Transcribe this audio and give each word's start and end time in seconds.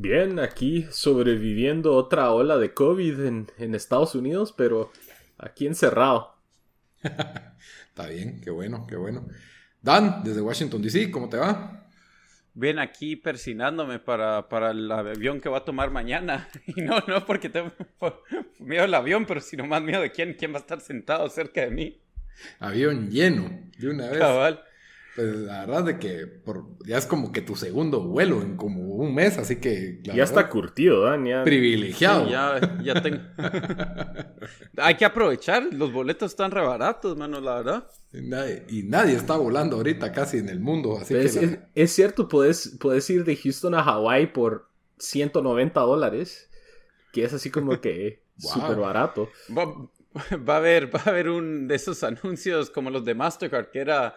Bien, 0.00 0.38
aquí 0.38 0.86
sobreviviendo 0.92 1.92
otra 1.96 2.30
ola 2.30 2.56
de 2.56 2.72
COVID 2.72 3.18
en, 3.18 3.74
Estados 3.74 4.14
Unidos, 4.14 4.54
pero 4.56 4.92
aquí 5.36 5.66
encerrado. 5.66 6.36
Está 7.02 8.06
bien, 8.06 8.40
qué 8.40 8.50
bueno, 8.50 8.86
qué 8.86 8.94
bueno. 8.94 9.26
Dan, 9.82 10.22
desde 10.22 10.40
Washington, 10.40 10.82
D.C., 10.82 11.10
¿cómo 11.10 11.28
te 11.28 11.36
va? 11.36 11.90
Bien, 12.54 12.78
aquí 12.78 13.16
persinándome 13.16 13.98
para, 13.98 14.48
para, 14.48 14.70
el 14.70 14.88
avión 14.92 15.40
que 15.40 15.48
va 15.48 15.58
a 15.58 15.64
tomar 15.64 15.90
mañana. 15.90 16.48
Y 16.76 16.80
no, 16.80 17.02
no 17.08 17.26
porque 17.26 17.48
tengo 17.48 17.72
miedo 18.60 18.84
al 18.84 18.94
avión, 18.94 19.26
pero 19.26 19.40
sino 19.40 19.66
más 19.66 19.82
miedo 19.82 20.00
de 20.00 20.12
quién, 20.12 20.34
quién 20.34 20.52
va 20.52 20.58
a 20.58 20.60
estar 20.60 20.80
sentado 20.80 21.28
cerca 21.28 21.62
de 21.62 21.72
mí. 21.72 22.00
Avión 22.60 23.10
lleno, 23.10 23.50
de 23.76 23.88
una 23.90 24.10
vez. 24.10 24.20
Cabal. 24.20 24.62
Pues 25.18 25.34
la 25.34 25.66
verdad 25.66 25.82
de 25.82 25.98
que 25.98 26.42
ya 26.86 26.96
es 26.96 27.04
como 27.04 27.32
que 27.32 27.42
tu 27.42 27.56
segundo 27.56 28.02
vuelo 28.02 28.40
en 28.40 28.56
como 28.56 28.82
un 28.94 29.12
mes, 29.12 29.36
así 29.36 29.56
que... 29.56 30.00
ya 30.04 30.22
está 30.22 30.48
curtido, 30.48 31.02
Dan, 31.02 31.24
Privilegiado. 31.42 32.28
ya, 32.30 32.78
ya 32.84 33.02
tengo... 33.02 33.18
Hay 34.76 34.94
que 34.94 35.04
aprovechar, 35.04 35.74
los 35.74 35.92
boletos 35.92 36.30
están 36.30 36.52
re 36.52 36.60
baratos, 36.60 37.16
mano, 37.16 37.40
la 37.40 37.56
verdad. 37.56 37.90
Y 38.68 38.84
nadie, 38.84 39.16
está 39.16 39.36
volando 39.36 39.78
ahorita 39.78 40.12
casi 40.12 40.36
en 40.36 40.50
el 40.50 40.60
mundo, 40.60 40.96
así 40.96 41.14
que... 41.14 41.62
Es, 41.74 41.90
cierto, 41.90 42.28
puedes, 42.28 42.76
puedes 42.78 43.10
ir 43.10 43.24
de 43.24 43.34
Houston 43.34 43.74
a 43.74 43.82
Hawái 43.82 44.32
por 44.32 44.70
190 44.98 45.80
dólares, 45.80 46.48
que 47.12 47.24
es 47.24 47.32
así 47.32 47.50
como 47.50 47.80
que 47.80 48.22
súper 48.38 48.76
barato. 48.76 49.28
Va, 49.50 49.64
va, 50.48 50.54
a 50.54 50.58
haber, 50.58 50.94
va 50.94 51.00
a 51.04 51.08
haber 51.10 51.28
un 51.28 51.66
de 51.66 51.74
esos 51.74 52.04
anuncios 52.04 52.70
como 52.70 52.90
los 52.90 53.04
de 53.04 53.16
Mastercard, 53.16 53.72
que 53.72 53.80
era 53.80 54.14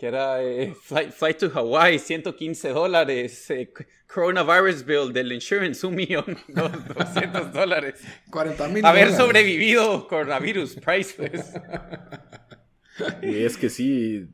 que 0.00 0.06
era 0.06 0.42
eh, 0.42 0.74
flight, 0.74 1.36
to 1.36 1.50
Hawaii, 1.50 1.98
115 1.98 2.70
dólares, 2.70 3.50
eh, 3.50 3.70
coronavirus 4.06 4.82
bill 4.86 5.12
del 5.12 5.30
insurance, 5.30 5.86
un 5.86 5.94
millón, 5.94 6.38
200 6.48 7.52
dólares. 7.52 8.00
40 8.30 8.68
mil 8.68 8.82
Haber 8.86 9.12
sobrevivido 9.12 10.08
coronavirus, 10.08 10.76
priceless. 10.76 11.52
Y 13.22 13.44
es 13.44 13.56
que 13.56 13.68
sí, 13.70 14.26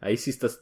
ahí 0.00 0.16
sí 0.16 0.30
estás 0.30 0.60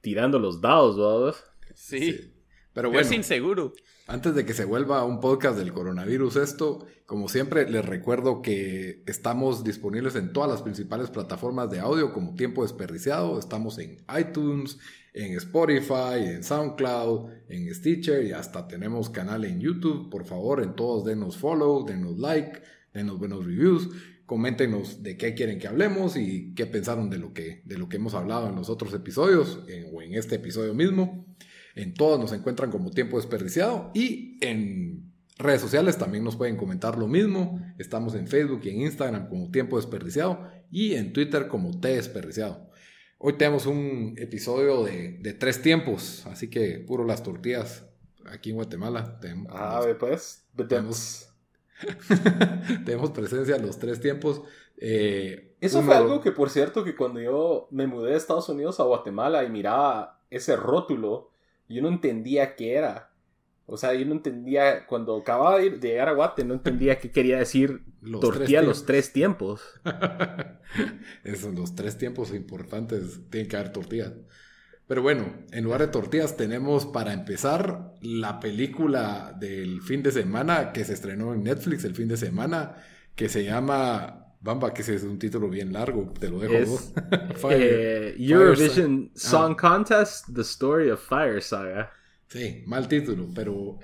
tirando 0.00 0.38
los 0.38 0.60
dados, 0.60 0.96
¿verdad? 0.96 1.40
Sí, 1.74 2.32
pero 2.78 2.90
bueno. 2.90 3.04
es 3.04 3.12
inseguro. 3.12 3.72
Antes 4.06 4.36
de 4.36 4.46
que 4.46 4.54
se 4.54 4.64
vuelva 4.64 5.04
un 5.04 5.18
podcast 5.18 5.58
del 5.58 5.72
coronavirus 5.72 6.36
esto, 6.36 6.86
como 7.06 7.28
siempre 7.28 7.68
les 7.68 7.84
recuerdo 7.84 8.40
que 8.40 9.02
estamos 9.08 9.64
disponibles 9.64 10.14
en 10.14 10.32
todas 10.32 10.48
las 10.48 10.62
principales 10.62 11.10
plataformas 11.10 11.72
de 11.72 11.80
audio 11.80 12.12
como 12.12 12.36
Tiempo 12.36 12.62
Desperdiciado. 12.62 13.36
Estamos 13.36 13.80
en 13.80 13.96
iTunes, 14.16 14.78
en 15.12 15.36
Spotify, 15.38 16.20
en 16.24 16.44
SoundCloud, 16.44 17.30
en 17.48 17.74
Stitcher 17.74 18.24
y 18.24 18.30
hasta 18.30 18.68
tenemos 18.68 19.10
canal 19.10 19.44
en 19.44 19.58
YouTube. 19.58 20.08
Por 20.08 20.24
favor, 20.24 20.62
en 20.62 20.76
todos 20.76 21.04
denos 21.04 21.36
follow, 21.36 21.84
denos 21.84 22.16
like, 22.20 22.62
denos 22.94 23.18
buenos 23.18 23.44
reviews. 23.44 23.88
Coméntenos 24.24 25.02
de 25.02 25.16
qué 25.16 25.34
quieren 25.34 25.58
que 25.58 25.66
hablemos 25.66 26.16
y 26.16 26.54
qué 26.54 26.66
pensaron 26.66 27.10
de 27.10 27.18
lo 27.18 27.32
que, 27.32 27.60
de 27.64 27.76
lo 27.76 27.88
que 27.88 27.96
hemos 27.96 28.14
hablado 28.14 28.48
en 28.48 28.54
los 28.54 28.70
otros 28.70 28.94
episodios 28.94 29.64
o 29.92 30.00
en 30.00 30.14
este 30.14 30.36
episodio 30.36 30.74
mismo. 30.74 31.27
En 31.78 31.94
todos 31.94 32.18
nos 32.18 32.32
encuentran 32.32 32.72
como 32.72 32.90
tiempo 32.90 33.18
desperdiciado 33.18 33.92
y 33.94 34.36
en 34.40 35.12
redes 35.38 35.60
sociales 35.60 35.96
también 35.96 36.24
nos 36.24 36.34
pueden 36.34 36.56
comentar 36.56 36.98
lo 36.98 37.06
mismo. 37.06 37.60
Estamos 37.78 38.16
en 38.16 38.26
Facebook 38.26 38.62
y 38.64 38.70
en 38.70 38.80
Instagram 38.80 39.28
como 39.28 39.52
tiempo 39.52 39.76
desperdiciado 39.76 40.42
y 40.72 40.94
en 40.94 41.12
Twitter 41.12 41.46
como 41.46 41.78
T 41.78 41.86
desperdiciado. 41.86 42.68
Hoy 43.18 43.34
tenemos 43.34 43.66
un 43.66 44.16
episodio 44.18 44.82
de, 44.82 45.36
tres 45.38 45.62
tiempos, 45.62 46.26
así 46.26 46.50
que 46.50 46.80
puro 46.80 47.04
las 47.04 47.22
tortillas 47.22 47.86
aquí 48.26 48.50
en 48.50 48.56
Guatemala. 48.56 49.20
Tenemos, 49.20 49.52
ah, 49.54 49.86
pues. 50.00 50.48
Tenemos, 50.68 51.32
tenemos 52.84 53.12
presencia 53.12 53.54
en 53.54 53.62
los 53.62 53.78
tres 53.78 54.00
tiempos. 54.00 54.42
Eh, 54.78 55.54
Eso 55.60 55.82
fue 55.82 55.94
algo 55.94 56.20
que, 56.22 56.32
por 56.32 56.50
cierto, 56.50 56.82
que 56.82 56.96
cuando 56.96 57.20
yo 57.20 57.68
me 57.70 57.86
mudé 57.86 58.10
de 58.10 58.16
Estados 58.16 58.48
Unidos 58.48 58.80
a 58.80 58.82
Guatemala 58.82 59.44
y 59.44 59.48
miraba 59.48 60.20
ese 60.28 60.56
rótulo 60.56 61.30
yo 61.68 61.82
no 61.82 61.88
entendía 61.88 62.56
qué 62.56 62.74
era. 62.74 63.10
O 63.66 63.76
sea, 63.76 63.92
yo 63.92 64.06
no 64.06 64.12
entendía, 64.12 64.86
cuando 64.86 65.18
acababa 65.18 65.58
de, 65.58 65.70
llegar 65.78 66.08
a 66.08 66.12
Guate, 66.12 66.42
no 66.42 66.54
entendía 66.54 66.98
qué 66.98 67.10
quería 67.10 67.38
decir 67.38 67.82
los 68.00 68.20
tortilla 68.20 68.62
los 68.62 68.86
tres 68.86 69.12
tiempos. 69.12 69.60
Esos, 71.24 71.54
los 71.54 71.74
tres 71.74 71.98
tiempos 71.98 72.32
importantes, 72.32 73.20
tienen 73.28 73.48
que 73.48 73.56
haber 73.56 73.72
tortillas. 73.72 74.14
Pero 74.86 75.02
bueno, 75.02 75.34
en 75.52 75.64
lugar 75.64 75.82
de 75.82 75.88
tortillas 75.88 76.38
tenemos 76.38 76.86
para 76.86 77.12
empezar 77.12 77.92
la 78.00 78.40
película 78.40 79.36
del 79.38 79.82
fin 79.82 80.02
de 80.02 80.12
semana 80.12 80.72
que 80.72 80.84
se 80.84 80.94
estrenó 80.94 81.34
en 81.34 81.42
Netflix 81.42 81.84
el 81.84 81.94
fin 81.94 82.08
de 82.08 82.16
semana, 82.16 82.76
que 83.14 83.28
se 83.28 83.44
llama 83.44 84.27
Bamba, 84.40 84.72
que 84.72 84.82
ese 84.82 84.94
es 84.94 85.02
un 85.02 85.18
título 85.18 85.48
bien 85.48 85.72
largo, 85.72 86.12
te 86.18 86.28
lo 86.28 86.38
dejo 86.38 86.70
vos. 86.70 86.92
Eh, 87.50 88.14
Eurovision 88.18 89.10
ah. 89.10 89.18
Song 89.18 89.56
Contest, 89.56 90.28
The 90.32 90.42
Story 90.42 90.90
of 90.90 91.00
Fire 91.06 91.42
Saga. 91.42 91.90
Sí, 92.28 92.62
mal 92.66 92.86
título, 92.86 93.28
pero, 93.34 93.78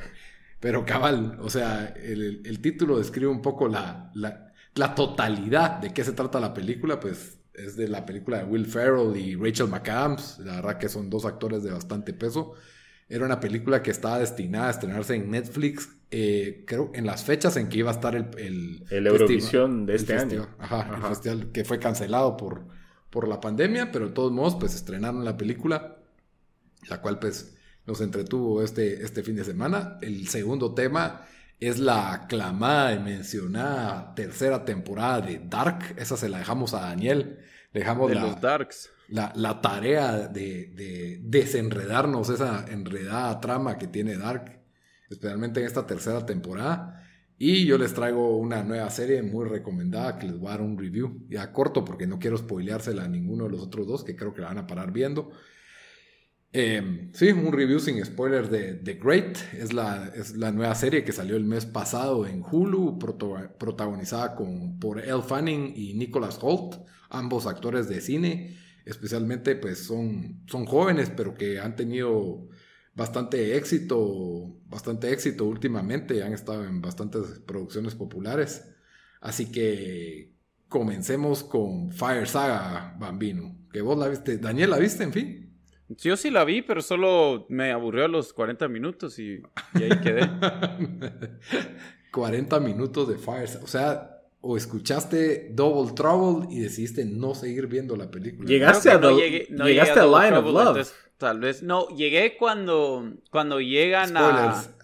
pero 0.60 0.84
cabal, 0.84 1.38
o 1.40 1.48
sea, 1.48 1.94
el, 1.96 2.60
título 2.60 2.98
describe 2.98 3.30
un 3.30 3.42
poco 3.42 3.68
la, 3.68 4.12
la, 4.14 4.94
totalidad 4.94 5.78
de 5.78 5.92
qué 5.92 6.04
se 6.04 6.12
trata 6.12 6.38
la 6.40 6.52
película, 6.52 7.00
pues 7.00 7.38
es 7.54 7.76
de 7.76 7.88
la 7.88 8.04
película 8.04 8.38
de 8.38 8.44
Will 8.44 8.66
Ferrell 8.66 9.16
y 9.16 9.34
Rachel 9.34 9.68
McAdams, 9.68 10.40
la 10.40 10.56
verdad 10.56 10.78
que 10.78 10.88
son 10.88 11.08
dos 11.08 11.24
actores 11.24 11.62
de 11.62 11.70
bastante 11.70 12.12
peso. 12.12 12.52
Era 13.08 13.24
una 13.24 13.40
película 13.40 13.82
que 13.82 13.90
estaba 13.90 14.18
destinada 14.18 14.68
a 14.68 14.70
estrenarse 14.70 15.14
en 15.14 15.30
Netflix 15.30 15.88
eh, 16.16 16.62
creo, 16.64 16.92
en 16.94 17.06
las 17.06 17.24
fechas 17.24 17.56
en 17.56 17.68
que 17.68 17.78
iba 17.78 17.90
a 17.90 17.94
estar 17.94 18.14
el... 18.14 18.84
El, 18.88 19.06
Eurovisión 19.08 19.84
de 19.84 19.96
este 19.96 20.14
año. 20.14 20.46
Ajá, 20.60 20.88
el 20.94 21.02
festival 21.02 21.50
que 21.50 21.64
fue 21.64 21.80
cancelado 21.80 22.36
por, 22.36 22.68
por 23.10 23.26
la 23.26 23.40
pandemia, 23.40 23.90
pero 23.90 24.06
de 24.06 24.12
todos 24.12 24.30
modos, 24.30 24.54
pues 24.54 24.76
estrenaron 24.76 25.24
la 25.24 25.36
película, 25.36 25.96
la 26.88 27.00
cual 27.00 27.18
pues 27.18 27.56
nos 27.84 28.00
entretuvo 28.00 28.62
este, 28.62 29.02
este 29.02 29.24
fin 29.24 29.34
de 29.34 29.42
semana. 29.42 29.98
El 30.02 30.28
segundo 30.28 30.72
tema 30.72 31.26
es 31.58 31.80
la 31.80 32.12
aclamada 32.12 32.94
y 32.94 33.00
mencionada 33.00 34.14
tercera 34.14 34.64
temporada 34.64 35.20
de 35.20 35.42
Dark. 35.44 35.96
Esa 35.96 36.16
se 36.16 36.28
la 36.28 36.38
dejamos 36.38 36.74
a 36.74 36.80
Daniel. 36.82 37.40
dejamos 37.72 38.08
de 38.08 38.14
la, 38.14 38.22
los 38.22 38.40
Darks. 38.40 38.88
La, 39.08 39.32
la 39.34 39.60
tarea 39.60 40.28
de, 40.28 40.66
de, 40.76 41.18
desenredarnos 41.24 42.28
esa 42.28 42.66
enredada 42.68 43.40
trama 43.40 43.78
que 43.78 43.88
tiene 43.88 44.16
Dark 44.16 44.63
especialmente 45.14 45.60
en 45.60 45.66
esta 45.66 45.86
tercera 45.86 46.24
temporada. 46.26 47.02
Y 47.36 47.64
yo 47.66 47.78
les 47.78 47.94
traigo 47.94 48.36
una 48.36 48.62
nueva 48.62 48.88
serie 48.90 49.22
muy 49.22 49.48
recomendada 49.48 50.18
que 50.18 50.26
les 50.26 50.38
voy 50.38 50.48
a 50.48 50.52
dar 50.52 50.62
un 50.62 50.78
review 50.78 51.26
ya 51.28 51.52
corto 51.52 51.84
porque 51.84 52.06
no 52.06 52.18
quiero 52.18 52.38
spoileársela 52.38 53.04
a 53.04 53.08
ninguno 53.08 53.44
de 53.44 53.50
los 53.50 53.60
otros 53.60 53.86
dos 53.86 54.04
que 54.04 54.14
creo 54.14 54.32
que 54.32 54.40
la 54.40 54.48
van 54.48 54.58
a 54.58 54.66
parar 54.66 54.92
viendo. 54.92 55.32
Eh, 56.56 57.10
sí, 57.12 57.30
un 57.32 57.52
review 57.52 57.80
sin 57.80 58.04
spoilers 58.04 58.48
de 58.48 58.74
The 58.74 58.94
Great. 58.94 59.36
Es 59.54 59.72
la, 59.72 60.12
es 60.14 60.36
la 60.36 60.52
nueva 60.52 60.74
serie 60.76 61.02
que 61.02 61.10
salió 61.10 61.36
el 61.36 61.44
mes 61.44 61.66
pasado 61.66 62.26
en 62.26 62.44
Hulu, 62.48 62.96
protagonizada 63.58 64.36
con, 64.36 64.78
por 64.78 65.00
Elle 65.00 65.22
Fanning 65.22 65.72
y 65.74 65.94
Nicholas 65.94 66.38
Holt, 66.40 66.76
ambos 67.10 67.46
actores 67.46 67.88
de 67.88 68.00
cine. 68.00 68.56
Especialmente, 68.84 69.56
pues 69.56 69.78
son, 69.78 70.44
son 70.46 70.64
jóvenes, 70.64 71.10
pero 71.10 71.34
que 71.34 71.58
han 71.58 71.74
tenido 71.74 72.48
bastante 72.94 73.56
éxito, 73.56 74.56
bastante 74.66 75.12
éxito 75.12 75.44
últimamente, 75.44 76.22
han 76.22 76.32
estado 76.32 76.64
en 76.64 76.80
bastantes 76.80 77.40
producciones 77.46 77.94
populares. 77.94 78.70
Así 79.20 79.50
que 79.50 80.32
comencemos 80.68 81.44
con 81.44 81.90
Fire 81.92 82.26
Saga, 82.26 82.96
Bambino, 82.98 83.56
que 83.72 83.80
vos 83.80 83.98
la 83.98 84.08
viste, 84.08 84.38
Daniel 84.38 84.70
la 84.70 84.78
viste, 84.78 85.04
en 85.04 85.12
fin. 85.12 85.40
Yo 85.88 86.16
sí 86.16 86.30
la 86.30 86.44
vi, 86.44 86.62
pero 86.62 86.80
solo 86.80 87.46
me 87.48 87.70
aburrió 87.70 88.06
a 88.06 88.08
los 88.08 88.32
40 88.32 88.68
minutos 88.68 89.18
y, 89.18 89.42
ahí 89.74 90.00
quedé. 90.02 90.28
40 92.12 92.60
minutos 92.60 93.08
de 93.08 93.16
Fire 93.16 93.48
Saga, 93.48 93.64
o 93.64 93.68
sea, 93.68 94.13
o 94.46 94.56
escuchaste 94.58 95.48
Double 95.52 95.92
Trouble 95.94 96.46
y 96.54 96.60
decidiste 96.60 97.04
no 97.06 97.34
seguir 97.34 97.66
viendo 97.66 97.96
la 97.96 98.10
película. 98.10 98.46
Llegaste 98.46 98.90
a, 98.90 99.00
llegaste 99.00 100.00
a 100.00 100.06
Line 100.06 100.36
of 100.36 100.44
Love. 100.44 100.92
Tal 101.16 101.40
vez. 101.40 101.62
No, 101.62 101.88
llegué 101.88 102.36
cuando, 102.36 103.14
cuando 103.30 103.60
llegan 103.60 104.16
a. 104.16 104.62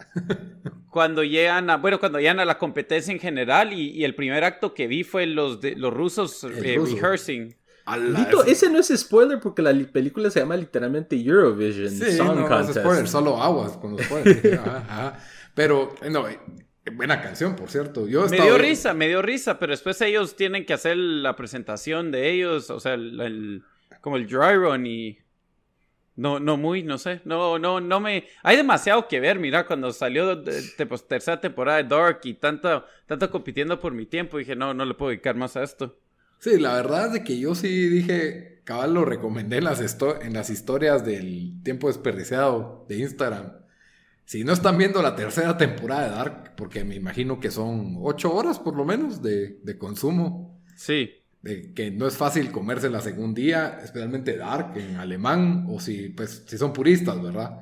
Cuando 0.91 1.23
llegan 1.23 1.71
a. 1.71 1.77
Bueno, 1.77 2.01
cuando 2.01 2.19
llegan 2.19 2.41
a 2.41 2.45
la 2.45 2.59
competencia 2.59 3.13
en 3.13 3.21
general. 3.21 3.73
Y, 3.73 4.03
el 4.03 4.17
primer 4.17 4.43
acto 4.43 4.75
que 4.75 4.89
vi 4.89 5.05
fue 5.05 5.25
los, 5.25 5.61
de, 5.61 5.77
los 5.77 5.95
rusos 5.95 6.43
eh, 6.43 6.49
rehearsing. 6.51 7.55
ese 8.47 8.71
no 8.71 8.81
es 8.81 8.89
spoiler 8.97 9.39
porque 9.39 9.63
la 9.63 9.73
película 9.93 10.31
se 10.31 10.41
llama 10.41 10.57
literalmente 10.57 11.15
Eurovision 11.15 11.91
sí, 11.91 12.17
Song 12.17 12.41
no, 12.41 12.61
es 12.61 12.75
spoiler, 12.75 13.07
solo 13.07 13.41
aguas 13.41 13.77
con 13.77 13.93
los 13.93 14.03
spoilers. 14.03 14.41
Pero, 15.55 15.95
no, 16.11 16.27
eh, 16.27 16.41
buena 16.93 17.21
canción, 17.21 17.57
por 17.57 17.71
cierto. 17.71 18.09
Yo 18.09 18.27
me 18.29 18.41
dio 18.41 18.59
risa, 18.59 18.95
me 18.95 19.09
dio 19.09 19.23
risa, 19.23 19.59
pero 19.59 19.73
después 19.73 20.01
ellos 20.01 20.37
tienen 20.37 20.65
que 20.65 20.73
hacer 20.73 20.97
la 20.97 21.37
presentación 21.37 22.11
de 22.11 22.31
ellos, 22.31 22.71
o 22.71 22.81
sea, 22.81 22.95
el, 22.95 23.63
como 24.01 24.17
el 24.17 24.27
dry 24.27 24.55
run 24.55 24.87
y 24.87 25.19
no, 26.17 26.39
no 26.39 26.57
muy, 26.59 26.83
no 26.83 26.99
sé. 26.99 27.23
No, 27.25 27.59
no, 27.59 27.81
no 27.81 27.99
me. 27.99 28.27
Hay 28.43 28.57
demasiado 28.57 29.09
que 29.09 29.21
ver. 29.21 29.39
Mira, 29.39 29.67
cuando 29.67 29.91
salió 29.93 30.37
de, 30.37 30.87
pues, 30.87 31.09
tercera 31.09 31.41
temporada 31.41 31.83
de 31.83 31.89
Dark 31.89 32.21
y 32.25 32.35
tanto, 32.35 32.85
tanto 33.07 33.31
compitiendo 33.31 33.81
por 33.81 33.95
mi 33.95 34.05
tiempo, 34.05 34.37
dije, 34.37 34.55
no, 34.55 34.75
no 34.75 34.85
le 34.85 34.93
puedo 34.95 35.11
dedicar 35.11 35.35
más 35.35 35.57
a 35.57 35.63
esto. 35.63 35.99
Sí, 36.39 36.59
la 36.59 36.75
verdad 36.75 37.07
es 37.07 37.13
de 37.15 37.25
que 37.25 37.39
yo 37.39 37.55
sí 37.55 37.89
dije, 37.89 38.61
cabal 38.65 38.95
lo 38.95 39.05
recomendé 39.05 39.59
en 39.59 39.65
las, 39.65 39.81
en 40.23 40.33
las 40.33 40.51
historias 40.51 41.05
del 41.05 41.63
tiempo 41.63 41.89
desperdiciado 41.89 42.85
de 42.89 42.99
Instagram. 42.99 43.60
Si 44.31 44.45
no 44.45 44.53
están 44.53 44.79
viendo 44.79 45.03
la 45.03 45.17
tercera 45.17 45.59
temporada 45.59 46.05
de 46.05 46.11
Dark, 46.11 46.53
porque 46.57 46.85
me 46.85 46.95
imagino 46.95 47.41
que 47.41 47.51
son 47.51 47.97
ocho 48.01 48.33
horas 48.33 48.61
por 48.61 48.77
lo 48.77 48.85
menos 48.85 49.21
de, 49.23 49.59
de 49.65 49.77
consumo. 49.77 50.63
Sí 50.77 51.17
de 51.43 51.73
que 51.73 51.91
no 51.91 52.07
es 52.07 52.17
fácil 52.17 52.53
comerse 52.53 52.91
la 52.91 53.01
segunda 53.01 53.41
día, 53.41 53.81
especialmente 53.83 54.37
Dark 54.37 54.77
en 54.77 54.97
alemán, 54.97 55.67
o 55.71 55.81
si, 55.81 56.11
pues, 56.11 56.45
si 56.47 56.59
son 56.59 56.73
puristas, 56.73 57.21
¿verdad? 57.21 57.61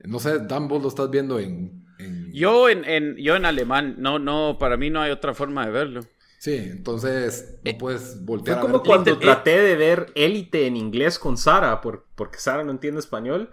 No 0.00 0.18
sé, 0.18 0.40
Dan, 0.40 0.68
vos 0.68 0.82
lo 0.82 0.88
estás 0.88 1.08
viendo 1.10 1.38
en... 1.38 1.86
Yo, 2.32 2.68
en, 2.68 3.16
yo 3.16 3.36
en 3.36 3.46
alemán, 3.46 3.94
no, 3.98 4.18
no, 4.18 4.58
para 4.58 4.76
mí 4.76 4.90
no 4.90 5.00
hay 5.00 5.12
otra 5.12 5.32
forma 5.32 5.64
de 5.64 5.72
verlo. 5.72 6.00
Sí, 6.38 6.54
entonces 6.56 7.60
no 7.64 7.70
eh, 7.70 7.76
puedes 7.78 8.24
voltear 8.24 8.58
Fue 8.58 8.68
como 8.68 8.82
cuando 8.82 9.16
traté 9.16 9.60
de 9.62 9.76
ver 9.76 10.06
Élite 10.16 10.66
en 10.66 10.76
inglés 10.76 11.18
con 11.18 11.38
Sara, 11.38 11.80
por, 11.80 12.08
porque 12.16 12.40
Sara 12.40 12.64
no 12.64 12.72
entiende 12.72 12.98
español. 12.98 13.50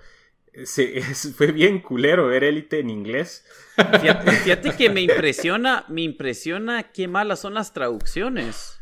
Se, 0.65 1.01
fue 1.35 1.51
bien 1.51 1.79
culero 1.79 2.27
ver 2.27 2.43
Élite 2.43 2.79
en 2.79 2.89
inglés. 2.89 3.45
Fíjate, 3.75 4.31
fíjate, 4.31 4.71
que 4.75 4.89
me 4.89 5.01
impresiona, 5.01 5.85
me 5.87 6.01
impresiona 6.01 6.91
qué 6.91 7.07
malas 7.07 7.39
son 7.39 7.53
las 7.53 7.73
traducciones. 7.73 8.79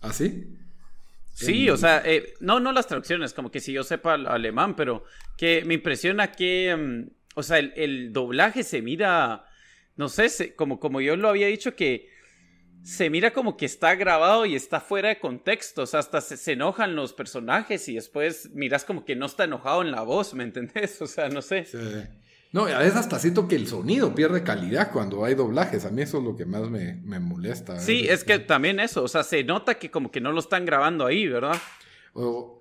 ¿Así? 0.00 0.46
¿Ah, 0.46 0.58
sí, 1.34 1.70
o 1.70 1.76
sea, 1.76 2.02
eh, 2.04 2.34
no, 2.40 2.58
no 2.58 2.72
las 2.72 2.86
traducciones, 2.86 3.34
como 3.34 3.50
que 3.50 3.60
si 3.60 3.72
yo 3.72 3.84
sepa 3.84 4.14
alemán, 4.14 4.74
pero 4.74 5.04
que 5.36 5.62
me 5.64 5.74
impresiona 5.74 6.32
que, 6.32 6.74
mm, 6.76 7.10
o 7.34 7.42
sea, 7.42 7.58
el, 7.58 8.12
doblaje 8.12 8.64
se 8.64 8.82
mira, 8.82 9.44
no 9.96 10.08
sé, 10.08 10.54
como, 10.56 10.80
como 10.80 11.00
yo 11.00 11.16
lo 11.16 11.28
había 11.28 11.46
dicho, 11.48 11.76
que 11.76 12.10
se 12.82 13.10
mira 13.10 13.32
como 13.32 13.56
que 13.56 13.66
está 13.66 13.94
grabado 13.94 14.46
y 14.46 14.54
está 14.54 14.80
fuera 14.80 15.08
de 15.08 15.18
contexto, 15.18 15.82
o 15.82 15.86
sea, 15.86 16.00
hasta 16.00 16.20
se, 16.20 16.52
enojan 16.52 16.96
los 16.96 17.12
personajes 17.12 17.88
y 17.88 17.94
después 17.94 18.50
miras 18.54 18.84
como 18.84 19.04
que 19.04 19.16
no 19.16 19.26
está 19.26 19.44
enojado 19.44 19.82
en 19.82 19.90
la 19.90 20.02
voz, 20.02 20.34
¿me 20.34 20.44
entendés? 20.44 21.00
O 21.02 21.06
sea, 21.06 21.28
no 21.28 21.42
sé. 21.42 21.64
Sí. 21.64 21.78
No, 22.50 22.62
a 22.64 22.78
veces 22.78 22.96
hasta 22.96 23.18
siento 23.18 23.46
que 23.46 23.56
el 23.56 23.66
sonido 23.66 24.14
pierde 24.14 24.42
calidad 24.42 24.90
cuando 24.90 25.24
hay 25.24 25.34
doblajes. 25.34 25.84
A 25.84 25.90
mí 25.90 26.00
eso 26.00 26.18
es 26.18 26.24
lo 26.24 26.34
que 26.34 26.46
más 26.46 26.70
me, 26.70 26.94
molesta. 27.20 27.78
Sí, 27.78 28.06
es 28.08 28.24
que 28.24 28.38
también 28.38 28.80
eso. 28.80 29.02
O 29.02 29.08
sea, 29.08 29.22
se 29.22 29.44
nota 29.44 29.74
que 29.78 29.90
como 29.90 30.10
que 30.10 30.20
no 30.22 30.32
lo 30.32 30.40
están 30.40 30.64
grabando 30.64 31.04
ahí, 31.04 31.28
¿verdad? 31.28 31.56
O 32.14 32.57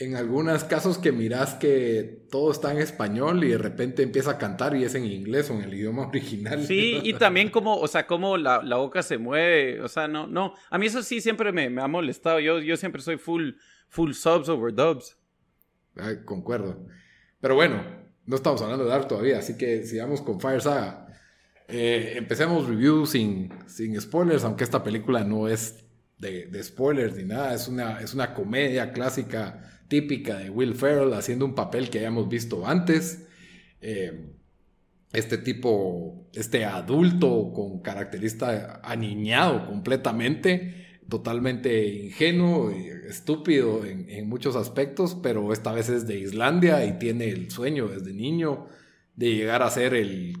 en 0.00 0.16
algunos 0.16 0.64
casos 0.64 0.96
que 0.96 1.12
miras 1.12 1.54
que 1.54 2.24
todo 2.30 2.50
está 2.50 2.72
en 2.72 2.78
español 2.78 3.44
y 3.44 3.48
de 3.48 3.58
repente 3.58 4.02
empieza 4.02 4.32
a 4.32 4.38
cantar 4.38 4.74
y 4.74 4.82
es 4.82 4.94
en 4.94 5.04
inglés 5.04 5.50
o 5.50 5.54
en 5.54 5.60
el 5.60 5.74
idioma 5.74 6.06
original. 6.08 6.64
Sí, 6.64 7.00
y 7.04 7.12
también 7.12 7.50
como, 7.50 7.76
o 7.76 7.86
sea, 7.86 8.06
como 8.06 8.38
la, 8.38 8.60
boca 8.76 9.02
se 9.02 9.18
mueve. 9.18 9.82
O 9.82 9.88
sea, 9.88 10.08
no, 10.08 10.26
no. 10.26 10.54
A 10.70 10.78
mí 10.78 10.86
eso 10.86 11.02
sí 11.02 11.20
siempre 11.20 11.52
me, 11.52 11.66
ha 11.80 11.86
molestado. 11.86 12.40
Yo, 12.40 12.60
yo 12.60 12.78
siempre 12.78 13.02
soy 13.02 13.18
full, 13.18 13.50
full 13.88 14.12
subs 14.12 14.48
over 14.48 14.74
dubs. 14.74 15.18
Ay, 15.96 16.24
concuerdo. 16.24 16.86
Pero 17.38 17.54
bueno, 17.54 17.84
no 18.24 18.36
estamos 18.36 18.62
hablando 18.62 18.84
de 18.84 18.90
Dark 18.90 19.06
todavía, 19.06 19.38
así 19.38 19.58
que 19.58 19.84
sigamos 19.84 20.22
con 20.22 20.40
Fire 20.40 20.62
Saga. 20.62 21.08
Eh, 21.68 22.14
empecemos 22.16 22.66
review 22.66 23.04
sin, 23.04 23.50
sin 23.66 24.00
spoilers, 24.00 24.44
aunque 24.44 24.64
esta 24.64 24.82
película 24.82 25.24
no 25.24 25.46
es 25.46 25.84
de, 26.16 26.62
spoilers 26.62 27.16
ni 27.16 27.24
nada, 27.24 27.54
es 27.54 27.68
una, 27.68 28.00
es 28.00 28.14
una 28.14 28.32
comedia 28.32 28.92
clásica 28.92 29.79
típica 29.90 30.38
de 30.38 30.48
Will 30.48 30.74
Ferrell 30.74 31.12
haciendo 31.12 31.44
un 31.44 31.54
papel 31.54 31.90
que 31.90 31.98
hayamos 31.98 32.28
visto 32.30 32.66
antes. 32.66 33.26
Eh, 33.82 34.30
este 35.12 35.36
tipo, 35.36 36.28
este 36.32 36.64
adulto 36.64 37.52
con 37.52 37.80
característica 37.80 38.80
aniñado 38.84 39.66
completamente, 39.66 41.00
totalmente 41.08 41.88
ingenuo 41.88 42.70
y 42.70 42.86
estúpido 43.08 43.84
en, 43.84 44.28
muchos 44.28 44.54
aspectos, 44.54 45.16
pero 45.20 45.52
esta 45.52 45.72
vez 45.72 45.88
es 45.88 46.06
de 46.06 46.20
Islandia 46.20 46.86
y 46.86 46.98
tiene 46.98 47.28
el 47.28 47.50
sueño 47.50 47.88
desde 47.88 48.12
niño 48.12 48.68
de 49.16 49.34
llegar 49.34 49.64
a 49.64 49.70
ser 49.70 49.94
el, 49.94 50.36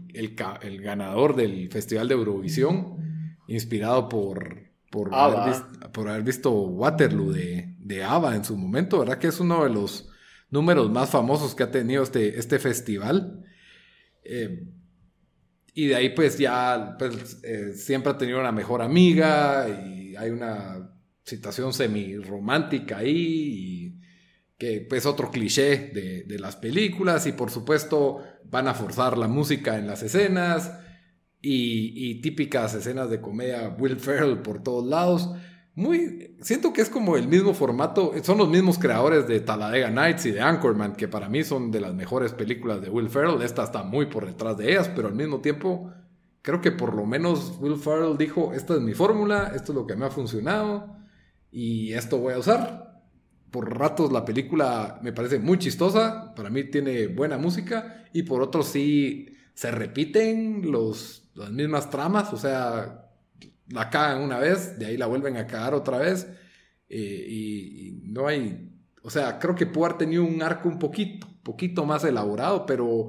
ganador 0.80 1.34
del 1.34 1.68
Festival 1.70 2.06
de 2.06 2.14
Eurovisión, 2.14 3.36
inspirado 3.48 4.08
por, 4.08 4.70
por, 4.92 5.12
haber, 5.12 6.22
visto, 6.22 6.52
Waterloo 6.52 7.32
de, 7.32 7.69
de 7.90 8.04
ABBA 8.04 8.36
en 8.36 8.44
su 8.44 8.56
momento, 8.56 9.00
¿verdad? 9.00 9.18
Que 9.18 9.26
es 9.26 9.40
uno 9.40 9.64
de 9.64 9.70
los 9.70 10.08
números 10.48 10.90
más 10.90 11.10
famosos 11.10 11.54
que 11.54 11.64
ha 11.64 11.70
tenido 11.70 12.02
este, 12.02 12.38
este 12.38 12.58
festival. 12.58 13.44
Eh, 14.22 14.64
y 15.74 15.86
de 15.86 15.96
ahí 15.96 16.10
pues 16.10 16.38
ya 16.38 16.96
pues, 16.98 17.42
eh, 17.42 17.74
siempre 17.74 18.12
ha 18.12 18.18
tenido 18.18 18.40
una 18.40 18.52
mejor 18.52 18.82
amiga 18.82 19.68
y 19.68 20.14
hay 20.16 20.30
una 20.30 20.90
situación 21.24 21.72
semi-romántica 21.72 22.98
ahí 22.98 23.16
y 23.16 24.00
que 24.58 24.86
pues 24.88 25.06
otro 25.06 25.30
cliché 25.30 25.90
de, 26.26 26.38
las 26.38 26.56
películas 26.56 27.26
y 27.26 27.32
por 27.32 27.50
supuesto 27.50 28.22
van 28.44 28.68
a 28.68 28.74
forzar 28.74 29.16
la 29.16 29.28
música 29.28 29.78
en 29.78 29.86
las 29.86 30.02
escenas 30.02 30.72
y, 31.40 31.92
y 31.96 32.20
típicas 32.20 32.74
escenas 32.74 33.08
de 33.10 33.20
comedia 33.20 33.74
Will 33.78 33.96
Ferrell 33.96 34.38
por 34.38 34.62
todos 34.62 34.84
lados 34.86 35.30
muy. 35.74 36.36
Siento 36.40 36.72
que 36.72 36.82
es 36.82 36.90
como 36.90 37.16
el 37.16 37.28
mismo 37.28 37.54
formato. 37.54 38.12
Son 38.22 38.38
los 38.38 38.48
mismos 38.48 38.78
creadores 38.78 39.26
de 39.26 39.40
Talladega 39.40 39.90
Nights 39.90 40.26
y 40.26 40.30
de 40.32 40.40
Anchorman, 40.40 40.94
que 40.94 41.08
para 41.08 41.28
mí 41.28 41.44
son 41.44 41.70
de 41.70 41.80
las 41.80 41.94
mejores 41.94 42.32
películas 42.32 42.80
de 42.80 42.90
Will 42.90 43.08
Ferrell. 43.08 43.42
Esta 43.42 43.64
está 43.64 43.82
muy 43.82 44.06
por 44.06 44.26
detrás 44.26 44.56
de 44.56 44.70
ellas, 44.70 44.90
pero 44.94 45.08
al 45.08 45.14
mismo 45.14 45.40
tiempo, 45.40 45.92
creo 46.42 46.60
que 46.60 46.72
por 46.72 46.94
lo 46.94 47.06
menos 47.06 47.56
Will 47.60 47.76
Ferrell 47.76 48.16
dijo: 48.18 48.52
Esta 48.52 48.74
es 48.74 48.80
mi 48.80 48.94
fórmula, 48.94 49.52
esto 49.54 49.72
es 49.72 49.76
lo 49.76 49.86
que 49.86 49.96
me 49.96 50.06
ha 50.06 50.10
funcionado 50.10 50.96
y 51.50 51.92
esto 51.92 52.18
voy 52.18 52.34
a 52.34 52.38
usar. 52.38 53.02
Por 53.50 53.76
ratos 53.76 54.12
la 54.12 54.24
película 54.24 55.00
me 55.02 55.12
parece 55.12 55.38
muy 55.38 55.58
chistosa, 55.58 56.34
para 56.34 56.50
mí 56.50 56.64
tiene 56.64 57.08
buena 57.08 57.36
música 57.36 58.04
y 58.12 58.22
por 58.22 58.42
otros 58.42 58.68
sí 58.68 59.34
se 59.54 59.70
repiten 59.70 60.70
los, 60.70 61.30
las 61.34 61.50
mismas 61.50 61.90
tramas, 61.90 62.32
o 62.32 62.36
sea, 62.36 63.09
la 63.70 63.90
cagan 63.90 64.22
una 64.22 64.38
vez, 64.38 64.78
de 64.78 64.86
ahí 64.86 64.96
la 64.96 65.06
vuelven 65.06 65.36
a 65.36 65.46
cagar 65.46 65.74
otra 65.74 65.98
vez. 65.98 66.28
Eh, 66.88 67.26
y, 67.28 68.00
no 68.04 68.26
hay. 68.26 68.70
O 69.02 69.10
sea, 69.10 69.38
creo 69.38 69.54
que 69.54 69.66
pudo 69.66 69.86
haber 69.86 69.98
tenido 69.98 70.24
un 70.24 70.42
arco 70.42 70.68
un 70.68 70.78
poquito, 70.78 71.26
poquito 71.42 71.86
más 71.86 72.04
elaborado, 72.04 72.66
pero 72.66 73.08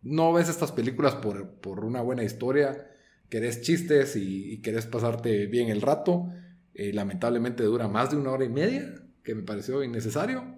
no 0.00 0.32
ves 0.32 0.48
estas 0.48 0.72
películas 0.72 1.14
por, 1.16 1.84
una 1.84 2.00
buena 2.00 2.24
historia. 2.24 2.88
Querés 3.28 3.62
chistes 3.62 4.16
y, 4.16 4.60
querés 4.62 4.86
pasarte 4.86 5.46
bien 5.46 5.68
el 5.68 5.82
rato. 5.82 6.26
Eh, 6.74 6.92
lamentablemente 6.92 7.62
dura 7.64 7.86
más 7.86 8.10
de 8.10 8.16
una 8.16 8.32
hora 8.32 8.44
y 8.44 8.48
media, 8.48 8.94
que 9.22 9.34
me 9.34 9.42
pareció 9.42 9.84
innecesario. 9.84 10.56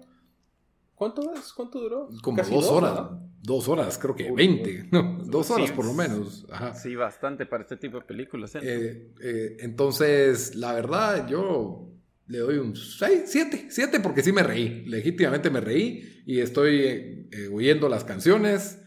¿Cuánto 0.95 1.33
es? 1.33 1.51
¿Cuánto 1.51 1.81
duró? 1.81 2.09
Como 2.23 2.41
dos, 2.41 2.69
horas. 2.69 3.09
Dos 3.45 3.67
horas, 3.67 3.99
creo 3.99 4.15
que 4.15 4.31
veinte. 4.31 4.87
No, 4.91 5.19
dos 5.23 5.51
horas 5.51 5.71
por 5.71 5.85
lo 5.85 5.93
menos. 5.93 6.47
Sí, 6.81 6.95
bastante 6.95 7.45
para 7.45 7.61
este 7.61 7.77
tipo 7.77 7.99
de 7.99 8.05
películas. 8.05 8.55
¿eh? 8.55 8.59
Eh, 8.63 9.13
eh, 9.21 9.57
entonces, 9.59 10.55
la 10.55 10.73
verdad, 10.73 11.27
yo 11.27 11.91
le 12.25 12.39
doy 12.39 12.57
un 12.57 12.75
6, 12.75 13.23
7. 13.27 13.67
7 13.69 13.99
porque 13.99 14.23
sí 14.23 14.31
me 14.31 14.41
reí. 14.41 14.83
Legítimamente 14.85 15.51
me 15.51 15.61
reí 15.61 16.23
y 16.25 16.39
estoy 16.39 17.29
oyendo 17.53 17.87
las 17.87 18.03
canciones. 18.03 18.81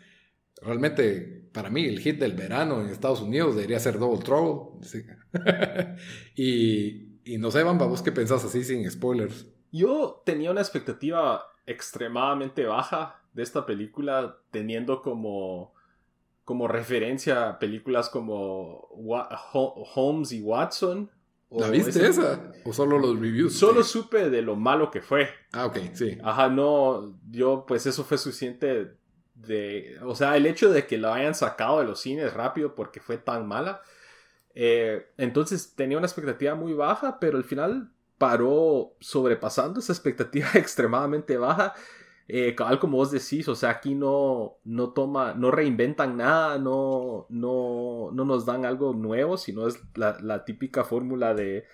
Realmente, 0.61 1.51
para 1.53 1.71
mí, 1.71 1.85
el 1.85 2.01
hit 2.01 2.19
del 2.19 2.33
verano 2.33 2.81
en 2.81 2.89
Estados 2.89 3.21
Unidos 3.21 3.55
debería 3.55 3.79
ser 3.79 4.01
Double 4.01 4.25
Trouble. 4.25 4.85
y, 6.35 7.21
y 7.25 7.39
no 7.39 7.53
sé, 7.53 7.63
Bamba, 7.63 7.87
vos 7.87 8.03
qué 8.03 8.11
pensás 8.11 8.45
así 8.45 8.65
sin 8.65 8.91
spoilers. 8.91 9.47
Yo 9.71 10.21
tenía 10.27 10.51
una 10.51 10.63
expectativa 10.63 11.45
extremadamente 11.65 12.65
baja 12.65 13.18
de 13.33 13.43
esta 13.43 13.67
película, 13.67 14.39
teniendo 14.51 15.03
como, 15.03 15.75
como 16.45 16.69
referencia 16.69 17.59
películas 17.59 18.09
como 18.09 18.89
Holmes 19.95 20.33
y 20.33 20.41
Watson, 20.41 21.11
¿La 21.51 21.71
viste 21.71 22.07
esa? 22.07 22.53
¿O 22.65 22.73
solo 22.73 22.99
los 22.99 23.19
reviews? 23.19 23.57
Solo 23.57 23.83
supe 23.83 24.29
de 24.29 24.43
lo 24.43 24.55
malo 24.55 24.91
que 24.91 25.01
fue. 25.01 25.31
Ah, 25.53 25.67
ok, 25.67 25.79
sí. 25.95 26.19
Ajá, 26.23 26.49
no, 26.51 27.19
yo 27.31 27.65
pues 27.67 27.87
eso 27.87 28.05
fue 28.05 28.19
suficiente 28.19 28.93
de... 29.35 29.99
O 30.05 30.15
sea, 30.15 30.37
el 30.37 30.45
hecho 30.45 30.71
de 30.71 30.87
que 30.87 30.99
lo 30.99 31.13
hayan 31.13 31.35
sacado 31.35 31.79
de 31.79 31.87
los 31.87 32.01
cines 32.01 32.35
rápido 32.35 32.75
porque 32.75 33.01
fue 33.01 33.17
tan 33.17 33.47
mala. 33.47 33.81
Eh, 34.55 35.07
entonces 35.17 35.75
tenía 35.75 35.97
una 35.97 36.07
expectativa 36.07 36.55
muy 36.55 36.75
baja, 36.75 37.19
pero 37.19 37.39
al 37.39 37.45
final 37.45 37.91
paró 38.19 38.95
sobrepasando 39.01 39.81
esa 39.81 39.93
expectativa 39.93 40.49
extremadamente 40.55 41.39
baja. 41.39 41.75
Eh, 42.31 42.55
como 42.55 42.99
vos 42.99 43.11
decís, 43.11 43.49
o 43.49 43.55
sea, 43.55 43.71
aquí 43.71 43.95
no, 43.95 44.59
no 44.65 44.91
toma, 44.91 45.33
no 45.33 45.51
reinventan 45.51 46.19
nada, 46.19 46.59
no, 46.59 47.27
no, 47.31 48.11
no 48.13 48.25
nos 48.27 48.45
dan 48.45 48.67
algo 48.67 48.93
nuevo, 48.93 49.39
sino 49.39 49.67
es 49.67 49.81
la, 49.95 50.19
la 50.21 50.45
típica 50.45 50.85
fórmula 50.85 51.33
de, 51.33 51.65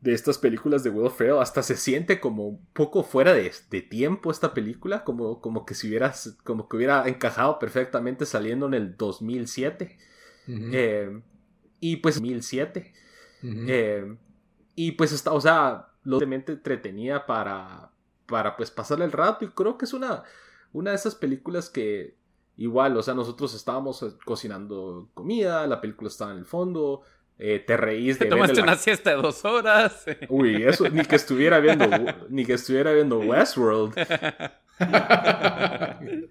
de 0.00 0.14
estas 0.14 0.38
películas 0.38 0.82
de 0.84 0.90
Will 0.90 1.10
Ferrell. 1.10 1.38
Hasta 1.40 1.62
se 1.62 1.76
siente 1.76 2.18
como 2.18 2.48
un 2.48 2.66
poco 2.72 3.02
fuera 3.02 3.34
de, 3.34 3.52
de 3.70 3.82
tiempo 3.82 4.30
esta 4.30 4.54
película, 4.54 5.04
como, 5.04 5.40
como 5.40 5.66
que 5.66 5.74
si 5.74 5.88
hubiera, 5.88 6.14
como 6.44 6.66
que 6.66 6.76
hubiera 6.76 7.06
encajado 7.06 7.58
perfectamente 7.58 8.24
saliendo 8.26 8.66
en 8.66 8.74
el 8.74 8.96
2007. 8.96 9.98
Eh, 10.48 11.20
y 11.80 11.96
pues 11.96 12.14
2007. 12.16 12.92
Eh, 13.42 14.16
y 14.74 14.92
pues 14.92 15.12
está, 15.12 15.32
o 15.32 15.40
sea, 15.40 15.88
lo 16.04 16.22
entretenida 16.22 17.26
para, 17.26 17.90
para 18.28 18.56
pues 18.56 18.70
pasarle 18.70 19.06
el 19.06 19.12
rato 19.12 19.44
y 19.44 19.48
creo 19.48 19.78
que 19.78 19.86
es 19.86 19.92
una, 19.92 20.22
una 20.72 20.90
de 20.90 20.96
esas 20.96 21.14
películas 21.14 21.70
que 21.70 22.16
igual, 22.56 22.96
o 22.96 23.02
sea, 23.02 23.14
nosotros 23.14 23.54
estábamos 23.54 24.02
eh, 24.02 24.12
cocinando 24.24 25.08
comida, 25.14 25.66
la 25.66 25.80
película 25.80 26.08
estaba 26.08 26.32
en 26.32 26.38
el 26.38 26.44
fondo, 26.44 27.02
eh, 27.38 27.62
te 27.64 27.76
reís 27.76 28.18
de... 28.18 28.26
Te 28.26 28.30
tomaste 28.30 28.60
una 28.60 28.76
siesta 28.76 29.10
de 29.10 29.16
dos 29.16 29.44
horas. 29.44 30.04
Uy, 30.28 30.64
eso, 30.64 30.88
ni 30.88 31.04
que 31.04 31.16
estuviera 31.16 31.60
viendo, 31.60 31.86
ni 32.28 32.44
que 32.44 32.54
estuviera 32.54 32.92
viendo 32.92 33.20
Westworld. 33.20 33.94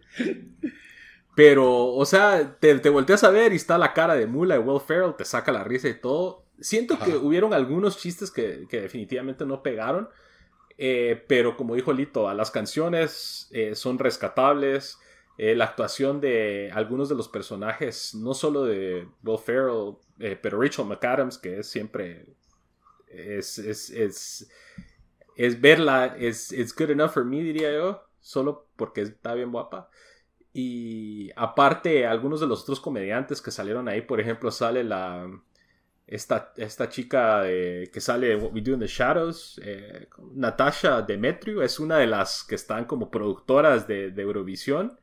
Pero, 1.36 1.94
o 1.94 2.06
sea, 2.06 2.58
te, 2.60 2.78
te, 2.80 2.90
volteas 2.90 3.24
a 3.24 3.30
ver 3.30 3.54
y 3.54 3.58
está 3.58 3.78
la 3.78 3.94
cara 3.94 4.16
de 4.16 4.28
Mula 4.28 4.56
de 4.56 4.60
Will 4.60 4.82
Ferrell, 4.82 5.16
te 5.16 5.24
saca 5.24 5.52
la 5.52 5.64
risa 5.64 5.88
y 5.88 5.94
todo. 5.94 6.46
Siento 6.60 6.98
que 6.98 7.16
hubieron 7.16 7.54
algunos 7.54 7.98
chistes 7.98 8.32
que, 8.32 8.66
que 8.68 8.82
definitivamente 8.82 9.46
no 9.46 9.62
pegaron. 9.62 10.10
Eh, 10.78 11.24
pero 11.28 11.58
como 11.58 11.76
dijo 11.76 11.92
Lito, 11.92 12.32
las 12.34 12.52
canciones 12.52 13.50
eh, 13.52 13.76
son 13.76 13.98
rescatables. 13.98 15.00
Eh, 15.38 15.56
la 15.56 15.66
actuación 15.66 16.20
de 16.20 16.72
algunos 16.74 17.10
de 17.10 17.16
los 17.16 17.28
personajes, 17.28 18.16
no 18.16 18.34
solo 18.34 18.64
de 18.66 19.08
Will 19.24 19.38
Ferrell, 19.38 19.96
pero 20.42 20.62
Rachel 20.62 20.86
McAdams, 20.86 21.38
que 21.38 21.60
es 21.60 21.68
siempre. 21.68 22.26
Es, 23.08 23.58
es, 23.60 23.90
es, 25.36 25.62
verla, 25.62 26.16
es 26.20 26.52
it's 26.52 26.76
good 26.76 26.90
enough 26.90 27.12
for 27.12 27.24
me, 27.24 27.42
diría 27.42 27.72
yo, 27.72 28.04
solo 28.20 28.68
porque 28.76 29.02
está 29.02 29.34
bien 29.34 29.52
guapa. 29.52 29.90
Y 30.54 31.30
aparte, 31.36 32.08
algunos 32.08 32.40
de 32.40 32.48
los 32.48 32.64
otros 32.64 32.80
comediantes 32.80 33.42
que 33.42 33.52
salieron 33.52 33.88
ahí, 33.88 34.02
por 34.02 34.20
ejemplo, 34.20 34.50
sale 34.50 34.84
la 34.84 35.30
esta, 36.08 36.54
esta 36.56 36.88
chica 36.88 37.44
que 37.44 38.00
sale 38.00 38.36
What 38.38 38.54
We 38.54 38.62
Do 38.62 38.74
in 38.74 38.80
the 38.80 38.88
Shadows, 38.88 39.60
eh, 39.64 40.08
Natasha 40.34 41.02
Demetrio, 41.02 41.62
es 41.62 41.80
una 41.80 41.98
de 41.98 42.08
las 42.08 42.46
que 42.46 42.56
están 42.56 42.86
como 42.86 43.12
productoras 43.12 43.88
de, 43.88 44.14
Eurovisión. 44.18 44.98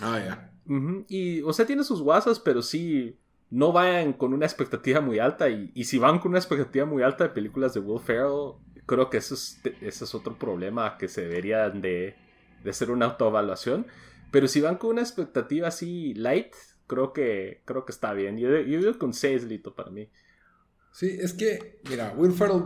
Ah, 0.00 0.18
ya. 0.18 0.52
Y, 1.08 1.42
o 1.42 1.52
sea, 1.52 1.66
tiene 1.66 1.84
sus 1.84 2.00
guasas, 2.00 2.40
pero 2.40 2.62
sí, 2.62 3.18
no 3.50 3.72
vayan 3.72 4.14
con 4.14 4.32
una 4.32 4.46
expectativa 4.46 5.02
muy 5.02 5.18
alta. 5.18 5.50
Y, 5.50 5.84
si 5.84 5.98
van 5.98 6.18
con 6.18 6.30
una 6.30 6.38
expectativa 6.38 6.86
muy 6.86 7.02
alta 7.02 7.24
de 7.24 7.30
películas 7.30 7.74
de 7.74 7.80
Will 7.80 8.00
Ferrell, 8.00 8.54
creo 8.86 9.10
que 9.10 9.18
eso 9.18 9.34
es, 9.34 9.60
ese 9.82 10.04
es 10.04 10.14
otro 10.14 10.38
problema 10.38 10.96
que 10.96 11.08
se 11.08 11.22
debería 11.22 11.68
de, 11.68 12.16
de 12.64 12.70
hacer 12.70 12.90
una 12.90 13.06
autoevaluación. 13.06 13.86
Pero 14.30 14.48
si 14.48 14.62
van 14.62 14.76
con 14.76 14.90
una 14.90 15.02
expectativa 15.02 15.68
así 15.68 16.14
light, 16.14 16.54
creo 16.86 17.12
que, 17.12 17.62
creo 17.66 17.84
que 17.84 17.92
está 17.92 18.14
bien. 18.14 18.38
Yo, 18.38 18.48
yo 18.48 18.78
digo 18.78 18.98
con 18.98 19.12
6 19.12 19.44
lito 19.44 19.74
para 19.74 19.90
mí. 19.90 20.08
Sí, 20.98 21.16
es 21.20 21.32
que, 21.32 21.78
mira, 21.88 22.12
Will 22.16 22.32
Ferrell, 22.32 22.64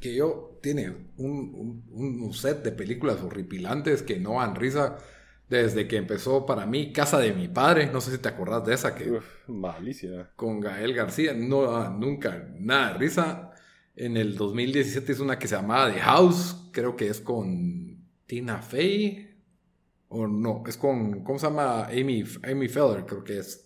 que 0.00 0.14
yo, 0.14 0.58
tiene 0.62 1.10
un, 1.18 2.30
set 2.32 2.62
de 2.62 2.72
películas 2.72 3.20
horripilantes 3.20 4.02
que 4.02 4.18
no 4.18 4.40
dan 4.40 4.54
risa 4.54 4.96
desde 5.50 5.86
que 5.86 5.98
empezó 5.98 6.46
para 6.46 6.64
mí 6.64 6.94
Casa 6.94 7.18
de 7.18 7.34
mi 7.34 7.48
padre. 7.48 7.90
No 7.92 8.00
sé 8.00 8.12
si 8.12 8.16
te 8.16 8.30
acordás 8.30 8.64
de 8.64 8.72
esa 8.72 8.94
que. 8.94 9.10
Uf, 9.10 9.26
malicia. 9.48 10.30
Con 10.34 10.60
Gael 10.60 10.94
García. 10.94 11.34
No 11.34 11.90
nunca 11.90 12.48
nada 12.58 12.94
de 12.94 12.98
risa. 13.00 13.50
En 13.94 14.16
el 14.16 14.34
2017 14.34 15.12
es 15.12 15.20
una 15.20 15.38
que 15.38 15.46
se 15.46 15.56
llamaba 15.56 15.92
The 15.92 16.00
House. 16.00 16.70
Creo 16.72 16.96
que 16.96 17.08
es 17.08 17.20
con 17.20 18.02
Tina 18.24 18.62
Fey. 18.62 19.30
O 20.08 20.26
no, 20.26 20.64
es 20.66 20.78
con. 20.78 21.22
¿Cómo 21.22 21.38
se 21.38 21.48
llama? 21.48 21.84
Amy, 21.88 22.24
Amy 22.44 22.68
Feller, 22.68 23.04
creo 23.04 23.22
que 23.22 23.40
es. 23.40 23.63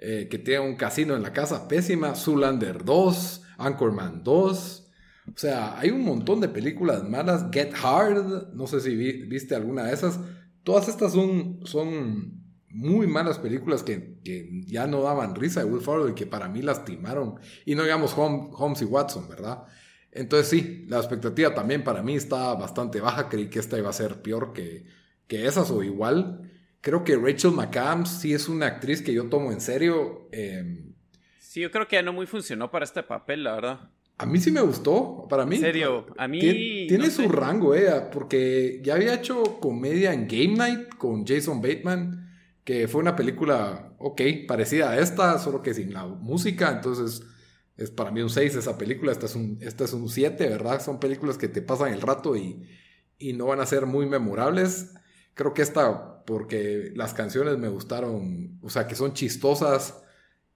Eh, 0.00 0.28
que 0.30 0.38
tiene 0.38 0.60
un 0.60 0.76
casino 0.76 1.16
en 1.16 1.22
la 1.22 1.32
casa 1.32 1.66
pésima, 1.66 2.14
Zoolander 2.14 2.84
2, 2.84 3.42
Anchorman 3.58 4.22
2. 4.22 4.90
O 5.34 5.38
sea, 5.38 5.78
hay 5.78 5.90
un 5.90 6.04
montón 6.04 6.40
de 6.40 6.48
películas 6.48 7.02
malas. 7.02 7.46
Get 7.52 7.72
Hard, 7.82 8.54
no 8.54 8.66
sé 8.66 8.80
si 8.80 8.94
viste 8.94 9.56
alguna 9.56 9.84
de 9.84 9.94
esas. 9.94 10.20
Todas 10.62 10.88
estas 10.88 11.12
son, 11.12 11.60
son 11.64 12.38
muy 12.70 13.06
malas 13.06 13.38
películas 13.38 13.82
que, 13.82 14.18
ya 14.66 14.86
no 14.86 15.02
daban 15.02 15.34
risa 15.34 15.60
de 15.60 15.66
Will 15.66 15.82
Ferrell 15.82 16.10
y 16.10 16.14
que 16.14 16.26
para 16.26 16.48
mí 16.48 16.62
lastimaron. 16.62 17.36
Y 17.66 17.74
no 17.74 17.82
digamos 17.82 18.14
Holmes 18.16 18.82
y 18.82 18.84
Watson, 18.84 19.28
¿verdad? 19.28 19.64
Entonces 20.12 20.48
sí, 20.48 20.84
la 20.88 20.98
expectativa 20.98 21.54
también 21.54 21.82
para 21.82 22.02
mí 22.02 22.14
está 22.14 22.54
bastante 22.54 23.00
baja. 23.00 23.28
Creí 23.28 23.48
que 23.50 23.58
esta 23.58 23.78
iba 23.78 23.90
a 23.90 23.92
ser 23.92 24.22
peor 24.22 24.52
que, 24.52 24.86
que 25.26 25.46
esas 25.46 25.70
o 25.70 25.82
igual. 25.82 26.50
Creo 26.80 27.04
que 27.04 27.16
Rachel 27.16 27.52
McAdams 27.52 28.20
sí 28.20 28.32
es 28.32 28.48
una 28.48 28.66
actriz 28.66 29.02
que 29.02 29.12
yo 29.12 29.28
tomo 29.28 29.50
en 29.50 29.60
serio. 29.60 30.28
Em, 30.32 30.94
sí, 31.38 31.60
yo 31.60 31.70
creo 31.70 31.88
que 31.88 31.96
ya 31.96 32.02
no 32.02 32.12
muy 32.12 32.26
funcionó 32.26 32.70
para 32.70 32.84
este 32.84 33.02
papel, 33.02 33.44
la 33.44 33.54
verdad. 33.54 33.90
A 34.16 34.26
mí 34.26 34.40
sí 34.40 34.50
me 34.50 34.60
gustó, 34.60 35.26
para 35.28 35.46
mí. 35.46 35.56
En 35.56 35.62
serio, 35.62 36.06
a 36.16 36.26
mí. 36.26 36.40
Tiene, 36.88 37.10
su 37.10 37.28
rango, 37.28 37.74
eh, 37.74 37.88
porque 38.12 38.80
ya 38.82 38.94
había 38.94 39.14
hecho 39.14 39.60
comedia 39.60 40.12
en 40.12 40.26
Game 40.26 40.56
Night 40.56 40.94
con 40.96 41.24
Jason 41.24 41.60
Bateman, 41.60 42.28
que 42.64 42.88
fue 42.88 43.00
una 43.00 43.14
película, 43.14 43.94
ok, 43.98 44.20
parecida 44.46 44.90
a 44.90 44.98
esta, 44.98 45.38
solo 45.38 45.62
que 45.62 45.72
sin 45.72 45.92
la 45.92 46.04
música, 46.04 46.70
entonces 46.70 47.22
es 47.76 47.92
para 47.92 48.10
mí 48.10 48.20
un 48.20 48.28
6 48.28 48.56
esa 48.56 48.76
película, 48.76 49.12
esta 49.12 49.26
es 49.26 49.36
un, 49.36 49.58
esta 49.60 49.84
es 49.84 49.92
un 49.92 50.08
7, 50.08 50.48
¿verdad? 50.48 50.82
Son 50.82 50.98
películas 50.98 51.38
que 51.38 51.46
te 51.46 51.62
pasan 51.62 51.92
el 51.92 52.00
rato 52.00 52.36
y, 52.36 52.68
y 53.18 53.34
no 53.34 53.46
van 53.46 53.60
a 53.60 53.66
ser 53.66 53.86
muy 53.86 54.06
memorables. 54.06 54.94
Creo 55.34 55.54
que 55.54 55.62
esta 55.62 56.17
porque 56.28 56.92
las 56.94 57.14
canciones 57.14 57.56
me 57.56 57.68
gustaron, 57.68 58.58
o 58.60 58.68
sea, 58.68 58.86
que 58.86 58.94
son 58.94 59.14
chistosas 59.14 60.02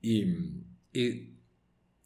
y, 0.02 0.25
y 0.93 1.38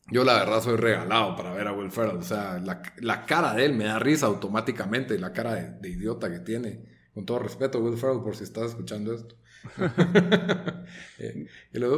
yo 0.09 0.23
la 0.23 0.35
verdad 0.35 0.63
soy 0.63 0.77
regalado 0.77 1.35
para 1.35 1.53
ver 1.53 1.67
a 1.67 1.73
Will 1.73 1.91
Ferrell, 1.91 2.19
o 2.19 2.23
sea, 2.23 2.61
la, 2.61 3.27
cara 3.27 3.55
de 3.55 3.65
él 3.65 3.75
me 3.75 3.87
da 3.87 3.99
risa 3.99 4.27
automáticamente, 4.27 5.19
la 5.19 5.33
cara 5.33 5.55
de, 5.81 5.89
idiota 5.89 6.31
que 6.31 6.39
tiene, 6.39 7.09
con 7.13 7.27
todo 7.27 7.41
respeto, 7.41 7.81
Will 7.81 7.99
Ferrell, 7.99 8.23
por 8.23 8.37
si 8.37 8.45
estás 8.45 8.71
escuchando 8.71 9.13
esto. 9.13 9.35
Eh, 11.19 11.47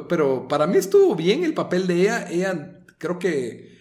pero 0.09 0.49
para 0.49 0.67
mí 0.67 0.79
estuvo 0.79 1.15
bien 1.15 1.45
el 1.45 1.53
papel 1.53 1.87
de 1.87 2.01
ella, 2.01 2.31
ella 2.31 2.81
creo 2.97 3.19
que 3.19 3.78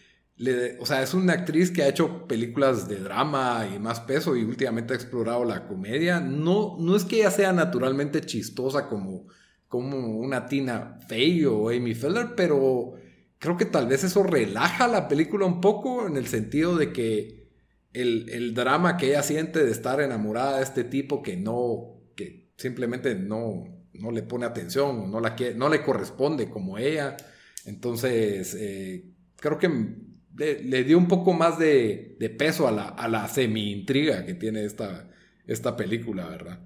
o 0.80 0.86
sea, 0.86 1.02
es 1.02 1.14
una 1.16 1.34
actriz 1.34 1.72
que 1.72 1.82
ha 1.82 1.88
hecho 1.88 2.28
películas 2.28 2.88
de 2.88 2.98
drama 2.98 3.68
y 3.74 3.80
más 3.80 4.02
peso 4.02 4.36
y 4.36 4.44
últimamente 4.44 4.94
ha 4.94 4.96
explorado 4.96 5.44
la 5.44 5.68
comedia. 5.68 6.20
No, 6.20 6.78
no 6.80 6.96
es 6.96 7.06
que 7.06 7.18
ella 7.18 7.32
sea 7.32 7.54
naturalmente 7.54 8.22
chistosa 8.22 8.88
como, 8.88 9.28
como 9.68 9.98
una 10.20 10.46
Tina 10.46 11.00
Fey 11.08 11.44
o 11.46 11.70
Amy 11.70 11.96
Feller, 11.96 12.36
pero 12.36 12.94
creo 13.40 13.58
que 13.58 13.66
tal 13.66 13.88
vez 13.88 14.04
eso 14.04 14.22
relaja 14.22 14.88
la 14.88 15.08
película 15.08 15.46
un 15.48 15.60
poco 15.60 16.06
en 16.06 16.18
el 16.18 16.28
sentido 16.28 16.76
de 16.78 16.94
que 16.94 17.48
el, 17.94 18.54
drama 18.54 18.96
que 18.98 19.08
ella 19.08 19.24
siente 19.24 19.66
de 19.66 19.72
estar 19.72 20.02
enamorada 20.02 20.58
de 20.58 20.64
este 20.64 20.84
tipo 20.84 21.24
que 21.24 21.36
no, 21.36 22.00
que 22.16 22.52
simplemente 22.58 23.16
no, 23.16 23.64
no 23.94 24.12
le 24.12 24.22
pone 24.22 24.46
atención, 24.46 25.10
no, 25.10 25.20
la 25.20 25.36
no 25.56 25.68
le 25.68 25.82
corresponde 25.82 26.48
como 26.48 26.78
ella. 26.78 27.18
Entonces, 27.66 28.56
eh, 28.60 29.04
creo 29.36 29.58
que 29.58 30.07
le, 30.38 30.84
dio 30.84 30.98
un 30.98 31.08
poco 31.08 31.34
más 31.34 31.58
de, 31.58 32.16
peso 32.38 32.68
a 32.68 32.72
la, 32.72 32.90
a 32.90 33.08
la 33.08 33.28
semi-intriga 33.28 34.26
que 34.26 34.34
tiene 34.34 34.64
esta, 34.66 35.10
esta 35.48 35.76
película, 35.76 36.28
¿verdad? 36.28 36.60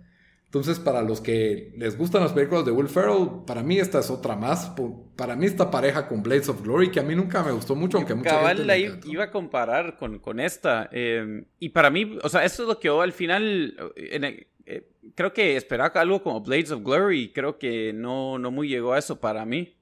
Entonces, 0.45 0.79
para 0.79 1.01
los 1.01 1.21
que 1.21 1.71
les 1.77 1.97
gustan 1.97 2.23
las 2.23 2.33
películas 2.33 2.65
de 2.65 2.71
Will 2.71 2.89
Ferrell, 2.89 3.45
para 3.47 3.63
mí 3.63 3.79
esta 3.79 3.99
es 3.99 4.09
otra 4.09 4.35
más. 4.35 4.73
Para 5.15 5.37
mí 5.37 5.45
esta 5.45 5.71
pareja 5.71 6.09
con 6.09 6.21
Blades 6.21 6.49
of 6.49 6.61
Glory, 6.61 6.91
que 6.91 6.99
a 6.99 7.03
mí 7.03 7.15
nunca 7.15 7.41
me 7.41 7.53
gustó 7.53 7.73
mucho, 7.73 7.97
aunque 7.97 8.13
mucha 8.15 8.45
gente 8.49 8.65
la 8.65 8.77
iba 8.77 9.23
a 9.23 9.31
comparar 9.31 9.95
con, 9.95 10.19
con 10.19 10.41
esta. 10.41 10.89
Em, 10.91 11.45
y 11.57 11.69
para 11.69 11.89
mí, 11.89 12.17
o 12.21 12.27
sea, 12.27 12.43
esto 12.43 12.63
es 12.63 12.67
lo 12.67 12.79
que 12.81 12.87
yo 12.87 13.01
al 13.01 13.13
final, 13.13 13.77
eh, 13.95 14.89
creo 15.15 15.31
que 15.31 15.55
esperaba 15.55 16.01
algo 16.01 16.21
como 16.21 16.41
Blades 16.41 16.71
of 16.71 16.83
Glory, 16.83 17.31
creo 17.31 17.57
que 17.57 17.93
no, 17.93 18.37
no 18.37 18.51
muy 18.51 18.67
llegó 18.67 18.91
a 18.91 18.99
eso 18.99 19.21
para 19.21 19.45
mí. 19.45 19.77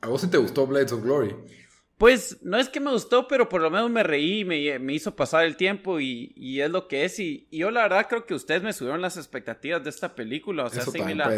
¿A 0.00 0.08
vos 0.08 0.22
sí 0.22 0.30
te 0.30 0.38
gustó 0.38 0.66
Blades 0.66 0.92
of 0.92 1.02
Glory? 1.02 1.34
Pues 1.98 2.42
no 2.42 2.58
es 2.58 2.68
que 2.68 2.80
me 2.80 2.90
gustó, 2.90 3.28
pero 3.28 3.48
por 3.48 3.62
lo 3.62 3.70
menos 3.70 3.88
me 3.88 4.02
reí, 4.02 4.44
me, 4.44 4.78
me 4.80 4.94
hizo 4.94 5.14
pasar 5.14 5.44
el 5.44 5.56
tiempo 5.56 6.00
y, 6.00 6.60
es 6.60 6.70
lo 6.70 6.88
que 6.88 7.04
es. 7.04 7.20
Y, 7.20 7.46
yo 7.52 7.70
la 7.70 7.82
verdad 7.82 8.06
creo 8.08 8.26
que 8.26 8.34
ustedes 8.34 8.62
me 8.62 8.72
subieron 8.72 9.00
las 9.00 9.16
expectativas 9.16 9.84
de 9.84 9.90
esta 9.90 10.14
película. 10.14 10.64
O 10.64 10.70
sea, 10.70 10.82
sí 10.82 10.98
la. 11.14 11.28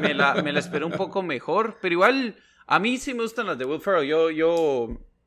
Me 0.00 0.14
la, 0.14 0.34
me 0.42 0.52
la 0.52 0.58
esperé 0.60 0.84
un 0.84 0.92
poco 0.92 1.22
mejor, 1.22 1.78
pero 1.82 1.94
igual 1.94 2.36
a 2.66 2.78
mí 2.78 2.96
sí 2.98 3.12
me 3.12 3.22
gustan 3.22 3.46
las 3.46 3.58
de 3.58 3.64
Will 3.64 3.80
Ferrell. 3.80 4.08
Yo, 4.08 4.30
yo, 4.30 4.52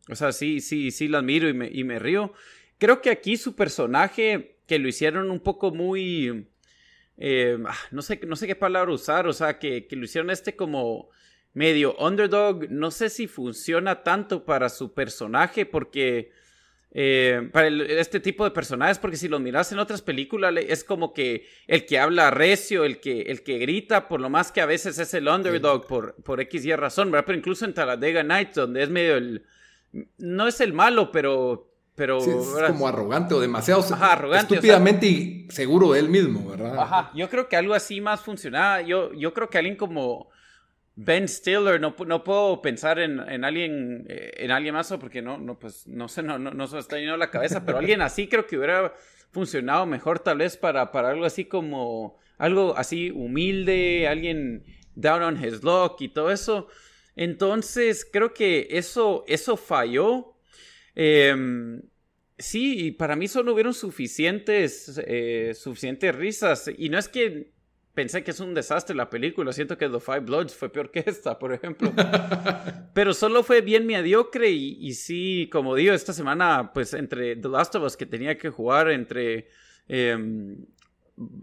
o 0.10 0.16
sea, 0.16 0.32
sí, 0.32 0.62
sí, 0.62 0.92
sí 0.92 1.10
las 1.10 1.24
miro 1.24 1.50
y 1.50 1.54
me, 1.54 1.70
y 1.70 1.84
me 1.84 2.00
río. 2.00 2.34
Creo 2.78 3.02
que 3.02 3.10
aquí 3.10 3.36
su 3.36 3.56
personaje, 3.56 4.58
que 4.68 4.80
lo 4.80 4.88
hicieron 4.88 5.32
un 5.32 5.42
poco 5.42 5.72
muy... 5.72 6.48
Eh, 7.18 7.58
ah, 7.66 7.78
no, 7.92 8.02
sé, 8.02 8.20
no 8.26 8.36
sé 8.36 8.48
qué 8.48 8.56
palabra 8.56 8.92
usar, 8.92 9.28
o 9.28 9.34
sea, 9.34 9.60
que, 9.60 9.88
que 9.88 9.96
lo 9.96 10.06
hicieron 10.06 10.30
este 10.30 10.56
como 10.56 11.10
medio 11.56 11.96
underdog. 11.98 12.70
No 12.70 12.92
sé 12.92 13.10
si 13.10 13.28
funciona 13.28 14.04
tanto 14.04 14.46
para 14.46 14.70
su 14.70 14.94
personaje 14.94 15.66
porque... 15.66 16.32
Eh, 16.98 17.50
para 17.52 17.68
este 17.68 18.22
tipo 18.22 18.46
de 18.46 18.52
personajes, 18.52 19.00
porque 19.00 19.18
si 19.18 19.28
los 19.28 19.42
miras 19.42 19.70
en 19.74 19.80
otras 19.80 20.02
películas, 20.02 20.54
es 20.66 20.86
como 20.86 21.14
que 21.14 21.46
el 21.68 21.86
que 21.86 22.00
habla 22.00 22.32
recio, 22.32 22.86
el 22.86 23.02
que, 23.02 23.24
el 23.24 23.44
que 23.44 23.58
grita, 23.58 24.08
por 24.08 24.22
lo 24.22 24.30
más 24.30 24.54
que 24.54 24.62
a 24.62 24.66
veces 24.66 24.98
es 24.98 25.14
el 25.14 25.28
underdog 25.28 25.88
por, 25.88 26.16
por 26.24 26.40
X 26.40 26.64
y 26.64 26.74
razón, 26.74 27.12
¿verdad? 27.12 27.26
Pero 27.26 27.38
incluso 27.38 27.66
en 27.66 27.74
Talladega 27.74 28.24
Nights, 28.24 28.56
donde 28.56 28.82
es 28.82 28.90
medio 28.90 29.18
el. 29.18 29.44
No 30.20 30.48
es 30.48 30.62
el 30.62 30.72
malo, 30.72 31.12
pero. 31.12 31.70
pero 31.96 32.20
es 32.20 32.72
como 32.72 32.88
arrogante 32.88 33.34
o 33.34 33.42
demasiado 33.42 33.84
arrogante, 34.00 34.54
estúpidamente 34.54 35.06
y 35.06 35.48
seguro 35.50 35.92
de 35.92 36.00
él 36.00 36.08
mismo, 36.08 36.50
¿verdad? 36.50 36.80
Ajá, 36.80 37.12
yo 37.14 37.30
creo 37.30 37.50
que 37.50 37.58
algo 37.58 37.74
así 37.74 38.00
más 38.00 38.22
funcionaba. 38.22 38.84
Yo, 38.84 39.12
yo 39.12 39.34
creo 39.34 39.50
que 39.50 39.58
alguien 39.58 39.76
como 39.76 40.30
Ben 40.98 41.28
Stiller, 41.28 41.80
no, 41.82 41.96
no 42.06 42.24
puedo 42.24 42.62
pensar 42.62 43.00
en, 43.00 43.20
en 43.20 43.44
alguien 43.44 44.06
eh, 44.08 44.32
en 44.38 44.52
alguien 44.52 44.74
más 44.74 44.94
porque 45.00 45.22
no, 45.22 45.38
no, 45.38 45.60
pues, 45.60 45.88
no 45.88 46.08
sé, 46.08 46.24
no, 46.24 46.40
no, 46.40 46.52
no 46.52 46.68
se 46.68 46.76
me 46.76 46.80
está 46.80 46.98
yendo 46.98 47.18
la 47.18 47.32
cabeza, 47.32 47.66
pero 47.66 47.78
alguien 47.78 48.02
así 48.02 48.28
creo 48.28 48.48
que 48.48 48.58
hubiera 48.58 48.94
funcionado 49.32 49.86
mejor 49.86 50.20
tal 50.20 50.38
vez 50.38 50.56
para, 50.56 50.92
para 50.92 51.10
algo 51.10 51.26
así 51.26 51.46
como 51.46 52.18
algo 52.38 52.78
así 52.78 53.12
humilde, 53.12 54.08
alguien 54.08 54.64
down 54.96 55.22
on 55.22 55.44
his 55.44 55.64
luck 55.64 56.00
y 56.02 56.10
todo 56.10 56.32
eso. 56.32 56.68
Entonces 57.16 58.08
creo 58.10 58.34
que 58.34 58.68
eso, 58.72 59.24
eso 59.28 59.58
falló. 59.58 60.38
Em, 60.96 61.82
sí, 62.38 62.92
para 62.92 63.16
mí 63.16 63.28
solo 63.28 63.54
hubieron 63.54 63.74
suficientes, 63.74 65.02
eh, 65.06 65.54
suficientes 65.54 66.16
risas. 66.16 66.70
Y 66.78 66.90
no 66.90 66.98
es 66.98 67.08
que 67.08 67.54
pensé 67.96 68.24
que 68.24 68.32
es 68.32 68.40
un 68.40 68.54
desastre 68.54 68.96
la 68.96 69.10
película. 69.10 69.52
Siento 69.54 69.78
que 69.78 69.90
The 69.90 70.00
Five 70.00 70.20
Bloods 70.20 70.54
fue 70.54 70.70
peor 70.70 70.92
que 70.92 71.04
esta, 71.08 71.40
por 71.40 71.54
ejemplo. 71.54 71.92
Pero 72.94 73.14
solo 73.14 73.42
fue 73.42 73.62
bien 73.62 73.88
mediocre 73.88 74.50
y, 74.52 74.94
sí, 74.94 75.50
como 75.52 75.74
digo, 75.74 75.94
esta 75.94 76.14
semana, 76.14 76.72
pues 76.74 76.94
entre 76.94 77.38
The 77.38 77.48
Last 77.48 77.74
of 77.76 77.84
Us 77.84 77.98
que 77.98 78.06
tenía 78.06 78.38
que 78.38 78.50
jugar, 78.50 78.92
entre 78.92 79.48
em, 79.88 80.58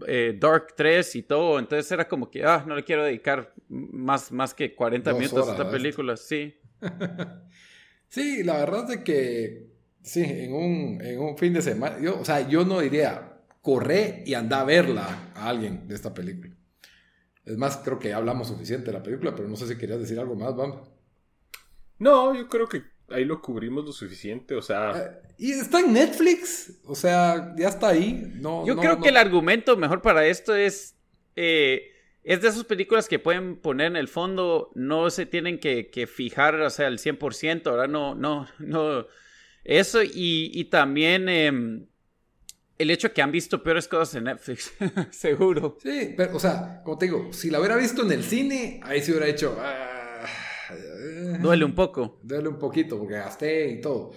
eh, 0.07 0.37
Dark 0.39 0.75
3 0.77 1.15
y 1.15 1.23
todo, 1.23 1.59
entonces 1.59 1.91
era 1.91 2.07
como 2.07 2.29
que, 2.29 2.45
ah, 2.45 2.63
no 2.65 2.75
le 2.75 2.83
quiero 2.83 3.03
dedicar 3.03 3.53
más, 3.67 4.31
más 4.31 4.53
que 4.53 4.75
40 4.75 5.13
minutos 5.13 5.49
a 5.49 5.51
esta 5.51 5.69
película, 5.69 6.15
sí. 6.15 6.55
sí, 8.07 8.43
la 8.43 8.57
verdad 8.57 8.91
es 8.91 8.99
que, 8.99 9.67
sí, 10.01 10.23
en 10.23 10.53
un, 10.53 11.01
en 11.01 11.19
un 11.19 11.37
fin 11.37 11.53
de 11.53 11.61
semana, 11.61 11.97
yo, 11.99 12.19
o 12.19 12.25
sea, 12.25 12.47
yo 12.47 12.63
no 12.63 12.79
diría 12.79 13.32
corre 13.63 14.23
y 14.25 14.33
anda 14.33 14.59
a 14.59 14.65
verla 14.65 15.31
a 15.33 15.47
alguien 15.47 15.87
de 15.87 15.95
esta 15.95 16.13
película. 16.13 16.53
Es 17.45 17.57
más, 17.57 17.77
creo 17.77 17.97
que 17.97 18.13
hablamos 18.13 18.49
suficiente 18.49 18.87
de 18.87 18.97
la 18.97 19.01
película, 19.01 19.33
pero 19.33 19.47
no 19.47 19.55
sé 19.55 19.67
si 19.67 19.77
querías 19.77 19.99
decir 19.99 20.19
algo 20.19 20.35
más, 20.35 20.53
Bamba. 20.53 20.83
No, 21.97 22.35
yo 22.35 22.49
creo 22.49 22.67
que 22.67 22.83
ahí 23.07 23.23
lo 23.23 23.41
cubrimos 23.41 23.85
lo 23.85 23.93
suficiente, 23.93 24.53
o 24.55 24.61
sea... 24.61 24.91
Eh, 24.91 25.29
y 25.37 25.51
está 25.53 25.79
en 25.79 25.93
Netflix, 25.93 26.81
o 26.83 26.93
sea, 26.93 27.55
ya 27.57 27.69
está 27.69 27.87
ahí. 27.87 28.33
No, 28.35 28.67
yo 28.67 28.75
creo 28.75 28.99
que 28.99 29.09
el 29.09 29.17
argumento 29.17 29.77
mejor 29.77 30.01
para 30.01 30.27
esto 30.27 30.53
es... 30.53 30.97
Eh, 31.37 31.89
es 32.23 32.41
de 32.41 32.49
esas 32.49 32.65
películas 32.65 33.07
que 33.07 33.19
pueden 33.19 33.55
poner 33.55 33.87
en 33.87 33.95
el 33.95 34.09
fondo, 34.09 34.71
no 34.75 35.09
se 35.09 35.25
tienen 35.25 35.59
que, 35.59 36.07
fijar, 36.13 36.55
o 36.55 36.69
sea, 36.69 36.87
al 36.87 36.99
100%, 36.99 37.67
ahora 37.67 37.87
no, 37.87 38.13
no, 38.13 38.45
no... 38.59 39.07
Eso 39.63 40.03
y, 40.03 40.51
y 40.53 40.65
también... 40.65 41.29
Em, 41.29 41.87
el 42.77 42.89
hecho 42.91 43.13
que 43.13 43.21
han 43.21 43.31
visto 43.31 43.61
peores 43.61 43.87
cosas 43.87 44.15
en 44.15 44.25
Netflix, 44.25 44.73
seguro. 45.11 45.77
Sí, 45.81 46.13
pero, 46.15 46.35
o 46.35 46.39
sea, 46.39 46.81
como 46.83 46.97
te 46.97 47.05
digo, 47.05 47.31
si 47.31 47.49
la 47.49 47.59
hubiera 47.59 47.75
visto 47.75 48.03
en 48.03 48.11
el 48.11 48.23
cine, 48.23 48.79
ahí 48.83 49.01
se 49.01 49.11
hubiera 49.11 49.27
hecho. 49.27 49.57
Ah, 49.59 50.25
duele 51.39 51.65
un 51.65 51.75
poco. 51.75 52.19
Duele 52.23 52.49
un 52.49 52.59
poquito, 52.59 52.97
porque 52.97 53.15
gasté 53.15 53.69
y 53.69 53.81
todo. 53.81 54.11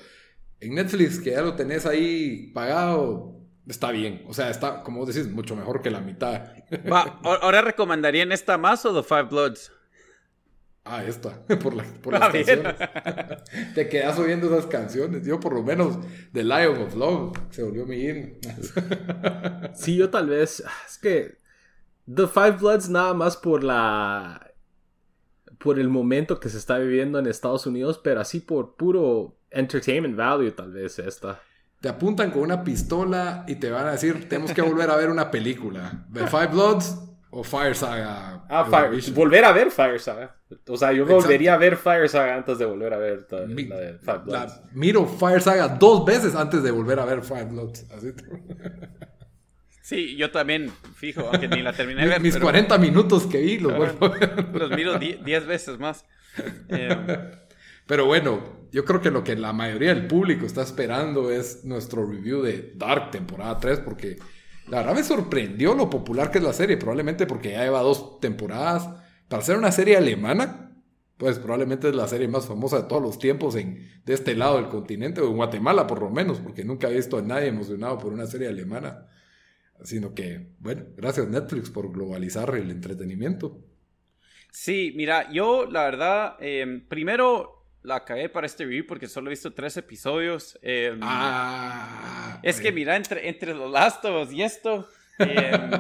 En 0.61 0.75
Netflix, 0.75 1.19
que 1.19 1.33
ya 1.33 1.43
lo 1.43 1.55
tenés 1.55 1.85
ahí 1.85 2.51
pagado, 2.55 3.41
está 3.67 3.91
bien. 3.91 4.25
O 4.27 4.33
sea, 4.33 4.51
está, 4.51 4.83
como 4.83 5.01
vos 5.01 5.15
decís, 5.15 5.31
mucho 5.31 5.55
mejor 5.55 5.83
que 5.83 5.91
la 5.91 6.01
mitad. 6.01 6.53
Va, 6.91 7.21
¿ahora 7.23 7.61
recomendarían 7.61 8.33
esta 8.33 8.57
más 8.57 8.85
o 8.87 8.95
The 8.95 9.07
Five 9.07 9.25
Bloods? 9.25 9.73
Ah, 10.89 11.03
esta, 11.05 11.45
por, 11.63 11.75
la, 11.75 11.83
por 12.01 12.13
las 12.13 12.33
canciones. 12.33 12.75
Te 13.75 13.89
quedas 13.89 14.17
oyendo 14.21 14.47
esas 14.47 14.67
canciones. 14.67 15.27
Yo, 15.27 15.41
por 15.41 15.53
lo 15.53 15.65
menos, 15.65 15.99
The 16.33 16.45
Lion 16.45 16.81
of 16.81 16.95
Love 16.95 17.37
se 17.51 17.65
volvió 17.65 17.85
mi 17.87 17.97
himno. 17.97 18.37
sí, 19.75 19.97
yo 19.97 20.11
tal 20.11 20.29
vez. 20.29 20.63
Es 20.89 20.99
que 20.99 21.39
The 22.13 22.29
Five 22.29 22.59
Bloods, 22.61 22.89
nada 22.89 23.15
más 23.15 23.37
por 23.37 23.65
la. 23.65 24.53
Por 25.59 25.81
el 25.81 25.89
momento 25.89 26.39
que 26.39 26.51
se 26.51 26.59
está 26.59 26.79
viviendo 26.79 27.19
en 27.19 27.27
Estados 27.27 27.67
Unidos, 27.67 28.01
pero 28.05 28.21
así 28.21 28.41
por 28.41 28.77
puro 28.77 29.39
entertainment 29.51 30.15
value, 30.15 30.53
tal 30.53 30.71
vez 30.71 31.01
esta. 31.01 31.41
Te 31.81 31.89
apuntan 31.89 32.31
con 32.31 32.43
una 32.43 32.63
pistola 32.63 33.45
y 33.49 33.57
te 33.57 33.71
van 33.71 33.89
a 33.89 33.93
decir: 33.93 34.29
Tenemos 34.29 34.53
que 34.53 34.63
volver 34.63 34.89
a 34.91 34.97
ver 34.97 35.11
una 35.11 35.33
película. 35.33 36.07
The 36.13 36.29
Five 36.29 36.49
Bloods 36.49 36.97
o 37.31 37.43
Fire 37.43 37.75
Saga. 37.75 38.45
Ah, 38.49 38.65
Fire. 38.65 39.13
Volver 39.13 39.45
a 39.45 39.53
ver 39.53 39.71
Fire 39.71 40.01
Saga. 40.01 40.37
O 40.69 40.77
sea, 40.77 40.93
yo 40.93 41.05
volvería 41.05 41.55
a 41.55 41.57
ver 41.59 41.77
Fire 41.77 42.09
Saga 42.09 42.37
antes 42.37 42.59
de 42.59 42.65
volver 42.65 42.95
a 42.95 42.99
ver 42.99 43.27
la 43.31 43.77
de 43.77 43.99
Five 43.99 44.19
Bloods. 44.25 44.61
miro 44.73 45.07
Fire 45.07 45.41
Saga 45.41 45.69
dos 45.69 46.05
veces 46.05 46.35
antes 46.35 46.63
de 46.63 46.71
volver 46.71 46.99
a 46.99 47.05
ver 47.05 47.23
Five 47.23 47.47
Bloods. 47.47 47.87
Sí, 49.83 50.17
yo 50.17 50.33
también, 50.33 50.73
fijo, 50.97 51.29
aunque 51.31 51.47
ni 51.47 51.63
la 51.63 51.73
terminé 51.73 52.03
de 52.03 52.09
ver. 52.09 52.21
Mis 52.21 52.37
40 52.37 52.77
minutos 52.79 53.27
que 53.27 53.39
vi, 53.39 53.59
los 53.59 53.77
vuelvo 53.77 54.13
Los 54.53 54.71
miro 54.73 54.99
10 54.99 55.47
veces 55.47 55.79
más. 55.79 56.05
Eh, 56.69 57.31
pero 57.87 58.05
bueno, 58.05 58.67
yo 58.73 58.85
creo 58.85 59.01
que 59.01 59.11
lo 59.11 59.23
que 59.23 59.37
la 59.37 59.53
mayoría 59.53 59.95
del 59.95 60.09
público 60.09 60.45
está 60.45 60.63
esperando 60.63 61.31
es 61.31 61.65
nuestro 61.65 62.05
review 62.05 62.43
de 62.43 62.73
Dark 62.75 63.13
temporada 63.13 63.59
3, 63.59 63.79
porque 63.81 64.17
la 64.69 64.79
verdad 64.79 64.95
me 64.95 65.05
sorprendió 65.05 65.75
lo 65.75 65.89
popular 65.89 66.31
que 66.31 66.39
es 66.39 66.45
la 66.45 66.53
serie, 66.53 66.77
probablemente 66.77 67.27
porque 67.27 67.53
ya 67.53 67.65
lleva 67.65 67.81
dos 67.81 68.21
temporadas. 68.21 68.89
Para 69.29 69.43
ser 69.43 69.57
una 69.57 69.73
serie 69.73 69.97
alemana, 69.97 70.83
pues 71.17 71.39
probablemente 71.39 71.89
es 71.89 71.95
la 71.95 72.09
serie 72.09 72.29
más 72.29 72.47
famosa 72.47 72.83
de 72.83 72.89
todos 72.89 73.03
los 73.03 73.19
tiempos 73.19 73.55
en, 73.57 73.89
de 74.05 74.15
este 74.15 74.35
lado 74.35 74.57
del 74.57 74.69
continente, 74.69 75.21
o 75.21 75.31
en 75.31 75.37
Guatemala 75.37 75.87
por 75.87 76.03
lo 76.03 76.11
menos, 76.11 76.41
porque 76.41 76.65
nunca 76.65 76.91
he 76.91 76.95
visto 76.95 77.19
a 77.19 77.23
nadie 77.23 77.49
emocionado 77.49 77.99
por 77.99 78.13
una 78.13 78.27
serie 78.27 78.49
alemana. 78.49 79.07
Sino 79.83 80.15
que, 80.15 80.55
bueno, 80.59 80.85
gracias 80.97 81.29
Netflix 81.29 81.71
por 81.71 81.93
globalizar 81.93 82.55
el 82.57 82.71
entretenimiento. 82.71 83.63
Sí, 84.51 84.95
mira, 84.97 85.31
yo 85.31 85.67
la 85.67 85.85
verdad, 85.85 86.37
em, 86.41 86.87
primero 86.89 87.56
la 87.87 88.05
cagué 88.05 88.29
para 88.29 88.47
este 88.47 88.65
review 88.65 88.85
porque 88.85 89.07
solo 89.07 89.29
he 89.29 89.31
visto 89.31 89.55
tres 89.55 89.77
episodios. 89.77 90.59
Em, 90.61 90.99
ah, 91.03 92.41
es 92.43 92.61
que 92.61 92.73
mira, 92.73 92.97
entre, 92.97 93.29
entre 93.29 93.55
los 93.55 93.71
Last 93.71 94.05
of 94.05 94.27
Us 94.27 94.35
y 94.35 94.43
esto, 94.43 94.89
em, 95.21 95.71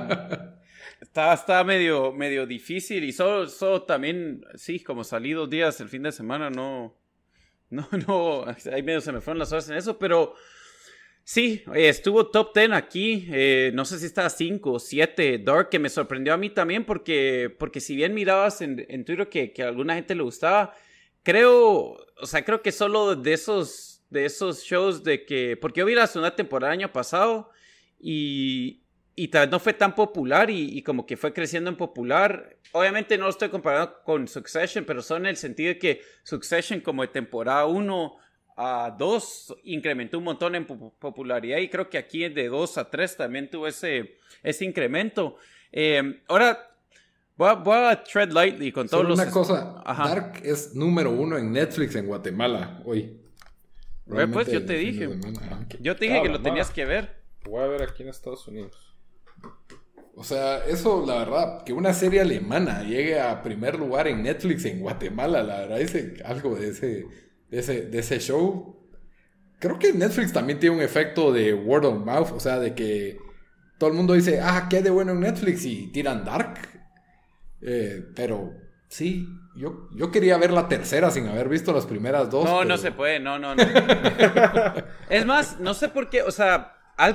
está, 1.01 1.65
medio, 1.65 2.13
medio 2.13 2.47
difícil 2.47 3.03
y 3.03 3.13
solo, 3.13 3.49
solo 3.49 3.83
también, 3.83 4.45
sí, 4.55 4.81
como 4.81 5.03
salí 5.03 5.33
dos 5.33 5.51
días 5.51 5.81
el 5.81 5.89
fin 5.89 6.05
de 6.05 6.13
semana, 6.13 6.49
no, 6.49 6.97
no, 7.71 7.89
no, 8.07 8.45
ahí 8.73 8.83
medio 8.85 9.01
se 9.01 9.11
me 9.11 9.21
fueron 9.21 9.41
las 9.41 9.51
horas 9.51 9.69
en 9.69 9.77
eso, 9.77 9.99
pero 9.99 10.35
sí, 11.25 11.65
estuvo 11.75 12.29
top 12.29 12.55
10 12.55 12.71
aquí, 12.71 13.29
eh, 13.33 13.73
no 13.75 13.85
sé 13.85 13.99
si 13.99 14.07
está 14.07 14.31
5 14.31 14.73
o 14.73 14.79
7, 14.79 15.39
Dark, 15.39 15.71
que 15.71 15.81
me 15.81 15.89
sorprendió 15.89 16.35
a 16.35 16.37
mí 16.37 16.51
también 16.51 16.85
porque, 16.85 17.53
porque 17.59 17.81
si 17.81 17.97
bien 17.97 18.15
mirabas 18.15 18.61
en, 18.61 18.87
en 18.89 19.05
Twitter 19.05 19.29
que, 19.29 19.53
que 19.53 19.65
a 19.65 19.69
alguna 19.69 19.97
gente 19.97 20.15
le 20.15 20.23
gustaba, 20.23 20.73
creo, 21.27 21.97
o 22.21 22.27
sea, 22.27 22.45
creo 22.45 22.63
que 22.63 22.71
solo 22.71 23.17
de 23.17 23.33
esos, 23.33 24.01
de 24.11 24.27
esos 24.27 24.63
shows 24.63 25.03
de 25.03 25.25
que, 25.25 25.57
porque 25.57 25.81
yo 25.81 25.87
vi 25.87 25.97
la 25.97 26.07
segunda 26.07 26.37
temporada 26.37 26.73
año 26.73 26.93
pasado 26.93 27.51
y, 27.99 28.85
y 29.17 29.27
tal 29.27 29.47
vez 29.47 29.51
no 29.51 29.59
fue 29.59 29.73
tan 29.73 29.97
popular 29.97 30.51
y, 30.51 30.81
como 30.83 31.05
que 31.05 31.17
fue 31.17 31.33
creciendo 31.33 31.69
en 31.69 31.77
popular. 31.77 32.57
Obviamente 32.71 33.19
no 33.19 33.25
lo 33.25 33.31
estoy 33.31 33.49
comparando 33.49 34.05
con 34.05 34.29
Succession, 34.29 34.85
pero 34.85 35.03
son 35.03 35.23
en 35.23 35.31
el 35.31 35.37
sentido 35.37 35.71
de 35.71 35.81
que 35.81 36.03
Succession 36.23 36.79
como 36.81 37.03
de 37.03 37.09
temporada 37.09 37.67
1 37.67 38.17
a 38.57 38.95
2 38.97 39.57
incrementó 39.65 40.19
un 40.19 40.25
montón 40.25 40.55
en 40.55 40.65
popularidad 40.65 41.59
y 41.59 41.69
creo 41.69 41.91
que 41.91 41.99
aquí 41.99 42.29
de 42.29 42.47
2 42.47 42.79
a 42.79 42.89
3 42.89 43.17
también 43.17 43.51
tuvo 43.51 43.67
ese, 43.67 44.17
ese 44.45 44.65
incremento. 44.65 45.39
Eh, 45.73 46.23
ahora, 46.29 46.76
Voy 47.37 47.49
a, 47.51 47.55
voy 47.55 47.77
a 47.77 48.03
tread 48.03 48.31
lightly 48.31 48.73
con 48.73 48.89
todos 48.89 49.03
Solo 49.03 49.11
los... 49.11 49.19
una 49.19 49.31
cosa, 49.31 49.83
Ajá. 49.85 50.09
Dark 50.09 50.41
es 50.43 50.75
número 50.75 51.11
uno 51.11 51.37
en 51.37 51.53
Netflix 51.53 51.95
en 51.95 52.07
Guatemala 52.07 52.81
hoy. 52.85 53.21
Pues, 54.07 54.07
yo 54.07 54.15
Realmente, 54.15 54.61
te 54.61 54.81
el 54.89 54.97
fin 54.97 55.11
dije. 55.23 55.41
ajá. 55.45 55.67
Yo 55.81 55.97
te 55.97 56.05
dije 56.07 56.23
que 56.23 56.29
lo 56.29 56.41
tenías 56.41 56.71
que 56.71 56.85
ver. 56.85 57.23
Voy 57.45 57.63
a 57.63 57.67
ver 57.67 57.83
aquí 57.83 58.03
en 58.03 58.09
Estados 58.09 58.47
Unidos. 58.49 58.97
O 60.15 60.25
sea, 60.25 60.65
eso, 60.65 61.05
la 61.07 61.19
verdad, 61.19 61.63
que 61.65 61.75
una 61.75 61.93
serie 61.93 62.23
alemana 62.23 62.83
llegue 62.83 63.21
a 63.21 63.43
primer 63.43 63.79
lugar 63.79 64.09
en 64.09 64.23
Netflix 64.23 64.65
en 64.65 64.81
Guatemala, 64.81 65.43
la 65.43 65.61
verdad, 65.61 65.81
ese, 65.81 66.23
algo 66.25 66.57
de 66.57 66.71
ese, 66.71 67.07
de 67.51 67.59
ese, 67.59 67.83
de 67.83 67.99
ese 67.99 68.19
show. 68.19 68.89
Creo 69.59 69.79
que 69.79 69.93
Netflix 69.93 70.33
también 70.33 70.59
tiene 70.59 70.77
un 70.77 70.83
efecto 70.83 71.33
de 71.33 71.53
word 71.53 71.85
of 71.85 72.05
mouth, 72.07 72.31
o 72.33 72.41
sea, 72.41 72.59
de 72.59 72.75
que 72.75 73.19
todo 73.79 73.91
el 73.91 73.97
mundo 73.97 74.15
dice, 74.15 74.41
ah, 74.41 74.69
¿qué 74.71 74.81
de 74.83 74.89
bueno 74.89 75.13
en 75.13 75.21
Netflix? 75.21 75.67
Y 75.67 75.89
tiran 75.89 76.25
Dark. 76.25 76.76
Eh, 77.63 78.05
pero 78.15 78.53
sí, 78.89 79.29
yo, 79.57 79.89
yo 79.95 80.11
quería 80.11 80.37
ver 80.39 80.53
la 80.53 80.69
tercera 80.69 81.11
sin 81.11 81.27
haber 81.29 81.49
visto 81.49 81.73
las 81.73 81.87
primeras 81.87 82.31
dos. 82.31 82.45
No, 82.45 82.59
pero- 82.59 82.69
no 82.69 82.77
se 82.77 82.93
puede, 82.93 83.21
no, 83.21 83.39
no, 83.39 83.55
no. 83.55 83.63
es 85.11 85.27
más, 85.27 85.59
no 85.61 85.75
sé 85.75 85.89
por 85.89 86.09
qué, 86.11 86.23
o 86.23 86.31
sea, 86.31 86.73
has 86.99 87.15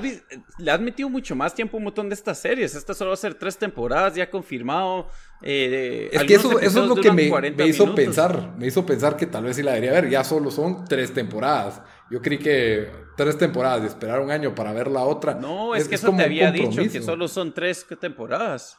le 0.60 0.72
has 0.72 0.80
metido 0.80 1.10
mucho 1.10 1.36
más 1.36 1.54
tiempo 1.56 1.76
a 1.76 1.80
un 1.80 1.86
montón 1.86 2.08
de 2.10 2.16
estas 2.16 2.38
series. 2.40 2.76
Esta 2.76 2.94
solo 2.94 3.10
va 3.10 3.14
a 3.16 3.18
ser 3.18 3.34
tres 3.36 3.58
temporadas, 3.58 4.16
ya 4.16 4.30
confirmado. 4.30 5.08
eh, 5.42 6.10
Es 6.12 6.24
que 6.24 6.36
eso, 6.36 6.60
eso 6.60 6.84
es 6.84 6.88
lo 6.90 6.96
que 6.96 7.12
me, 7.12 7.30
40 7.30 7.64
me 7.64 7.70
hizo 7.70 7.84
minutos. 7.86 8.06
pensar. 8.06 8.54
Me 8.58 8.68
hizo 8.68 8.86
pensar 8.86 9.18
que 9.18 9.26
tal 9.26 9.44
vez 9.46 9.56
sí 9.56 9.64
la 9.64 9.72
debería 9.74 9.94
ver. 9.94 10.10
Ya 10.10 10.24
solo 10.24 10.52
son 10.52 10.86
tres 10.86 11.14
temporadas. 11.14 11.82
Yo 12.12 12.22
creí 12.22 12.38
que 12.38 12.92
tres 13.18 13.38
temporadas 13.38 13.84
y 13.84 13.88
esperar 13.88 14.20
un 14.20 14.30
año 14.30 14.54
para 14.54 14.72
ver 14.72 14.88
la 14.88 15.02
otra. 15.02 15.34
No, 15.34 15.74
es, 15.74 15.88
que 15.88 15.96
eso 15.96 16.14
te 16.16 16.24
había 16.24 16.52
dicho, 16.52 16.82
que 16.84 17.02
solo 17.02 17.28
son 17.28 17.54
tres 17.54 17.86
temporadas. 18.00 18.78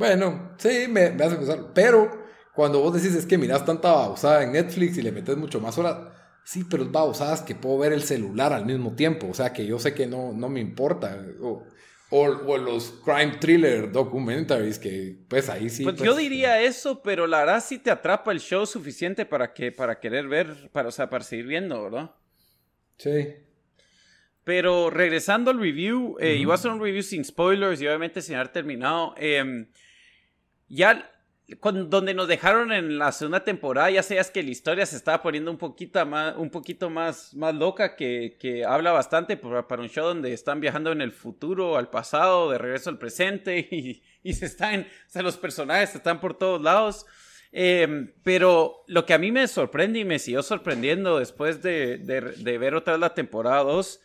Bueno, 0.00 0.54
sí, 0.56 0.86
me, 0.88 1.10
me 1.10 1.24
hace 1.24 1.36
pensar. 1.36 1.72
Pero 1.74 2.10
cuando 2.54 2.80
vos 2.80 2.94
decís 2.94 3.14
es 3.14 3.26
que 3.26 3.36
miras 3.36 3.66
tanta 3.66 3.92
babosada 3.92 4.42
en 4.42 4.52
Netflix 4.52 4.96
y 4.96 5.02
le 5.02 5.12
metes 5.12 5.36
mucho 5.36 5.60
más 5.60 5.76
horas. 5.76 5.98
Sí, 6.42 6.64
pero 6.64 6.84
es 6.84 6.90
babosadas 6.90 7.42
que 7.42 7.54
puedo 7.54 7.76
ver 7.76 7.92
el 7.92 8.02
celular 8.02 8.54
al 8.54 8.64
mismo 8.64 8.94
tiempo. 8.96 9.28
O 9.28 9.34
sea 9.34 9.52
que 9.52 9.66
yo 9.66 9.78
sé 9.78 9.92
que 9.92 10.06
no, 10.06 10.32
no 10.32 10.48
me 10.48 10.58
importa. 10.58 11.22
O, 11.42 11.66
o, 12.12 12.22
o 12.22 12.56
los 12.56 12.92
crime 13.04 13.36
thriller 13.38 13.92
documentaries 13.92 14.78
que 14.78 15.18
pues 15.28 15.50
ahí 15.50 15.68
sí. 15.68 15.84
Pues, 15.84 15.96
pues, 15.96 16.06
yo 16.06 16.16
diría 16.16 16.62
eso, 16.62 17.02
pero 17.02 17.26
la 17.26 17.40
verdad 17.40 17.62
sí 17.62 17.78
te 17.78 17.90
atrapa 17.90 18.32
el 18.32 18.40
show 18.40 18.64
suficiente 18.64 19.26
para 19.26 19.52
que 19.52 19.70
para 19.70 20.00
querer 20.00 20.28
ver, 20.28 20.70
para, 20.72 20.88
o 20.88 20.92
sea, 20.92 21.10
para 21.10 21.22
seguir 21.22 21.46
viendo, 21.46 21.82
¿verdad? 21.82 22.12
Sí. 22.96 23.34
Pero 24.44 24.88
regresando 24.88 25.50
al 25.50 25.60
review, 25.60 26.16
eh, 26.20 26.36
y 26.36 26.46
voy 26.46 26.52
a 26.52 26.54
hacer 26.54 26.70
un 26.70 26.80
review 26.80 27.02
sin 27.02 27.22
spoilers 27.22 27.82
y 27.82 27.86
obviamente 27.86 28.22
sin 28.22 28.36
haber 28.36 28.48
terminado. 28.48 29.14
eh, 29.18 29.66
ya 30.70 31.10
donde 31.60 32.14
nos 32.14 32.28
dejaron 32.28 32.72
en 32.72 32.96
la 32.96 33.10
segunda 33.10 33.42
temporada, 33.42 33.90
ya 33.90 34.04
sabías 34.04 34.30
que 34.30 34.40
la 34.44 34.50
historia 34.50 34.86
se 34.86 34.94
estaba 34.96 35.20
poniendo 35.20 35.50
un 35.50 35.58
poquito 35.58 36.06
más, 36.06 36.36
un 36.36 36.48
poquito 36.48 36.90
más, 36.90 37.34
más 37.34 37.52
loca, 37.56 37.96
que, 37.96 38.36
que 38.38 38.64
habla 38.64 38.92
bastante 38.92 39.36
para, 39.36 39.66
para 39.66 39.82
un 39.82 39.88
show 39.88 40.06
donde 40.06 40.32
están 40.32 40.60
viajando 40.60 40.92
en 40.92 41.00
el 41.00 41.10
futuro, 41.10 41.76
al 41.76 41.90
pasado, 41.90 42.52
de 42.52 42.58
regreso 42.58 42.88
al 42.88 42.98
presente, 42.98 43.58
y, 43.72 44.00
y 44.22 44.32
se 44.34 44.46
están, 44.46 44.82
o 44.82 45.10
sea, 45.10 45.22
los 45.22 45.36
personajes 45.38 45.92
están 45.96 46.20
por 46.20 46.38
todos 46.38 46.62
lados. 46.62 47.04
Eh, 47.52 48.12
pero 48.22 48.84
lo 48.86 49.04
que 49.04 49.12
a 49.14 49.18
mí 49.18 49.32
me 49.32 49.48
sorprende 49.48 49.98
y 49.98 50.04
me 50.04 50.20
siguió 50.20 50.44
sorprendiendo 50.44 51.18
después 51.18 51.62
de, 51.62 51.98
de- 51.98 52.20
de 52.20 52.58
ver 52.58 52.76
otra 52.76 52.92
vez 52.92 53.00
la 53.00 53.14
temporada 53.14 53.64
2 53.64 54.00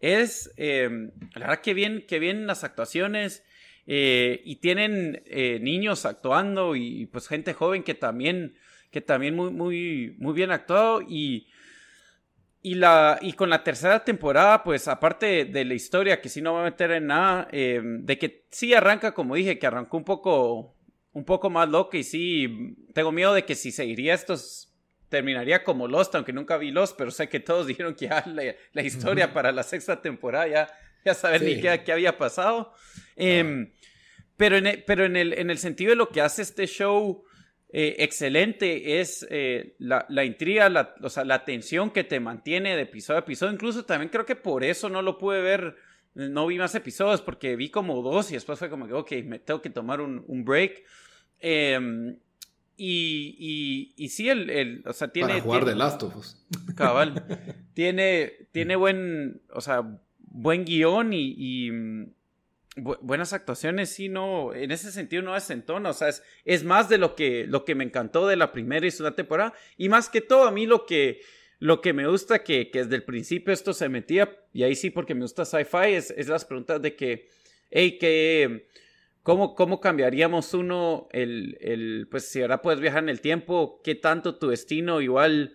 es, 0.00 0.52
eh, 0.58 0.90
la 1.34 1.40
verdad 1.46 1.60
que 1.62 1.72
bien, 1.72 2.04
que 2.06 2.18
bien 2.18 2.46
las 2.46 2.62
actuaciones 2.62 3.42
eh, 3.86 4.40
y 4.44 4.56
tienen 4.56 5.22
eh, 5.26 5.58
niños 5.60 6.06
actuando 6.06 6.74
y, 6.76 7.06
pues 7.06 7.28
gente 7.28 7.52
joven 7.52 7.82
que 7.82 7.94
también, 7.94 8.54
que 8.90 9.00
también 9.00 9.36
muy, 9.36 9.50
muy, 9.50 10.14
muy 10.18 10.32
bien 10.32 10.50
actuado. 10.50 11.02
Y, 11.02 11.48
y, 12.62 12.76
la, 12.76 13.18
y 13.20 13.34
con 13.34 13.50
la 13.50 13.62
tercera 13.62 14.04
temporada, 14.04 14.64
pues 14.64 14.88
aparte 14.88 15.44
de 15.44 15.64
la 15.64 15.74
historia, 15.74 16.20
que 16.20 16.28
sí 16.28 16.40
no 16.40 16.54
va 16.54 16.62
a 16.62 16.64
meter 16.64 16.92
en 16.92 17.08
nada, 17.08 17.48
eh, 17.52 17.80
de 17.82 18.18
que 18.18 18.46
sí 18.50 18.72
arranca, 18.74 19.12
como 19.12 19.34
dije, 19.34 19.58
que 19.58 19.66
arrancó 19.66 19.98
un 19.98 20.04
poco, 20.04 20.74
un 21.12 21.24
poco 21.24 21.50
más 21.50 21.68
loca 21.68 21.98
y 21.98 22.04
sí, 22.04 22.76
tengo 22.94 23.12
miedo 23.12 23.34
de 23.34 23.44
que 23.44 23.54
si 23.54 23.70
seguiría 23.70 24.14
estos 24.14 24.70
terminaría 25.10 25.62
como 25.62 25.86
Lost, 25.86 26.12
aunque 26.16 26.32
nunca 26.32 26.56
vi 26.56 26.72
Lost, 26.72 26.96
pero 26.98 27.12
sé 27.12 27.28
que 27.28 27.38
todos 27.38 27.66
dijeron 27.68 27.94
que 27.94 28.08
ya 28.08 28.24
la, 28.26 28.42
la 28.72 28.82
historia 28.82 29.32
para 29.32 29.52
la 29.52 29.62
sexta 29.62 30.02
temporada 30.02 30.48
ya, 30.48 30.68
ya 31.06 31.14
saber 31.14 31.40
Sí. 31.40 31.46
ni 31.56 31.60
qué, 31.60 31.82
qué 31.84 31.92
había 31.92 32.16
pasado. 32.18 32.72
Em, 33.16 33.72
pero 34.36 34.56
en, 34.56 34.66
el, 34.66 34.82
pero 34.84 35.04
en, 35.04 35.16
el, 35.16 35.32
en 35.34 35.50
el 35.50 35.58
sentido 35.58 35.90
de 35.90 35.96
lo 35.96 36.08
que 36.08 36.20
hace 36.20 36.42
este 36.42 36.66
show 36.66 37.24
eh, 37.72 37.96
excelente 37.98 39.00
es 39.00 39.26
eh, 39.30 39.74
la, 39.78 40.06
la 40.08 40.24
intriga, 40.24 40.68
la, 40.68 40.94
o 41.02 41.08
sea, 41.08 41.24
la 41.24 41.44
tensión 41.44 41.90
que 41.90 42.04
te 42.04 42.20
mantiene 42.20 42.76
de 42.76 42.82
episodio 42.82 43.18
a 43.18 43.22
episodio. 43.22 43.52
Incluso 43.52 43.84
también 43.84 44.10
creo 44.10 44.24
que 44.26 44.36
por 44.36 44.64
eso 44.64 44.88
no 44.88 45.02
lo 45.02 45.18
pude 45.18 45.40
ver, 45.42 45.76
no 46.14 46.46
vi 46.46 46.58
más 46.58 46.74
episodios, 46.76 47.20
porque 47.22 47.56
vi 47.56 47.70
como 47.70 48.00
dos 48.02 48.30
y 48.30 48.34
después 48.34 48.58
fue 48.58 48.70
como 48.70 48.86
que, 48.86 48.92
ok, 48.94 49.12
me 49.24 49.38
tengo 49.40 49.60
que 49.60 49.70
tomar 49.70 50.00
un, 50.00 50.24
un 50.28 50.44
break. 50.44 50.82
Em, 51.40 52.16
y, 52.76 53.36
y, 53.96 54.04
y 54.04 54.08
sí, 54.08 54.28
el, 54.28 54.50
el- 54.50 54.82
o 54.86 54.92
sea, 54.92 55.08
tiene... 55.08 55.28
para 55.28 55.40
jugar 55.40 55.60
tiene- 55.60 55.72
de 55.72 55.78
Last 55.78 56.02
of 56.02 56.16
Us. 56.16 56.44
Cabal. 56.76 57.24
tiene, 57.74 58.32
tiene 58.52 58.74
buen, 58.76 59.42
o 59.52 59.60
sea, 59.60 59.82
buen 60.34 60.64
guion 60.64 61.12
y, 61.12 61.34
y, 61.38 61.70
mm, 61.70 62.12
bu- 62.76 62.98
buenas 63.00 63.32
actuaciones, 63.32 63.90
sí, 63.90 64.08
no, 64.08 64.52
en 64.52 64.72
ese 64.72 64.90
sentido 64.90 65.22
no 65.22 65.34
desentona, 65.34 65.90
o 65.90 65.92
sea, 65.92 66.08
es, 66.08 66.22
es 66.44 66.64
más 66.64 66.88
de 66.88 66.98
lo 66.98 67.14
que, 67.14 67.46
lo 67.46 67.64
que 67.64 67.74
me 67.76 67.84
encantó 67.84 68.26
de 68.26 68.34
la 68.36 68.50
primera 68.52 68.84
y 68.84 68.90
segunda 68.90 69.14
temporada, 69.14 69.54
y 69.76 69.88
más 69.88 70.08
que 70.08 70.20
todo 70.20 70.44
a 70.44 70.50
mí 70.50 70.66
lo 70.66 70.86
que, 70.86 71.20
lo 71.60 71.80
que 71.80 71.92
me 71.92 72.08
gusta 72.08 72.42
que, 72.42 72.70
que 72.70 72.80
desde 72.80 72.96
el 72.96 73.04
principio 73.04 73.54
esto 73.54 73.72
se 73.72 73.88
metía, 73.88 74.36
y 74.52 74.64
ahí 74.64 74.74
sí 74.74 74.90
porque 74.90 75.14
me 75.14 75.22
gusta 75.22 75.44
sci-fi, 75.44 75.94
es, 75.94 76.10
es 76.10 76.26
las 76.28 76.44
preguntas 76.44 76.82
de 76.82 76.96
que, 76.96 77.28
hey, 77.70 77.96
que... 77.98 78.68
¿Cómo, 79.22 79.54
¿Cómo 79.54 79.80
cambiaríamos 79.80 80.52
uno 80.52 81.08
el, 81.10 81.56
el, 81.62 82.08
pues 82.10 82.28
si 82.28 82.42
ahora 82.42 82.60
puedes 82.60 82.78
viajar 82.80 83.02
en 83.02 83.08
el 83.08 83.22
tiempo, 83.22 83.80
qué 83.82 83.94
tanto 83.94 84.34
tu 84.36 84.48
destino 84.48 85.00
igual 85.00 85.54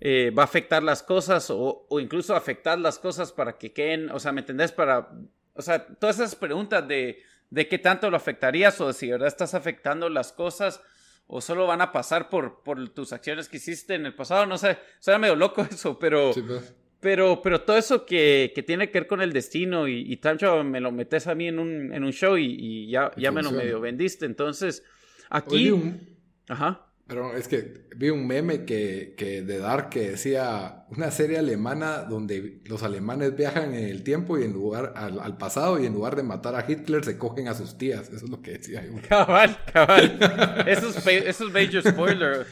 eh, 0.00 0.30
va 0.30 0.42
a 0.42 0.44
afectar 0.44 0.82
las 0.82 1.02
cosas 1.02 1.50
o, 1.50 1.86
o 1.88 2.00
incluso 2.00 2.34
afectar 2.34 2.78
las 2.78 2.98
cosas 2.98 3.32
para 3.32 3.58
que 3.58 3.72
queden, 3.72 4.10
o 4.10 4.18
sea, 4.18 4.32
¿me 4.32 4.40
entendés? 4.40 4.72
Para, 4.72 5.10
o 5.54 5.62
sea, 5.62 5.86
todas 5.86 6.16
esas 6.16 6.34
preguntas 6.34 6.86
de, 6.86 7.22
de 7.50 7.68
qué 7.68 7.78
tanto 7.78 8.10
lo 8.10 8.16
afectarías 8.16 8.80
o 8.80 8.88
de 8.88 8.92
si 8.92 9.06
de 9.06 9.12
verdad 9.12 9.28
estás 9.28 9.54
afectando 9.54 10.08
las 10.08 10.32
cosas 10.32 10.80
o 11.26 11.40
solo 11.40 11.66
van 11.66 11.80
a 11.80 11.92
pasar 11.92 12.28
por, 12.28 12.62
por 12.62 12.88
tus 12.90 13.12
acciones 13.12 13.48
que 13.48 13.56
hiciste 13.56 13.94
en 13.94 14.06
el 14.06 14.14
pasado, 14.14 14.46
no 14.46 14.58
sé, 14.58 14.78
suena 15.00 15.18
medio 15.18 15.36
loco 15.36 15.62
eso, 15.70 15.98
pero... 15.98 16.32
Sí, 16.32 16.42
pues. 16.42 16.74
Pero, 16.98 17.42
pero 17.42 17.60
todo 17.60 17.76
eso 17.76 18.06
que, 18.06 18.52
que 18.54 18.62
tiene 18.62 18.90
que 18.90 19.00
ver 19.00 19.06
con 19.06 19.20
el 19.20 19.32
destino 19.32 19.86
y, 19.86 20.10
y 20.10 20.16
Tancho 20.16 20.64
me 20.64 20.80
lo 20.80 20.90
metes 20.90 21.26
a 21.26 21.34
mí 21.34 21.46
en 21.46 21.58
un, 21.58 21.92
en 21.92 22.02
un 22.02 22.12
show 22.12 22.38
y, 22.38 22.56
y 22.58 22.90
ya, 22.90 23.12
ya 23.16 23.30
me 23.30 23.42
lo 23.42 23.52
medio 23.52 23.80
vendiste. 23.80 24.24
Entonces, 24.24 24.82
aquí... 25.28 25.70
un, 25.70 26.16
Ajá. 26.48 26.85
Pero 27.06 27.36
es 27.36 27.46
que 27.48 27.86
vi 27.96 28.10
un 28.10 28.26
meme 28.26 28.64
que, 28.64 29.14
que 29.16 29.42
de 29.42 29.58
Dark 29.58 29.90
que 29.90 30.10
decía 30.10 30.84
una 30.90 31.10
serie 31.10 31.38
alemana 31.38 32.02
donde 32.02 32.60
los 32.66 32.82
alemanes 32.82 33.34
viajan 33.36 33.74
en 33.74 33.84
el 33.88 34.02
tiempo 34.02 34.38
y 34.38 34.44
en 34.44 34.52
lugar 34.52 34.92
al, 34.96 35.18
al 35.20 35.36
pasado 35.38 35.80
y 35.80 35.86
en 35.86 35.94
lugar 35.94 36.14
de 36.16 36.22
matar 36.22 36.54
a 36.56 36.64
Hitler 36.70 37.04
se 37.04 37.16
cogen 37.16 37.48
a 37.48 37.54
sus 37.54 37.78
tías. 37.78 38.08
Eso 38.08 38.24
es 38.26 38.30
lo 38.30 38.42
que 38.42 38.52
decía. 38.52 38.84
yo. 38.84 38.92
Cabal, 39.08 39.56
cabal. 39.72 40.18
Eso 40.66 40.88
es, 40.88 41.06
eso 41.06 41.46
es 41.46 41.52
major 41.52 41.82
spoiler. 41.82 42.46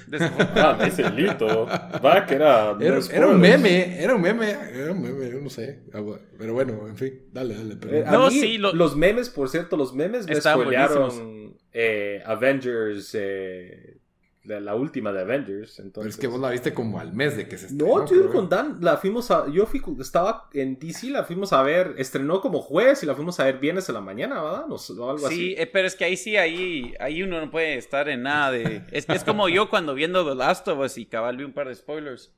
Ah, 0.56 0.78
ese 0.86 1.10
lito. 1.10 1.66
Va, 1.66 2.24
que 2.26 2.34
era. 2.34 2.70
Era, 2.80 3.00
spoilers. 3.02 3.10
era 3.10 3.26
un 3.28 3.40
meme, 3.40 4.02
era 4.02 4.14
un 4.14 4.22
meme, 4.22 4.50
era 4.72 4.92
un 4.92 5.02
meme, 5.02 5.30
yo 5.30 5.40
no 5.40 5.50
sé. 5.50 5.80
Pero 6.38 6.54
bueno, 6.54 6.86
en 6.88 6.96
fin, 6.96 7.22
dale, 7.32 7.54
dale. 7.54 7.76
pero- 7.76 7.96
Eh, 7.96 8.04
No, 8.10 8.28
mí, 8.28 8.38
sí, 8.40 8.58
lo- 8.58 8.72
los 8.72 8.96
memes, 8.96 9.30
por 9.30 9.48
cierto, 9.48 9.76
los 9.76 9.94
memes 9.94 10.26
me 10.26 10.34
spoilearon 10.40 11.56
eh, 11.72 12.22
Avengers, 12.24 13.10
eh, 13.18 13.98
la, 14.44 14.61
la 14.61 14.74
última 14.74 15.12
de 15.12 15.20
Avengers. 15.22 15.76
pero 15.76 15.87
Entonces... 15.87 16.14
es 16.14 16.20
que 16.20 16.26
vos 16.26 16.40
la 16.40 16.50
viste 16.50 16.72
como 16.72 17.00
al 17.00 17.12
mes 17.12 17.37
de 17.37 17.48
que 17.48 17.59
se 17.59 17.66
estrenó. 17.66 17.98
No, 17.98 18.07
yo 18.07 18.20
creo. 18.20 18.33
con 18.33 18.48
Dan 18.48 18.78
la 18.80 18.96
fuimos 18.96 19.30
a. 19.30 19.48
Yo 19.50 19.66
fui, 19.66 19.83
estaba 20.00 20.48
en 20.52 20.78
DC, 20.78 21.11
la 21.11 21.24
fuimos 21.24 21.52
a 21.52 21.62
ver. 21.62 21.94
Estrenó 21.98 22.40
como 22.40 22.61
jueves 22.61 23.02
y 23.02 23.07
la 23.07 23.14
fuimos 23.14 23.40
a 23.40 23.44
ver 23.44 23.59
viernes 23.59 23.88
en 23.88 23.94
la 23.94 24.00
mañana, 24.00 24.42
¿verdad? 24.42 24.66
O 24.70 25.11
algo 25.11 25.26
así. 25.26 25.35
Sí, 25.35 25.54
eh, 25.59 25.66
pero 25.66 25.87
es 25.87 25.96
que 25.96 26.04
ahí 26.04 26.16
sí, 26.16 26.37
ahí, 26.37 26.94
ahí 27.00 27.22
uno 27.22 27.40
no 27.40 27.50
puede 27.50 27.76
estar 27.76 28.09
en 28.09 28.22
nada 28.22 28.50
de... 28.50 28.83
Es, 28.90 29.09
es 29.09 29.24
como 29.24 29.48
yo 29.48 29.70
cuando 29.70 29.94
viendo 29.94 30.28
The 30.28 30.35
Last 30.35 30.68
of 30.68 30.78
Us 30.78 30.98
y 30.98 31.07
cabal 31.07 31.37
vi 31.37 31.44
un 31.44 31.52
par 31.52 31.68
de 31.68 31.74
spoilers. 31.74 32.33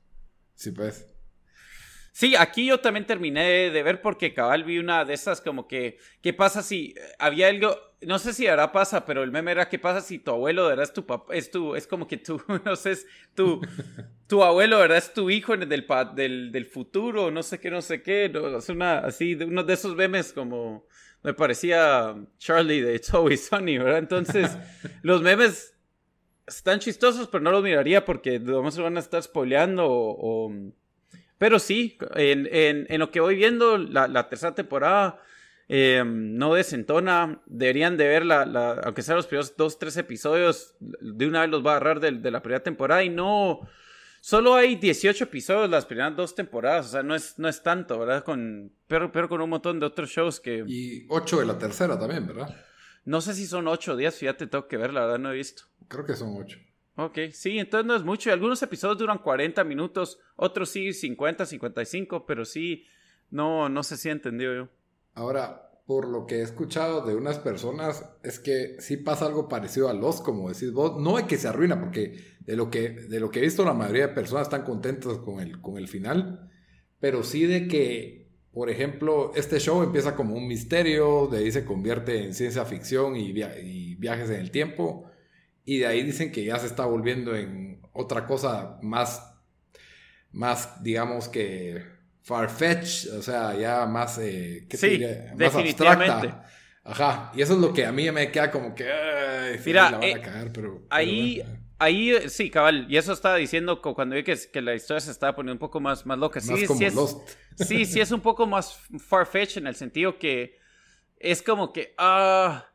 Sí, 0.55 0.71
pues. 0.71 1.16
Sí, 2.17 2.35
aquí 2.35 2.65
yo 2.65 2.79
también 2.79 3.05
terminé 3.05 3.69
de 3.69 3.83
ver 3.83 4.01
porque 4.01 4.33
cabal 4.33 4.63
vi 4.63 4.79
una 4.79 5.05
de 5.05 5.13
esas 5.13 5.39
como 5.39 5.67
que, 5.67 5.99
¿qué 6.23 6.33
pasa 6.33 6.63
si 6.63 6.95
eh, 6.97 7.01
había 7.19 7.47
algo, 7.47 7.77
no 8.01 8.17
sé 8.17 8.33
si 8.33 8.47
ahora 8.47 8.71
pasa, 8.71 9.05
pero 9.05 9.21
el 9.21 9.31
meme 9.31 9.51
era, 9.51 9.69
¿qué 9.69 9.77
pasa 9.77 10.01
si 10.01 10.17
tu 10.17 10.31
abuelo 10.31 10.63
de 10.63 10.69
verdad 10.69 10.85
es 10.85 10.93
tu 10.93 11.05
papá, 11.05 11.35
es 11.35 11.51
tu, 11.51 11.75
es 11.75 11.85
como 11.85 12.07
que 12.07 12.17
tú, 12.17 12.41
no 12.65 12.75
sé, 12.75 12.93
es 12.93 13.05
tu, 13.35 13.61
tu 14.25 14.43
abuelo 14.43 14.77
de 14.77 14.81
verdad 14.81 14.97
es 14.97 15.13
tu 15.13 15.29
hijo 15.29 15.53
en 15.53 15.61
el 15.61 15.69
del, 15.69 15.85
del, 16.15 16.51
del 16.51 16.65
futuro, 16.65 17.29
no 17.29 17.43
sé 17.43 17.59
qué, 17.59 17.69
no 17.69 17.83
sé 17.83 18.01
qué, 18.01 18.29
no, 18.29 18.57
es 18.57 18.67
una, 18.69 18.97
así, 18.97 19.35
de 19.35 19.45
uno 19.45 19.61
de 19.61 19.75
esos 19.75 19.95
memes 19.95 20.33
como, 20.33 20.87
me 21.21 21.35
parecía 21.35 22.15
Charlie 22.39 22.81
de 22.81 22.95
It's 22.95 23.13
Always 23.13 23.45
Sunny, 23.45 23.77
¿verdad? 23.77 23.99
Entonces, 23.99 24.57
los 25.03 25.21
memes 25.21 25.75
están 26.47 26.79
chistosos, 26.79 27.27
pero 27.27 27.43
no 27.43 27.51
los 27.51 27.61
miraría 27.61 28.05
porque 28.05 28.39
vamos 28.39 28.73
se 28.73 28.81
van 28.81 28.97
a 28.97 29.01
estar 29.01 29.21
spoileando 29.21 29.85
o... 29.87 30.51
Pero 31.37 31.59
sí, 31.59 31.97
en, 32.15 32.47
en, 32.51 32.87
en, 32.89 32.99
lo 32.99 33.11
que 33.11 33.19
voy 33.19 33.35
viendo, 33.35 33.77
la, 33.77 34.07
la 34.07 34.27
tercera 34.29 34.55
temporada 34.55 35.21
eh, 35.69 36.03
no 36.05 36.53
desentona. 36.53 37.41
Deberían 37.45 37.97
de 37.97 38.07
ver, 38.07 38.25
la, 38.25 38.45
la, 38.45 38.71
aunque 38.83 39.01
sean 39.01 39.17
los 39.17 39.27
primeros 39.27 39.55
dos, 39.55 39.77
tres 39.77 39.97
episodios, 39.97 40.75
de 40.79 41.27
una 41.27 41.41
vez 41.41 41.49
los 41.49 41.65
va 41.65 41.73
a 41.73 41.75
agarrar 41.75 41.99
de, 41.99 42.11
de 42.11 42.31
la 42.31 42.41
primera 42.41 42.63
temporada 42.63 43.03
y 43.03 43.09
no 43.09 43.67
Solo 44.27 44.55
hay 44.55 44.75
18 44.75 45.23
episodios 45.23 45.69
las 45.69 45.85
primeras 45.85 46.13
dos 46.15 46.35
temporadas, 46.35 46.87
o 46.87 46.89
sea, 46.89 47.01
no 47.01 47.15
es, 47.15 47.39
no 47.39 47.47
es 47.47 47.63
tanto, 47.63 47.97
¿verdad? 47.97 48.25
Con, 48.25 48.73
pero, 48.87 49.09
pero 49.09 49.29
con 49.29 49.39
un 49.39 49.49
montón 49.49 49.79
de 49.79 49.85
otros 49.85 50.09
shows 50.09 50.41
que... 50.41 50.65
Y 50.67 51.05
8 51.07 51.39
de 51.39 51.45
la 51.45 51.57
tercera 51.57 51.97
también, 51.97 52.27
¿verdad? 52.27 52.53
No 53.05 53.21
sé 53.21 53.33
si 53.35 53.47
son 53.47 53.69
8 53.69 53.95
días, 53.95 54.15
fíjate, 54.15 54.47
tengo 54.47 54.67
que 54.67 54.75
ver, 54.75 54.93
la 54.93 55.05
verdad 55.05 55.19
no 55.19 55.31
he 55.31 55.35
visto. 55.35 55.63
Creo 55.87 56.05
que 56.05 56.13
son 56.13 56.35
8. 56.35 56.59
Ok, 56.99 57.19
sí, 57.31 57.59
entonces 57.59 57.85
no 57.85 57.95
es 57.95 58.03
mucho. 58.03 58.31
Algunos 58.31 58.61
episodios 58.63 58.97
duran 58.97 59.19
40 59.19 59.63
minutos, 59.63 60.19
otros 60.35 60.69
sí 60.69 60.93
50, 60.93 61.45
55, 61.45 62.25
pero 62.25 62.43
sí, 62.43 62.85
no, 63.29 63.69
no 63.69 63.83
sé 63.83 63.97
si 63.97 64.09
he 64.09 64.11
entendido 64.11 64.55
yo. 64.55 64.69
Ahora, 65.13 65.69
por 65.85 66.07
lo 66.07 66.25
que 66.25 66.37
he 66.37 66.41
escuchado 66.41 67.05
de 67.05 67.15
unas 67.15 67.37
personas, 67.37 68.03
es 68.23 68.39
que 68.39 68.77
sí 68.79 68.97
pasa 68.97 69.27
algo 69.27 69.47
parecido 69.47 69.89
a 69.89 69.93
los, 69.93 70.21
como 70.21 70.49
decís 70.49 70.71
vos. 70.71 70.99
No 70.99 71.19
es 71.19 71.25
que 71.25 71.37
se 71.37 71.47
arruina, 71.47 71.79
porque 71.79 72.19
de 72.39 72.55
lo 72.55 72.71
que, 72.71 72.89
de 72.89 73.19
lo 73.19 73.29
que 73.29 73.39
he 73.39 73.43
visto, 73.43 73.63
la 73.63 73.73
mayoría 73.73 74.07
de 74.07 74.13
personas 74.15 74.47
están 74.47 74.63
contentas 74.63 75.19
con 75.19 75.39
el, 75.39 75.61
con 75.61 75.77
el 75.77 75.87
final. 75.87 76.49
Pero 76.99 77.21
sí 77.21 77.45
de 77.45 77.67
que, 77.67 78.27
por 78.51 78.71
ejemplo, 78.71 79.33
este 79.35 79.59
show 79.59 79.83
empieza 79.83 80.15
como 80.15 80.33
un 80.33 80.47
misterio, 80.47 81.27
de 81.27 81.37
ahí 81.37 81.51
se 81.51 81.63
convierte 81.63 82.23
en 82.23 82.33
ciencia 82.33 82.65
ficción 82.65 83.15
y 83.15 83.33
viajes 83.33 84.31
en 84.31 84.39
el 84.39 84.49
tiempo. 84.49 85.11
Y 85.69 85.79
de 85.79 85.87
ahí 85.87 86.01
dicen 86.01 86.31
que 86.31 86.45
ya 86.45 86.57
se 86.59 86.65
está 86.65 86.85
volviendo 86.85 87.35
en 87.35 87.81
otra 87.91 88.25
cosa 88.25 88.79
más, 88.81 89.35
más 90.31 90.81
digamos 90.81 91.27
que 91.27 91.83
farfetch, 92.21 93.07
o 93.07 93.21
sea, 93.21 93.53
ya 93.53 93.85
más, 93.85 94.17
eh, 94.17 94.65
¿qué 94.69 94.77
sí, 94.77 95.03
más 95.37 95.53
abstracta. 95.53 96.45
Ajá, 96.85 97.33
y 97.35 97.41
eso 97.41 97.55
es 97.55 97.59
lo 97.59 97.73
que 97.73 97.85
a 97.85 97.91
mí 97.91 98.09
me 98.11 98.31
queda 98.31 98.49
como 98.49 98.73
que, 98.73 98.85
Mira, 99.65 99.91
la 99.91 99.97
van 99.97 100.03
a 100.03 100.07
eh, 100.07 100.21
cagar, 100.21 100.53
pero, 100.53 100.85
ahí, 100.89 101.43
ahí, 101.79 102.29
sí, 102.29 102.49
cabal, 102.49 102.85
y 102.87 102.95
eso 102.95 103.11
estaba 103.11 103.35
diciendo 103.35 103.81
cuando 103.81 104.15
vi 104.15 104.23
que, 104.23 104.37
que 104.49 104.61
la 104.61 104.73
historia 104.73 105.01
se 105.01 105.11
estaba 105.11 105.35
poniendo 105.35 105.55
un 105.55 105.59
poco 105.59 105.81
más, 105.81 106.05
más 106.05 106.17
loca. 106.17 106.39
Sí, 106.39 106.65
como 106.65 106.79
sí, 106.79 106.85
es, 106.85 106.95
Lost. 106.95 107.29
sí, 107.57 107.83
sí, 107.83 107.99
es 107.99 108.11
un 108.11 108.21
poco 108.21 108.47
más 108.47 108.79
farfetch 108.99 109.57
en 109.57 109.67
el 109.67 109.75
sentido 109.75 110.17
que 110.17 110.55
es 111.19 111.41
como 111.41 111.73
que, 111.73 111.93
ah, 111.97 112.69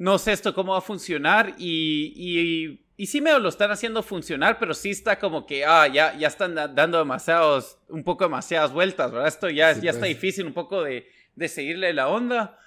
no 0.00 0.18
sé 0.18 0.32
esto 0.32 0.52
cómo 0.52 0.72
va 0.72 0.78
a 0.78 0.82
funcionar 0.82 1.54
y, 1.58 2.12
y 2.16 2.90
y 3.00 3.06
sí 3.06 3.22
me 3.22 3.38
lo 3.38 3.48
están 3.48 3.70
haciendo 3.70 4.02
funcionar, 4.02 4.58
pero 4.58 4.74
sí 4.74 4.90
está 4.90 5.18
como 5.18 5.46
que, 5.46 5.64
ah, 5.64 5.88
ya, 5.88 6.14
ya 6.18 6.28
están 6.28 6.54
dando 6.54 6.98
demasiados, 6.98 7.78
un 7.88 8.04
poco 8.04 8.24
demasiadas 8.24 8.74
vueltas, 8.74 9.10
¿verdad? 9.10 9.26
Esto 9.26 9.48
ya, 9.48 9.72
ya 9.72 9.88
está 9.92 10.00
pues. 10.00 10.10
difícil 10.10 10.44
un 10.44 10.52
poco 10.52 10.82
de, 10.82 11.08
de, 11.34 11.48
seguirle 11.48 11.94
la 11.94 12.08
onda. 12.08 12.58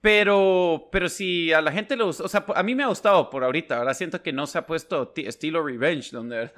Pero, 0.00 0.88
pero 0.90 1.08
si 1.08 1.52
a 1.52 1.60
la 1.60 1.70
gente 1.70 1.96
le 1.96 2.02
gusta, 2.02 2.24
o 2.24 2.28
sea, 2.28 2.44
a 2.56 2.64
mí 2.64 2.74
me 2.74 2.82
ha 2.82 2.88
gustado 2.88 3.30
por 3.30 3.44
ahorita, 3.44 3.78
¿verdad? 3.78 3.94
Siento 3.94 4.24
que 4.24 4.32
no 4.32 4.48
se 4.48 4.58
ha 4.58 4.66
puesto 4.66 5.12
estilo 5.14 5.64
Revenge, 5.64 6.10
donde, 6.10 6.50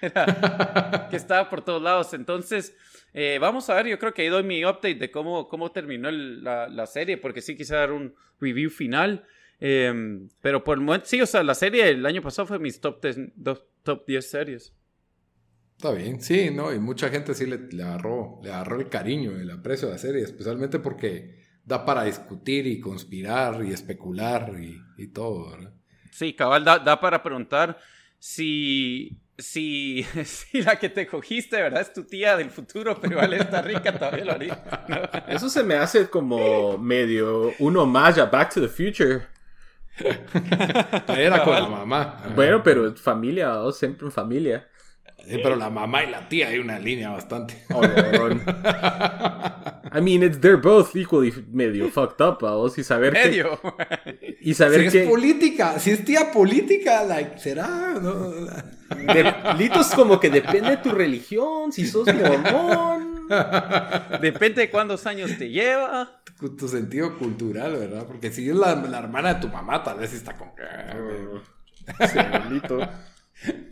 que 0.00 1.16
estaba 1.16 1.48
por 1.48 1.62
todos 1.62 1.80
lados. 1.80 2.12
Entonces, 2.12 2.74
eh, 3.18 3.38
vamos 3.38 3.70
a 3.70 3.74
ver, 3.76 3.86
yo 3.86 3.98
creo 3.98 4.12
que 4.12 4.20
ahí 4.20 4.28
doy 4.28 4.42
mi 4.42 4.62
update 4.62 4.96
de 4.96 5.10
cómo, 5.10 5.48
cómo 5.48 5.72
terminó 5.72 6.10
la, 6.10 6.68
la, 6.68 6.86
serie, 6.86 7.16
porque 7.16 7.40
sí 7.40 7.56
quise 7.56 7.74
dar 7.74 7.90
un 7.90 8.14
review 8.38 8.68
final. 8.68 9.24
Em, 9.58 10.28
pero 10.42 10.62
por 10.62 10.76
el 10.76 10.84
momento, 10.84 11.06
sí, 11.06 11.18
o 11.22 11.24
sea, 11.24 11.42
la 11.42 11.54
serie 11.54 11.88
el 11.88 12.04
año 12.04 12.20
pasado 12.20 12.44
fue 12.44 12.58
mis 12.58 12.78
top 12.78 13.02
10, 13.02 13.16
top 13.82 14.06
10 14.06 14.30
series. 14.30 14.74
Está 15.78 15.92
bien, 15.92 16.20
sí, 16.20 16.50
¿no? 16.50 16.74
Y 16.74 16.78
mucha 16.78 17.08
gente 17.08 17.32
sí 17.32 17.46
le, 17.46 17.56
le, 17.70 17.84
agarró, 17.84 18.38
le 18.42 18.50
agarró 18.50 18.78
el 18.78 18.90
cariño, 18.90 19.30
el 19.30 19.50
aprecio 19.50 19.88
a 19.88 19.92
la 19.92 19.98
serie, 19.98 20.20
especialmente 20.20 20.78
porque 20.78 21.40
da 21.64 21.86
para 21.86 22.04
discutir 22.04 22.66
y 22.66 22.80
conspirar 22.80 23.64
y 23.64 23.72
especular 23.72 24.52
y, 24.60 24.78
y 24.98 25.06
todo, 25.06 25.52
¿verdad? 25.52 25.72
Sí, 26.10 26.34
cabal, 26.34 26.64
da, 26.64 26.80
da 26.80 27.00
para 27.00 27.22
preguntar 27.22 27.78
si 28.18 29.18
si, 29.38 30.02
si, 30.24 30.62
la 30.62 30.76
que 30.76 30.88
te 30.88 31.06
cogiste, 31.06 31.60
¿verdad? 31.60 31.82
Es 31.82 31.92
tu 31.92 32.04
tía 32.04 32.36
del 32.36 32.50
futuro, 32.50 32.98
pero 33.00 33.14
igual 33.14 33.34
está 33.34 33.62
rica 33.62 33.96
todavía 33.98 34.24
la 34.24 35.24
Eso 35.28 35.48
se 35.48 35.62
me 35.62 35.74
hace 35.74 36.08
como 36.08 36.78
medio 36.78 37.52
uno 37.58 37.86
más 37.86 38.18
a 38.18 38.26
Back 38.26 38.54
to 38.54 38.60
the 38.60 38.68
Future. 38.68 39.26
Era 41.08 41.42
con 41.42 41.54
la 41.54 41.68
mamá. 41.68 42.22
Bueno, 42.34 42.62
pero 42.62 42.94
familia, 42.96 43.60
o 43.60 43.72
siempre 43.72 44.06
en 44.06 44.12
familia. 44.12 44.68
Sí, 45.28 45.38
pero 45.42 45.56
la 45.56 45.70
mamá 45.70 46.04
y 46.04 46.10
la 46.10 46.28
tía 46.28 46.48
hay 46.48 46.58
una 46.58 46.78
línea 46.78 47.10
bastante. 47.10 47.64
Oh, 47.74 47.82
I 49.92 50.00
mean, 50.00 50.22
it's, 50.22 50.40
they're 50.40 50.60
both 50.60 50.94
equally 50.94 51.32
medio 51.50 51.90
fucked 51.90 52.20
up, 52.20 52.38
vos, 52.40 52.78
y 52.78 52.84
saber 52.84 53.12
medio. 53.12 53.60
Que, 53.60 54.38
y 54.40 54.54
saber 54.54 54.84
si 54.84 54.90
que... 54.90 55.02
es 55.04 55.08
política, 55.08 55.78
si 55.78 55.90
es 55.90 56.04
tía 56.04 56.30
política, 56.30 57.02
like, 57.04 57.38
será, 57.38 57.94
¿no? 58.00 58.30
De, 58.30 59.34
litos 59.58 59.88
como 59.88 60.20
que 60.20 60.30
depende 60.30 60.70
de 60.70 60.76
tu 60.76 60.90
religión, 60.90 61.72
si 61.72 61.86
sos 61.86 62.06
mormón. 62.06 63.26
Depende 64.20 64.62
de 64.62 64.70
cuántos 64.70 65.06
años 65.06 65.36
te 65.36 65.50
lleva 65.50 66.22
tu 66.58 66.68
sentido 66.68 67.16
cultural, 67.18 67.72
¿verdad? 67.72 68.06
Porque 68.06 68.30
si 68.30 68.48
es 68.48 68.54
la, 68.54 68.72
hermana 68.72 69.34
de 69.34 69.40
tu 69.40 69.48
mamá, 69.48 69.82
tal 69.82 69.98
vez 69.98 70.12
está 70.12 70.36
como... 70.36 70.54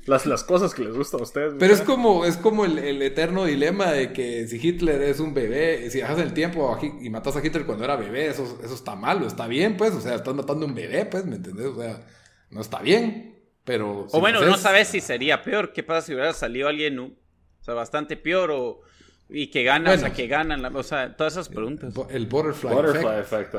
Las, 0.07 0.27
las 0.27 0.45
cosas 0.45 0.75
que 0.75 0.85
les 0.85 0.95
gustan 0.95 1.21
a 1.21 1.23
ustedes. 1.23 1.55
Pero 1.59 1.73
es 1.73 1.81
como, 1.81 2.27
es 2.27 2.37
como 2.37 2.67
el, 2.67 3.01
eterno 3.01 3.47
dilema 3.47 3.91
de 3.91 4.13
que 4.13 4.47
si 4.47 4.57
Hitler 4.57 5.01
es 5.01 5.19
un 5.19 5.33
bebé, 5.33 5.89
si 5.91 5.99
dejas 5.99 6.19
el 6.19 6.35
tiempo 6.35 6.79
y 7.01 7.09
matas 7.09 7.37
a 7.37 7.45
Hitler 7.45 7.65
cuando 7.65 7.85
era 7.85 7.97
bebé, 7.97 8.27
eso, 8.27 8.59
eso 8.63 8.75
está 8.75 8.95
malo, 8.95 9.27
está 9.27 9.47
bien, 9.47 9.79
pues, 9.79 9.95
o 9.95 10.01
sea, 10.01 10.17
estás 10.17 10.35
matando 10.35 10.67
a 10.67 10.69
un 10.69 10.75
bebé, 10.75 11.07
pues, 11.07 11.25
¿me 11.25 11.37
entendés? 11.37 11.67
O 11.67 11.81
sea, 11.81 12.07
no 12.51 12.61
está 12.61 12.83
bien, 12.83 13.43
pero... 13.65 14.07
o 14.11 14.21
bueno, 14.21 14.45
no 14.45 14.59
sabes 14.59 14.89
si 14.89 15.01
sería 15.01 15.43
peor, 15.43 15.73
¿qué 15.73 15.83
pasa 15.83 16.07
si 16.07 16.13
hubiera 16.13 16.35
salido 16.35 16.69
alguien, 16.69 16.99
o 16.99 17.15
sea, 17.63 17.73
bastante 17.73 18.19
peor 18.19 18.51
o 18.51 18.83
y 19.29 19.51
que 19.51 19.65
ganan, 19.65 19.97
o 19.97 19.99
sea, 19.99 20.13
que 20.13 20.27
ganan, 20.27 20.65
o 20.77 20.83
sea, 20.83 21.17
todas 21.17 21.33
esas 21.33 21.49
preguntas. 21.49 21.95
El 22.11 22.27
butterfly, 22.27 22.75
butterfly 22.75 23.21
effect. 23.21 23.55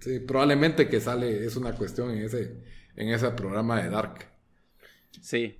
Sí, 0.00 0.20
probablemente 0.20 0.86
que 0.88 1.00
sale, 1.00 1.46
es 1.46 1.56
una 1.56 1.72
cuestión 1.72 2.10
en 2.10 2.24
ese, 2.24 2.62
en 2.94 3.08
ese 3.08 3.30
programa 3.30 3.82
de 3.82 3.88
Dark. 3.88 4.33
Sí. 5.20 5.58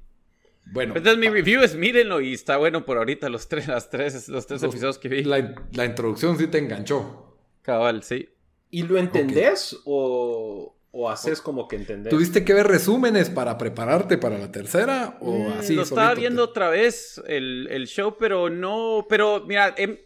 Bueno. 0.67 0.95
Entonces 0.97 1.19
mi 1.19 1.29
review 1.29 1.63
es 1.63 1.77
mírenlo 1.77 2.21
y 2.21 2.33
está 2.33 2.57
bueno 2.57 2.85
por 2.85 2.97
ahorita 2.97 3.29
los 3.29 3.49
tres, 3.49 3.69
las 3.69 3.91
tres, 3.91 4.29
los 4.29 4.47
tres 4.47 4.63
episodios 4.63 4.99
que 4.99 5.09
vi. 5.09 5.25
La, 5.25 5.55
la, 5.73 5.85
introducción 5.85 6.39
sí 6.39 6.47
te 6.47 6.59
enganchó. 6.59 7.37
Cabal, 7.63 8.03
sí. 8.03 8.31
¿Y 8.71 8.83
lo 8.83 8.99
entendés 8.99 9.77
o, 9.85 10.75
o 10.97 11.11
haces 11.11 11.41
como 11.41 11.67
que 11.67 11.75
entendés. 11.75 12.09
¿Tuviste 12.09 12.45
que 12.45 12.55
ver 12.55 12.69
resúmenes 12.69 13.29
para 13.29 13.59
prepararte 13.59 14.17
para 14.17 14.39
la 14.39 14.53
tercera? 14.53 15.19
¿O 15.21 15.33
mm, 15.33 15.53
así? 15.59 15.75
Lo 15.75 15.83
estaba 15.83 16.15
viendo 16.15 16.45
otra 16.45 16.71
vez 16.71 17.21
el, 17.27 17.67
el, 17.69 17.89
show, 17.89 18.17
pero 18.17 18.49
no. 18.49 19.05
Pero 19.09 19.45
mira, 19.45 19.75
em, 19.77 19.99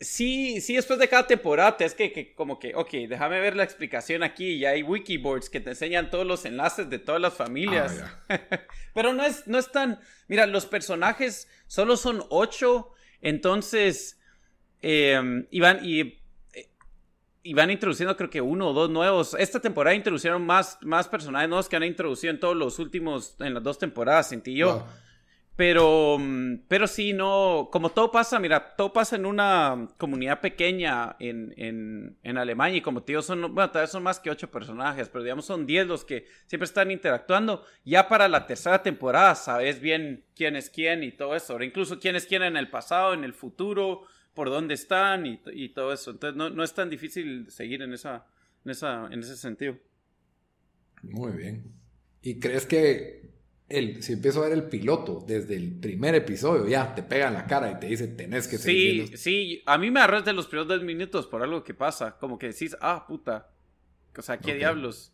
sí, 0.00 0.60
sí, 0.60 0.76
después 0.76 0.98
de 0.98 1.08
cada 1.08 1.26
temporada 1.26 1.76
es 1.80 1.94
que, 1.94 2.12
que, 2.12 2.34
como 2.34 2.58
que, 2.58 2.74
ok, 2.74 2.90
déjame 3.08 3.40
ver 3.40 3.56
la 3.56 3.64
explicación 3.64 4.22
aquí. 4.22 4.54
Y 4.54 4.64
hay 4.64 4.82
wikiboards 4.82 5.50
que 5.50 5.60
te 5.60 5.70
enseñan 5.70 6.10
todos 6.10 6.26
los 6.26 6.44
enlaces 6.44 6.88
de 6.90 6.98
todas 6.98 7.20
las 7.20 7.34
familias. 7.34 8.02
Ah, 8.28 8.40
pero 8.94 9.12
no 9.12 9.24
es, 9.24 9.46
no 9.46 9.58
es 9.58 9.70
tan. 9.70 10.00
Mira, 10.28 10.46
los 10.46 10.66
personajes 10.66 11.48
solo 11.66 11.96
son 11.96 12.24
ocho. 12.30 12.92
Entonces. 13.20 14.14
Eh, 14.80 15.44
iban 15.50 15.80
y 15.82 16.18
y 17.48 17.54
van 17.54 17.70
introduciendo 17.70 18.14
creo 18.14 18.28
que 18.28 18.42
uno 18.42 18.68
o 18.68 18.72
dos 18.74 18.90
nuevos. 18.90 19.34
Esta 19.38 19.58
temporada 19.58 19.94
introducieron 19.94 20.44
más, 20.44 20.78
más 20.82 21.08
personajes 21.08 21.48
nuevos 21.48 21.66
que 21.66 21.76
han 21.76 21.82
introducido 21.82 22.30
en 22.30 22.38
todos 22.38 22.54
los 22.54 22.78
últimos, 22.78 23.36
en 23.40 23.54
las 23.54 23.62
dos 23.62 23.78
temporadas, 23.78 24.28
sentí 24.28 24.54
yo. 24.54 24.86
Pero, 25.58 26.18
mm, 26.20 26.66
pero 26.68 26.86
sí, 26.86 27.12
no, 27.12 27.68
como 27.72 27.90
todo 27.90 28.12
pasa, 28.12 28.38
mira, 28.38 28.76
todo 28.76 28.92
pasa 28.92 29.16
en 29.16 29.26
una 29.26 29.88
comunidad 29.96 30.40
pequeña 30.40 31.16
en, 31.18 31.52
en, 31.56 32.16
en 32.22 32.38
Alemania 32.38 32.78
y 32.78 32.80
como 32.80 33.02
te 33.02 33.10
digo, 33.10 33.22
son, 33.22 33.40
bueno, 33.56 33.68
tal 33.72 33.82
vez 33.82 33.90
son 33.90 34.04
más 34.04 34.20
que 34.20 34.30
ocho 34.30 34.52
personajes, 34.52 35.08
pero 35.08 35.24
digamos 35.24 35.46
son 35.46 35.66
diez 35.66 35.84
los 35.84 36.04
que 36.04 36.26
siempre 36.46 36.64
están 36.64 36.92
interactuando. 36.92 37.64
Ya 37.84 38.06
para 38.06 38.28
la 38.28 38.46
tercera 38.46 38.84
temporada 38.84 39.34
sabes 39.34 39.80
bien 39.80 40.24
quién 40.36 40.54
es 40.54 40.70
quién 40.70 41.02
y 41.02 41.10
todo 41.10 41.34
eso, 41.34 41.60
incluso 41.60 41.98
quién 41.98 42.14
es 42.14 42.26
quién 42.26 42.44
en 42.44 42.56
el 42.56 42.70
pasado, 42.70 43.12
en 43.12 43.24
el 43.24 43.32
futuro, 43.34 44.04
por 44.34 44.50
dónde 44.50 44.74
están 44.74 45.26
y, 45.26 45.40
y 45.54 45.70
todo 45.70 45.92
eso. 45.92 46.12
Entonces 46.12 46.36
no, 46.36 46.50
no, 46.50 46.62
es 46.62 46.72
tan 46.72 46.88
difícil 46.88 47.50
seguir 47.50 47.82
en, 47.82 47.94
esa, 47.94 48.28
en, 48.64 48.70
esa, 48.70 49.08
en 49.10 49.18
ese 49.18 49.36
sentido. 49.36 49.76
Muy 51.02 51.32
bien. 51.32 51.64
¿Y 52.22 52.38
crees 52.38 52.64
que 52.64 53.37
el, 53.68 54.02
si 54.02 54.14
empiezo 54.14 54.40
a 54.40 54.48
ver 54.48 54.52
el 54.52 54.64
piloto 54.64 55.22
desde 55.26 55.56
el 55.56 55.78
primer 55.78 56.14
episodio, 56.14 56.66
ya 56.66 56.94
te 56.94 57.02
pega 57.02 57.28
en 57.28 57.34
la 57.34 57.46
cara 57.46 57.70
y 57.70 57.78
te 57.78 57.86
dice, 57.86 58.08
tenés 58.08 58.48
que 58.48 58.56
seguir. 58.56 59.08
Sí, 59.08 59.16
sí, 59.16 59.62
a 59.66 59.76
mí 59.76 59.90
me 59.90 60.00
arrastra 60.00 60.32
los 60.32 60.46
primeros 60.46 60.68
dos 60.68 60.82
minutos 60.82 61.26
por 61.26 61.42
algo 61.42 61.62
que 61.62 61.74
pasa. 61.74 62.16
Como 62.18 62.38
que 62.38 62.48
decís, 62.48 62.76
ah, 62.80 63.04
puta. 63.06 63.50
O 64.16 64.22
sea, 64.22 64.38
¿qué 64.38 64.54
diablos? 64.54 65.12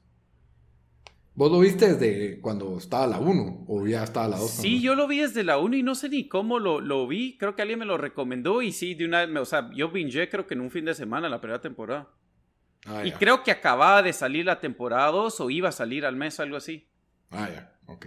¿Vos 1.34 1.50
lo 1.50 1.58
viste 1.58 1.94
desde 1.94 2.40
cuando 2.40 2.78
estaba 2.78 3.08
la 3.08 3.18
1 3.18 3.64
o 3.66 3.86
ya 3.86 4.04
estaba 4.04 4.28
la 4.28 4.38
2? 4.38 4.48
Sí, 4.48 4.80
yo 4.80 4.94
lo 4.94 5.08
vi 5.08 5.18
desde 5.18 5.42
la 5.42 5.58
1 5.58 5.76
y 5.76 5.82
no 5.82 5.96
sé 5.96 6.08
ni 6.08 6.28
cómo 6.28 6.60
lo, 6.60 6.80
lo, 6.80 7.08
vi. 7.08 7.36
Creo 7.36 7.56
que 7.56 7.62
alguien 7.62 7.80
me 7.80 7.84
lo 7.84 7.98
recomendó 7.98 8.62
y 8.62 8.70
sí, 8.70 8.94
de 8.94 9.04
una 9.04 9.26
vez, 9.26 9.36
o 9.36 9.44
sea, 9.44 9.68
yo 9.74 9.90
binge 9.90 10.30
creo 10.30 10.46
que 10.46 10.54
en 10.54 10.60
un 10.60 10.70
fin 10.70 10.84
de 10.84 10.94
semana 10.94 11.28
la 11.28 11.40
primera 11.40 11.60
temporada. 11.60 12.08
Ah, 12.86 13.04
y 13.04 13.10
creo 13.12 13.42
que 13.42 13.50
acababa 13.50 14.00
de 14.02 14.12
salir 14.12 14.46
la 14.46 14.60
temporada 14.60 15.10
2 15.10 15.40
o 15.40 15.50
iba 15.50 15.70
a 15.70 15.72
salir 15.72 16.06
al 16.06 16.14
mes, 16.14 16.38
algo 16.38 16.56
así. 16.56 16.86
Ah, 17.30 17.48
ya, 17.52 17.76
ok. 17.86 18.06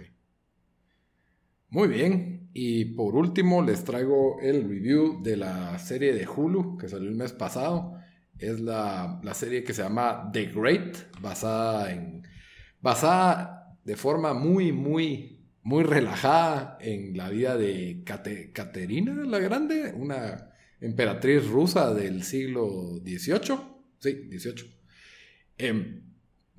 Muy 1.70 1.88
bien. 1.88 2.50
Y 2.54 2.86
por 2.86 3.14
último 3.14 3.62
les 3.62 3.84
traigo 3.84 4.40
el 4.40 4.68
review 4.68 5.22
de 5.22 5.36
la 5.36 5.78
serie 5.78 6.12
de 6.12 6.26
Hulu 6.26 6.76
que 6.78 6.88
salió 6.88 7.08
el 7.08 7.14
mes 7.14 7.32
pasado. 7.32 7.94
Es 8.38 8.60
la, 8.60 9.20
la 9.22 9.34
serie 9.34 9.64
que 9.64 9.74
se 9.74 9.82
llama 9.82 10.30
The 10.32 10.46
Great, 10.46 11.20
basada 11.20 11.92
en 11.92 12.22
basada 12.80 13.76
de 13.84 13.96
forma 13.96 14.34
muy, 14.34 14.72
muy, 14.72 15.46
muy 15.62 15.82
relajada 15.84 16.78
en 16.80 17.16
la 17.16 17.30
vida 17.30 17.56
de 17.56 18.02
Caterina 18.04 19.14
la 19.24 19.38
Grande, 19.38 19.92
una 19.96 20.50
emperatriz 20.80 21.46
rusa 21.48 21.92
del 21.92 22.22
siglo 22.22 23.00
XVIII. 23.04 23.58
Sí, 23.98 24.28
XVIII. 24.30 24.78
Em, 25.58 26.07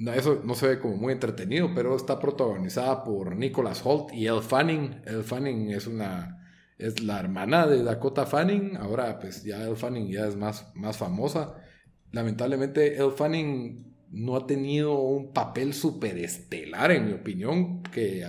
eso 0.08 0.42
no 0.44 0.56
se 0.56 0.68
ve 0.68 0.80
como 0.80 0.96
muy 0.96 1.14
entretenido, 1.14 1.72
pero 1.76 1.96
está 1.96 2.20
protagonizada 2.20 3.04
por 3.04 3.36
Nicholas 3.36 3.82
Holt 3.84 4.14
y 4.14 4.28
Elle 4.28 4.42
Fanning. 4.42 5.02
Elle 5.06 5.24
Fanning 5.24 5.72
es 5.72 5.88
una 5.88 6.40
es 6.80 7.04
la 7.04 7.20
hermana 7.20 7.68
de 7.68 7.84
Dakota 7.84 8.26
Fanning. 8.26 8.78
Ahora, 8.78 9.20
pues 9.20 9.44
ya 9.44 9.62
Elle 9.64 9.76
Fanning 9.76 10.10
ya 10.10 10.28
es 10.28 10.36
más, 10.36 10.72
más 10.76 10.98
famosa. 10.98 11.56
Lamentablemente, 12.12 12.96
Elle 12.96 13.12
Fanning 13.12 13.94
no 14.12 14.38
ha 14.38 14.48
tenido 14.48 15.00
un 15.00 15.34
papel 15.34 15.74
superestelar, 15.74 16.92
en 16.92 17.06
mi 17.08 17.14
opinión, 17.14 17.84
que, 17.84 18.26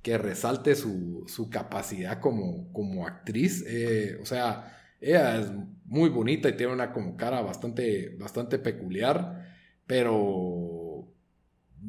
que 0.00 0.16
resalte 0.16 0.74
su, 0.76 1.26
capacidad 1.50 2.20
como, 2.20 2.72
como 2.72 3.06
actriz. 3.06 3.64
Eh, 3.66 4.18
o 4.22 4.24
sea, 4.24 4.76
ella 5.00 5.40
es 5.40 5.50
muy 5.84 6.08
bonita 6.08 6.48
y 6.48 6.56
tiene 6.56 6.72
una 6.72 6.92
como 6.92 7.16
cara 7.16 7.42
bastante, 7.42 8.16
bastante 8.18 8.58
peculiar, 8.58 9.44
pero 9.86 10.77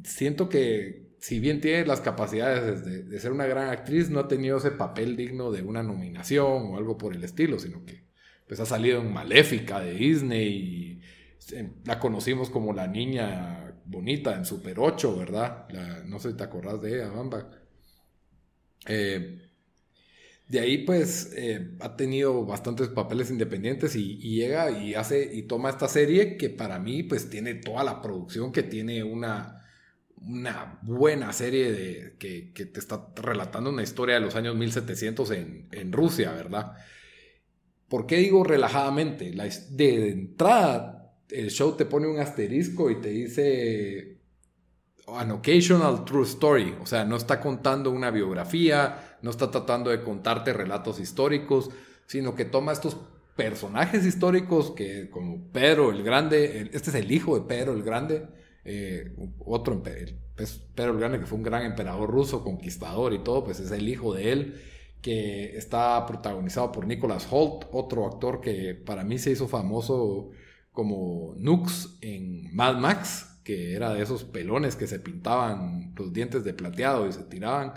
siento 0.04 0.49
que 0.49 1.10
si 1.19 1.39
bien 1.39 1.62
tiene 1.62 1.86
las 1.86 2.02
capacidades 2.02 2.86
de, 2.86 3.19
ser 3.19 3.32
una 3.32 3.45
gran 3.45 3.69
actriz, 3.69 4.10
no 4.10 4.19
ha 4.19 4.28
tenido 4.28 4.58
ese 4.58 4.71
papel 4.71 5.15
digno 5.15 5.52
de 5.52 5.62
una 5.62 5.84
nominación 5.84 6.71
o 6.71 6.78
algo 6.78 6.97
por 6.97 7.13
el 7.13 7.23
estilo, 7.23 7.60
sino 7.60 7.86
que 7.86 8.08
pues 8.47 8.60
ha 8.60 8.65
salido 8.65 9.02
en 9.02 9.13
Maléfica 9.13 9.80
de 9.80 9.93
Disney 9.93 10.47
y 10.47 11.02
la 11.86 11.99
conocimos 11.99 12.49
como 12.49 12.73
la 12.73 12.88
niña 12.88 13.75
bonita 13.86 14.36
en 14.36 14.45
Super 14.45 14.80
8, 14.80 15.17
¿verdad? 15.17 15.67
no 16.06 16.19
sé 16.19 16.32
si 16.32 16.38
te 16.38 16.43
acordás 16.43 16.82
de 16.82 16.95
ella, 16.95 17.10
Bamba. 17.10 17.49
Eh, 18.88 19.49
de 20.47 20.60
ahí 20.60 20.80
pues 20.80 21.32
eh, 21.36 21.75
ha 21.80 21.95
tenido 21.95 22.43
bastantes 22.45 22.88
papeles 22.88 23.30
independientes 23.30 23.95
y, 23.95 24.17
llega 24.17 24.71
y 24.71 24.95
hace 24.95 25.30
y 25.32 25.43
toma 25.43 25.69
esta 25.69 25.88
serie 25.88 26.38
que 26.38 26.49
para 26.49 26.80
mí 26.80 27.04
pues 27.04 27.30
tiene 27.30 27.54
toda 27.56 27.84
la 27.84 28.02
producción 28.02 28.52
que 28.52 28.63
tiene 28.63 29.04
una, 29.04 29.59
una 30.21 30.79
buena 30.82 31.32
serie 31.34 31.71
de, 31.71 32.15
que, 32.17 32.65
te 32.65 32.79
está 32.79 33.08
relatando 33.15 33.69
una 33.69 33.84
historia 33.84 34.15
de 34.15 34.21
los 34.21 34.36
años 34.36 34.55
1700 34.55 35.32
en, 35.32 35.67
en 35.71 35.91
Rusia, 35.91 36.32
¿verdad? 36.32 36.73
¿Por 37.88 38.05
qué 38.05 38.17
digo 38.17 38.43
relajadamente? 38.43 39.34
La, 39.34 39.45
de 39.45 40.10
entrada 40.10 40.99
el 41.29 41.51
show 41.51 41.75
te 41.75 41.86
pone 41.86 42.08
un 42.08 42.19
asterisco 42.19 42.89
y 42.89 42.99
te 42.99 43.10
dice 43.10 44.19
an 45.08 45.32
occasional 45.32 46.05
true 46.05 46.23
story, 46.23 46.75
o 46.82 46.86
sea, 46.86 47.03
no 47.03 47.15
está 47.15 47.39
contando 47.39 47.89
una 47.89 48.12
biografía, 48.12 49.17
no 49.21 49.32
está 49.32 49.49
tratando 49.49 49.89
de 49.89 50.03
contarte 50.03 50.53
relatos 50.53 50.99
históricos, 50.99 51.71
sino 52.05 52.36
que 52.36 52.45
toma 52.45 52.73
estos 52.73 52.97
personajes 53.36 54.05
históricos 54.05 54.71
que 54.71 55.10
como 55.10 55.51
Pedro 55.51 55.91
el 55.91 56.03
Grande, 56.03 56.69
este 56.73 56.89
es 56.91 56.95
el 56.95 57.12
hijo 57.12 57.39
de 57.39 57.47
Pedro 57.47 57.73
el 57.73 57.84
Grande, 57.84 58.27
eh, 58.65 59.15
otro 59.39 59.82
pues, 60.36 60.63
Pedro 60.76 60.91
el 60.91 61.00
Grande 61.00 61.19
que 61.19 61.26
fue 61.26 61.38
un 61.38 61.43
gran 61.43 61.63
emperador 61.63 62.10
ruso, 62.10 62.43
conquistador 62.43 63.13
y 63.13 63.19
todo, 63.24 63.43
pues 63.43 63.60
es 63.60 63.72
el 63.72 63.88
hijo 63.88 64.13
de 64.13 64.32
él 64.32 64.62
que 65.02 65.58
está 65.58 66.06
protagonizado 66.06 66.72
por 66.72 66.86
Nicholas 66.86 67.28
Holt, 67.30 67.65
otro 67.72 68.06
actor 68.06 68.41
que 68.41 68.76
para 68.76 69.04
mí 69.04 69.17
se 69.17 69.32
hizo 69.32 69.48
famoso 69.48 70.32
como 70.72 71.36
Nux 71.38 71.98
en 72.02 72.54
Mad 72.56 72.78
Max, 72.78 73.39
que 73.43 73.74
era 73.74 73.93
de 73.93 74.04
esos 74.04 74.24
pelones 74.24 74.76
que 74.76 74.88
se 74.88 75.00
pintaban 75.00 75.93
los 75.95 76.13
dientes 76.13 76.43
de 76.43 76.54
plateado 76.54 77.08
y 77.08 77.13
se 77.13 77.24
tiraban. 77.24 77.74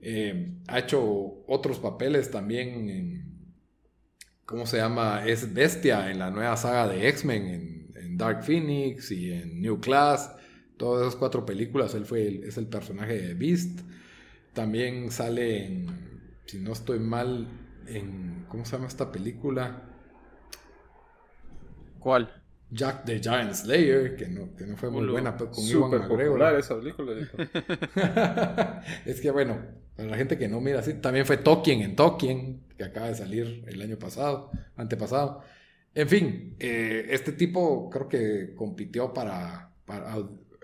Eh, 0.00 0.54
ha 0.68 0.78
hecho 0.78 1.44
otros 1.46 1.78
papeles 1.78 2.30
también 2.30 2.90
en, 2.90 3.54
¿cómo 4.44 4.66
se 4.66 4.78
llama? 4.78 5.24
Es 5.26 5.52
Bestia 5.54 6.10
en 6.10 6.18
la 6.18 6.30
nueva 6.30 6.56
saga 6.56 6.88
de 6.88 7.08
X-Men, 7.08 7.46
en, 7.46 7.81
Dark 8.16 8.42
Phoenix 8.44 9.10
y 9.10 9.32
en 9.32 9.60
New 9.60 9.80
Class. 9.80 10.34
Todas 10.76 11.02
esas 11.06 11.16
cuatro 11.16 11.44
películas, 11.46 11.94
él 11.94 12.04
fue 12.04 12.40
es 12.46 12.56
el 12.56 12.66
personaje 12.66 13.18
de 13.18 13.34
Beast. 13.34 13.80
También 14.52 15.10
sale 15.10 15.66
en, 15.66 15.86
si 16.46 16.58
no 16.58 16.72
estoy 16.72 16.98
mal, 16.98 17.48
en, 17.86 18.44
¿cómo 18.48 18.64
se 18.64 18.72
llama 18.72 18.88
esta 18.88 19.10
película? 19.10 19.82
¿Cuál? 21.98 22.42
Jack 22.70 23.04
the 23.04 23.20
Giant 23.20 23.52
Slayer, 23.52 24.16
que 24.16 24.28
no, 24.28 24.56
que 24.56 24.66
no 24.66 24.76
fue 24.76 24.90
muy 24.90 25.06
buena, 25.06 25.36
pero 25.36 25.50
con 25.50 25.62
Iwan 25.62 25.90
McGregor. 25.90 26.58
esa 26.58 26.76
película. 26.76 27.12
es 29.04 29.20
que 29.20 29.30
bueno, 29.30 29.58
para 29.94 30.08
la 30.08 30.16
gente 30.16 30.38
que 30.38 30.48
no 30.48 30.60
mira 30.60 30.80
así, 30.80 30.94
también 30.94 31.26
fue 31.26 31.36
Tolkien 31.36 31.82
en 31.82 31.94
Tolkien, 31.94 32.62
que 32.78 32.84
acaba 32.84 33.08
de 33.08 33.14
salir 33.14 33.64
el 33.68 33.82
año 33.82 33.98
pasado, 33.98 34.50
antepasado. 34.76 35.42
En 35.94 36.08
fin, 36.08 36.56
eh, 36.58 37.06
este 37.10 37.32
tipo 37.32 37.90
creo 37.90 38.08
que 38.08 38.54
compitió 38.54 39.12
para, 39.12 39.74
para, 39.84 40.16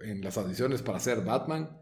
en 0.03 0.23
las 0.23 0.39
audiciones 0.39 0.83
para 0.83 1.01
ser 1.01 1.23
Batman. 1.23 1.77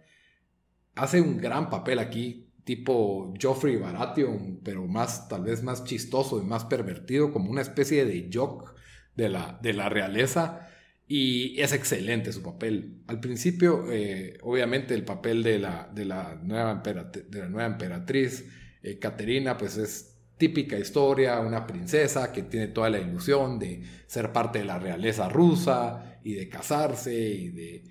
Hace 0.95 1.21
un 1.21 1.39
gran 1.39 1.71
papel 1.71 1.99
aquí, 1.99 2.51
tipo 2.65 3.33
Joffrey 3.41 3.77
Baratheon, 3.77 4.61
pero 4.65 4.87
más, 4.87 5.29
tal 5.29 5.45
vez 5.45 5.63
más 5.63 5.85
chistoso 5.85 6.41
y 6.41 6.45
más 6.45 6.65
pervertido, 6.65 7.33
como 7.33 7.51
una 7.51 7.63
especie 7.63 8.05
de 8.05 8.29
joke 8.33 8.75
de 9.15 9.29
la, 9.29 9.59
de 9.63 9.73
la 9.73 9.89
realeza 9.89 10.69
y 11.09 11.61
es 11.61 11.73
excelente 11.73 12.33
su 12.33 12.43
papel. 12.43 13.03
Al 13.07 13.21
principio, 13.21 13.91
eh, 13.93 14.39
obviamente, 14.43 14.95
el 14.95 15.05
papel 15.05 15.43
de 15.43 15.59
la, 15.59 15.89
de 15.95 16.05
la, 16.05 16.35
nueva, 16.43 16.83
de 16.83 17.39
la 17.39 17.49
nueva 17.49 17.67
emperatriz, 17.67 18.45
eh, 18.83 18.99
Caterina, 18.99 19.57
pues 19.57 19.77
es 19.77 20.16
típica 20.37 20.79
historia, 20.79 21.41
una 21.41 21.67
princesa 21.67 22.33
que 22.33 22.43
tiene 22.43 22.69
toda 22.69 22.91
la 22.91 22.99
ilusión 22.99 23.59
de 23.59 23.83
ser 24.07 24.33
parte 24.33 24.61
de 24.61 24.65
la 24.65 24.79
realeza 24.79 25.29
rusa 25.29 26.19
y 26.23 26.35
de 26.35 26.49
casarse 26.49 27.15
y 27.15 27.49
de 27.49 27.85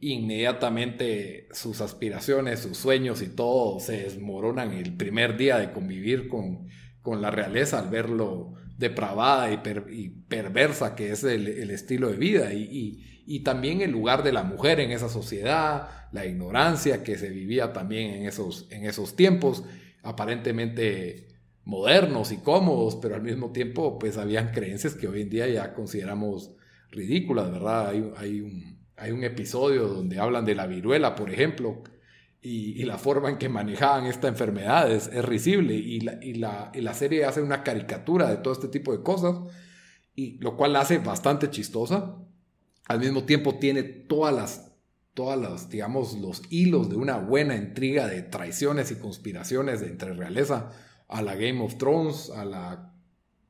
inmediatamente 0.00 1.48
sus 1.52 1.80
aspiraciones, 1.80 2.60
sus 2.60 2.78
sueños 2.78 3.20
y 3.20 3.28
todo 3.28 3.80
se 3.80 4.04
desmoronan 4.04 4.72
el 4.72 4.96
primer 4.96 5.36
día 5.36 5.58
de 5.58 5.72
convivir 5.72 6.28
con, 6.28 6.68
con 7.02 7.20
la 7.20 7.30
realeza 7.30 7.78
al 7.78 7.90
verlo 7.90 8.54
depravada 8.80 9.52
y, 9.52 10.08
perversa 10.26 10.96
que 10.96 11.12
es 11.12 11.22
el, 11.22 11.70
estilo 11.70 12.08
de 12.08 12.16
vida. 12.16 12.52
Y, 12.52 13.06
también 13.44 13.80
el 13.80 13.92
lugar 13.92 14.24
de 14.24 14.32
la 14.32 14.42
mujer 14.42 14.80
en 14.80 14.90
esa 14.90 15.08
sociedad, 15.08 16.08
la 16.10 16.26
ignorancia 16.26 17.04
que 17.04 17.16
se 17.16 17.28
vivía 17.28 17.72
también 17.72 18.10
en 18.14 18.26
esos, 18.26 18.66
en 18.70 18.86
esos 18.86 19.14
tiempos, 19.14 19.62
aparentemente 20.02 21.28
modernos 21.70 22.32
y 22.32 22.38
cómodos, 22.38 22.96
pero 22.96 23.14
al 23.14 23.22
mismo 23.22 23.52
tiempo 23.52 23.96
pues 23.96 24.18
habían 24.18 24.50
creencias 24.50 24.94
que 24.94 25.06
hoy 25.06 25.22
en 25.22 25.30
día 25.30 25.46
ya 25.46 25.72
consideramos 25.72 26.56
ridículas, 26.90 27.48
¿verdad? 27.52 27.90
Hay, 28.16 28.40
un, 28.40 29.24
episodio 29.24 29.86
donde 29.86 30.18
hablan 30.18 30.44
de 30.44 30.56
la 30.56 30.66
viruela, 30.66 31.14
por 31.14 31.30
ejemplo, 31.30 31.84
y, 32.42 32.82
la 32.82 32.98
forma 32.98 33.30
en 33.30 33.38
que 33.38 33.48
manejaban 33.48 34.06
esta 34.06 34.26
enfermedad 34.26 34.90
es, 34.90 35.14
risible 35.24 35.74
y 35.74 36.00
la, 36.00 36.94
serie 36.94 37.24
hace 37.24 37.40
una 37.40 37.62
caricatura 37.62 38.28
de 38.28 38.38
todo 38.38 38.52
este 38.52 38.66
tipo 38.66 38.90
de 38.90 39.04
cosas, 39.04 39.36
y 40.16 40.38
lo 40.38 40.56
cual 40.56 40.72
la 40.72 40.80
hace 40.80 40.98
bastante 40.98 41.50
chistosa. 41.50 42.16
Al 42.88 42.98
mismo 42.98 43.22
tiempo 43.22 43.60
tiene 43.60 43.84
todas 43.84 44.34
las, 44.34 44.72
todas 45.14 45.38
las, 45.38 45.70
digamos, 45.70 46.14
los 46.14 46.42
hilos 46.50 46.90
de 46.90 46.96
una 46.96 47.18
buena 47.18 47.54
intriga 47.54 48.08
de 48.08 48.22
traiciones 48.22 48.90
y 48.90 48.96
conspiraciones 48.96 49.82
entre 49.82 50.14
realeza 50.14 50.72
a 51.10 51.22
la 51.22 51.34
Game 51.34 51.60
of 51.60 51.76
Thrones, 51.76 52.30
a 52.30 52.44
la, 52.44 52.94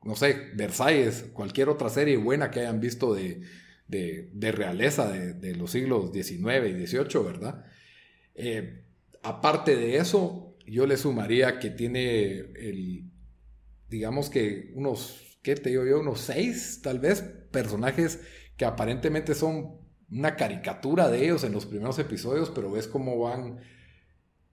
no 0.03 0.15
sé, 0.15 0.51
Versailles, 0.55 1.29
cualquier 1.33 1.69
otra 1.69 1.89
serie 1.89 2.17
buena 2.17 2.51
que 2.51 2.61
hayan 2.61 2.79
visto 2.79 3.13
de, 3.13 3.41
de, 3.87 4.51
realeza 4.51 5.11
de, 5.11 5.33
de 5.33 5.55
los 5.55 5.71
siglos 5.71 6.11
XIX 6.11 6.67
y 6.67 6.87
XVIII, 6.87 7.23
¿verdad? 7.23 7.65
Eh, 8.35 8.83
aparte 9.21 9.75
de 9.75 9.97
eso, 9.97 10.55
yo 10.65 10.87
le 10.87 10.97
sumaría 10.97 11.59
que 11.59 11.69
tiene 11.69 12.31
el, 12.39 13.11
digamos 13.89 14.29
que 14.29 14.71
unos, 14.73 15.37
¿qué 15.43 15.55
te 15.55 15.69
digo 15.69 15.85
yo? 15.85 15.99
Unos 15.99 16.21
seis, 16.21 16.81
tal 16.81 16.99
vez, 16.99 17.21
personajes 17.51 18.21
que 18.57 18.65
aparentemente 18.65 19.35
son 19.35 19.81
una 20.09 20.35
caricatura 20.35 21.09
de 21.09 21.25
ellos 21.25 21.43
en 21.43 21.53
los 21.53 21.65
primeros 21.65 21.99
episodios, 21.99 22.49
pero 22.49 22.71
ves 22.71 22.87
cómo 22.87 23.19
van, 23.19 23.59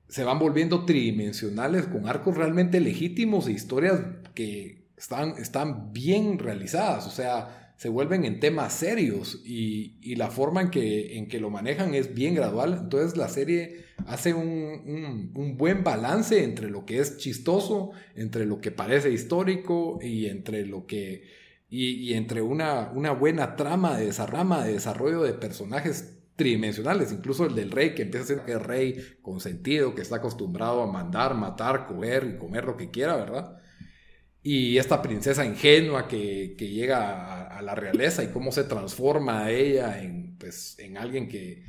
se 0.09 0.25
van 0.25 0.39
volviendo 0.39 0.85
tridimensionales 0.85 1.87
con 1.87 2.09
arcos 2.09 2.37
realmente 2.37 2.81
legítimos 2.81 3.47
e 3.47 3.53
historias 3.53 4.01
que 4.35 4.89
están, 4.97 5.35
están 5.39 5.93
bien 5.93 6.39
realizadas, 6.39 7.07
o 7.07 7.11
sea, 7.11 7.69
se 7.79 7.89
vuelven 7.89 8.25
en 8.25 8.41
temas 8.41 8.73
serios 8.73 9.41
y, 9.45 10.17
la 10.17 10.31
forma 10.31 10.63
en 10.63 10.71
que, 10.71 11.17
en 11.17 11.29
que 11.29 11.39
lo 11.39 11.49
manejan 11.49 11.95
es 11.95 12.13
bien 12.13 12.35
gradual. 12.35 12.77
Entonces 12.83 13.17
la 13.17 13.29
serie 13.29 13.85
hace 14.07 14.35
un, 14.35 15.31
buen 15.57 15.85
balance 15.85 16.43
entre 16.43 16.71
lo 16.71 16.85
que 16.85 16.99
es 16.99 17.19
chistoso, 17.19 17.93
entre 18.17 18.47
lo 18.47 18.61
que 18.61 18.73
parece 18.73 19.13
histórico 19.13 20.01
y 20.03 20.27
entre 20.27 20.67
lo 20.67 20.87
que... 20.87 21.23
Y, 21.71 22.15
entre 22.15 22.43
una, 22.43 22.91
una 22.95 23.13
buena 23.13 23.55
trama 23.55 23.97
de 23.97 24.09
esa 24.09 24.27
rama 24.27 24.65
de 24.65 24.73
desarrollo 24.73 25.23
de 25.23 25.35
personajes 25.35 26.18
tridimensionales, 26.39 27.13
incluso 27.13 27.45
el 27.45 27.55
del 27.55 27.71
rey 27.71 27.95
que 27.95 28.03
empieza 28.03 28.25
a 28.25 28.37
ser 28.39 28.51
el 28.51 28.61
rey 28.61 29.19
consentido, 29.21 29.95
que 29.95 30.01
está 30.01 30.17
acostumbrado 30.17 30.83
a 30.83 30.91
mandar, 30.91 31.35
matar, 31.35 31.87
coger 31.87 32.33
y 32.35 32.39
comer 32.39 32.65
lo 32.65 32.79
que 32.79 32.91
quiera, 32.91 33.17
¿verdad? 33.17 33.59
y 34.43 34.79
esta 34.79 35.03
princesa 35.03 35.45
ingenua 35.45 36.09
que, 36.09 36.57
llega 36.59 37.49
a, 37.49 37.61
la 37.61 37.75
realeza 37.75 38.23
y 38.25 38.29
cómo 38.29 38.53
se 38.53 38.65
transforma 38.65 39.51
ella 39.51 40.01
en, 40.01 40.39
pues, 40.39 40.79
en 40.79 40.97
alguien 40.97 41.29
que, 41.29 41.65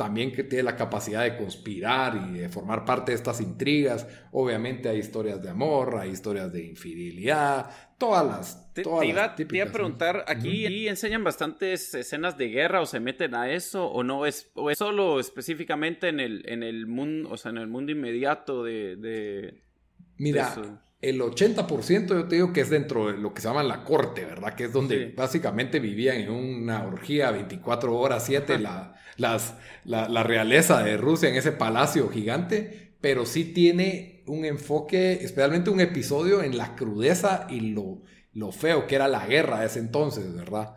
también 0.00 0.32
que 0.32 0.44
tiene 0.44 0.62
la 0.62 0.76
capacidad 0.76 1.24
de 1.24 1.36
conspirar 1.36 2.30
y 2.30 2.38
de 2.38 2.48
formar 2.48 2.86
parte 2.86 3.12
de 3.12 3.16
estas 3.16 3.38
intrigas. 3.42 4.06
Obviamente 4.32 4.88
hay 4.88 4.96
historias 4.96 5.42
de 5.42 5.50
amor, 5.50 5.98
hay 6.00 6.08
historias 6.08 6.50
de 6.50 6.64
infidelidad, 6.64 7.68
todas 7.98 8.26
las... 8.26 8.72
Te, 8.72 8.80
todas 8.80 9.06
iba, 9.06 9.24
a 9.26 9.66
preguntar, 9.66 10.24
aquí, 10.26 10.88
enseñan 10.88 11.22
bastantes 11.22 11.92
escenas 11.92 12.38
de 12.38 12.48
guerra 12.48 12.80
o 12.80 12.86
se 12.86 12.98
meten 12.98 13.34
a 13.34 13.50
eso 13.50 13.88
o 13.88 14.02
no 14.02 14.24
es, 14.24 14.50
o 14.54 14.70
es 14.70 14.78
solo 14.78 15.20
específicamente 15.20 16.08
en 16.08 16.18
el, 16.18 16.48
en 16.48 16.62
el 16.62 16.86
mundo, 16.86 17.28
o 17.32 17.36
sea, 17.36 17.50
en 17.50 17.58
el 17.58 17.66
mundo 17.66 17.92
inmediato 17.92 18.64
de... 18.64 19.60
Mira, 20.16 20.54
el 21.02 21.20
80% 21.20 22.08
yo 22.08 22.26
te 22.26 22.36
digo 22.36 22.54
que 22.54 22.60
es 22.62 22.70
dentro 22.70 23.12
de 23.12 23.18
lo 23.18 23.34
que 23.34 23.42
se 23.42 23.48
llama 23.48 23.62
la 23.62 23.84
corte, 23.84 24.24
¿verdad? 24.24 24.54
Que 24.54 24.64
es 24.64 24.72
donde 24.72 25.12
básicamente 25.14 25.78
vivían 25.78 26.16
en 26.16 26.30
una 26.30 26.84
orgía 26.84 27.30
24 27.30 27.94
horas, 27.94 28.24
7, 28.24 28.58
la, 28.58 28.94
las, 29.20 29.54
la, 29.84 30.22
realeza 30.22 30.82
de 30.82 30.96
Rusia 30.96 31.28
en 31.28 31.36
ese 31.36 31.52
palacio 31.52 32.08
gigante, 32.08 32.94
pero 33.00 33.26
sí 33.26 33.44
tiene 33.44 34.22
un 34.26 34.44
enfoque, 34.44 35.12
especialmente 35.12 35.70
un 35.70 35.80
episodio 35.80 36.42
en 36.42 36.56
la 36.56 36.74
crudeza 36.74 37.46
y 37.50 37.60
lo, 37.60 38.02
lo 38.32 38.52
feo 38.52 38.86
que 38.86 38.94
era 38.94 39.08
la 39.08 39.26
guerra 39.26 39.60
de 39.60 39.66
ese 39.66 39.78
entonces, 39.78 40.34
¿verdad? 40.34 40.74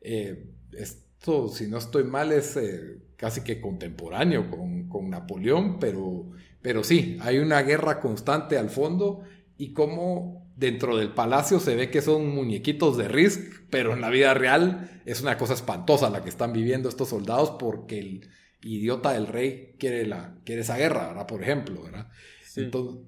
Eh, 0.00 0.50
esto, 0.72 1.48
si 1.48 1.68
no 1.68 1.78
estoy 1.78 2.04
mal, 2.04 2.32
es 2.32 2.56
eh, 2.56 2.98
casi 3.16 3.42
que 3.42 3.60
contemporáneo 3.60 4.50
con, 4.50 4.88
con 4.88 5.10
Napoleón, 5.10 5.78
pero, 5.78 6.30
pero 6.62 6.82
sí, 6.82 7.18
hay 7.20 7.38
una 7.38 7.62
guerra 7.62 8.00
constante 8.00 8.58
al 8.58 8.70
fondo 8.70 9.22
y 9.56 9.72
cómo 9.72 10.43
dentro 10.56 10.96
del 10.96 11.12
palacio 11.12 11.60
se 11.60 11.74
ve 11.74 11.90
que 11.90 12.02
son 12.02 12.28
muñequitos 12.34 12.96
de 12.96 13.08
Risk, 13.08 13.40
pero 13.70 13.92
en 13.92 14.00
la 14.00 14.10
vida 14.10 14.34
real 14.34 15.02
es 15.04 15.20
una 15.20 15.36
cosa 15.36 15.54
espantosa 15.54 16.10
la 16.10 16.22
que 16.22 16.28
están 16.28 16.52
viviendo 16.52 16.88
estos 16.88 17.08
soldados 17.08 17.52
porque 17.58 17.98
el 17.98 18.30
idiota 18.62 19.12
del 19.12 19.26
rey 19.26 19.74
quiere, 19.78 20.06
la, 20.06 20.38
quiere 20.44 20.62
esa 20.62 20.76
guerra, 20.76 21.08
¿verdad? 21.08 21.26
Por 21.26 21.42
ejemplo, 21.42 21.82
¿verdad? 21.82 22.08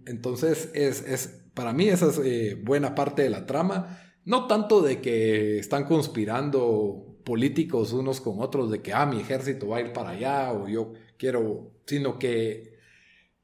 Entonces, 0.06 0.70
es, 0.74 1.40
para 1.54 1.72
mí 1.72 1.88
esa 1.88 2.08
es 2.08 2.20
eh, 2.24 2.60
buena 2.62 2.94
parte 2.94 3.22
de 3.22 3.30
la 3.30 3.46
trama. 3.46 4.00
No 4.24 4.48
tanto 4.48 4.82
de 4.82 5.00
que 5.00 5.58
están 5.58 5.84
conspirando 5.84 7.16
políticos 7.24 7.92
unos 7.92 8.20
con 8.20 8.40
otros, 8.40 8.70
de 8.70 8.82
que, 8.82 8.92
ah, 8.92 9.06
mi 9.06 9.20
ejército 9.20 9.68
va 9.68 9.78
a 9.78 9.80
ir 9.80 9.92
para 9.92 10.10
allá 10.10 10.52
o 10.52 10.68
yo 10.68 10.92
quiero, 11.16 11.72
sino 11.86 12.18
que, 12.18 12.76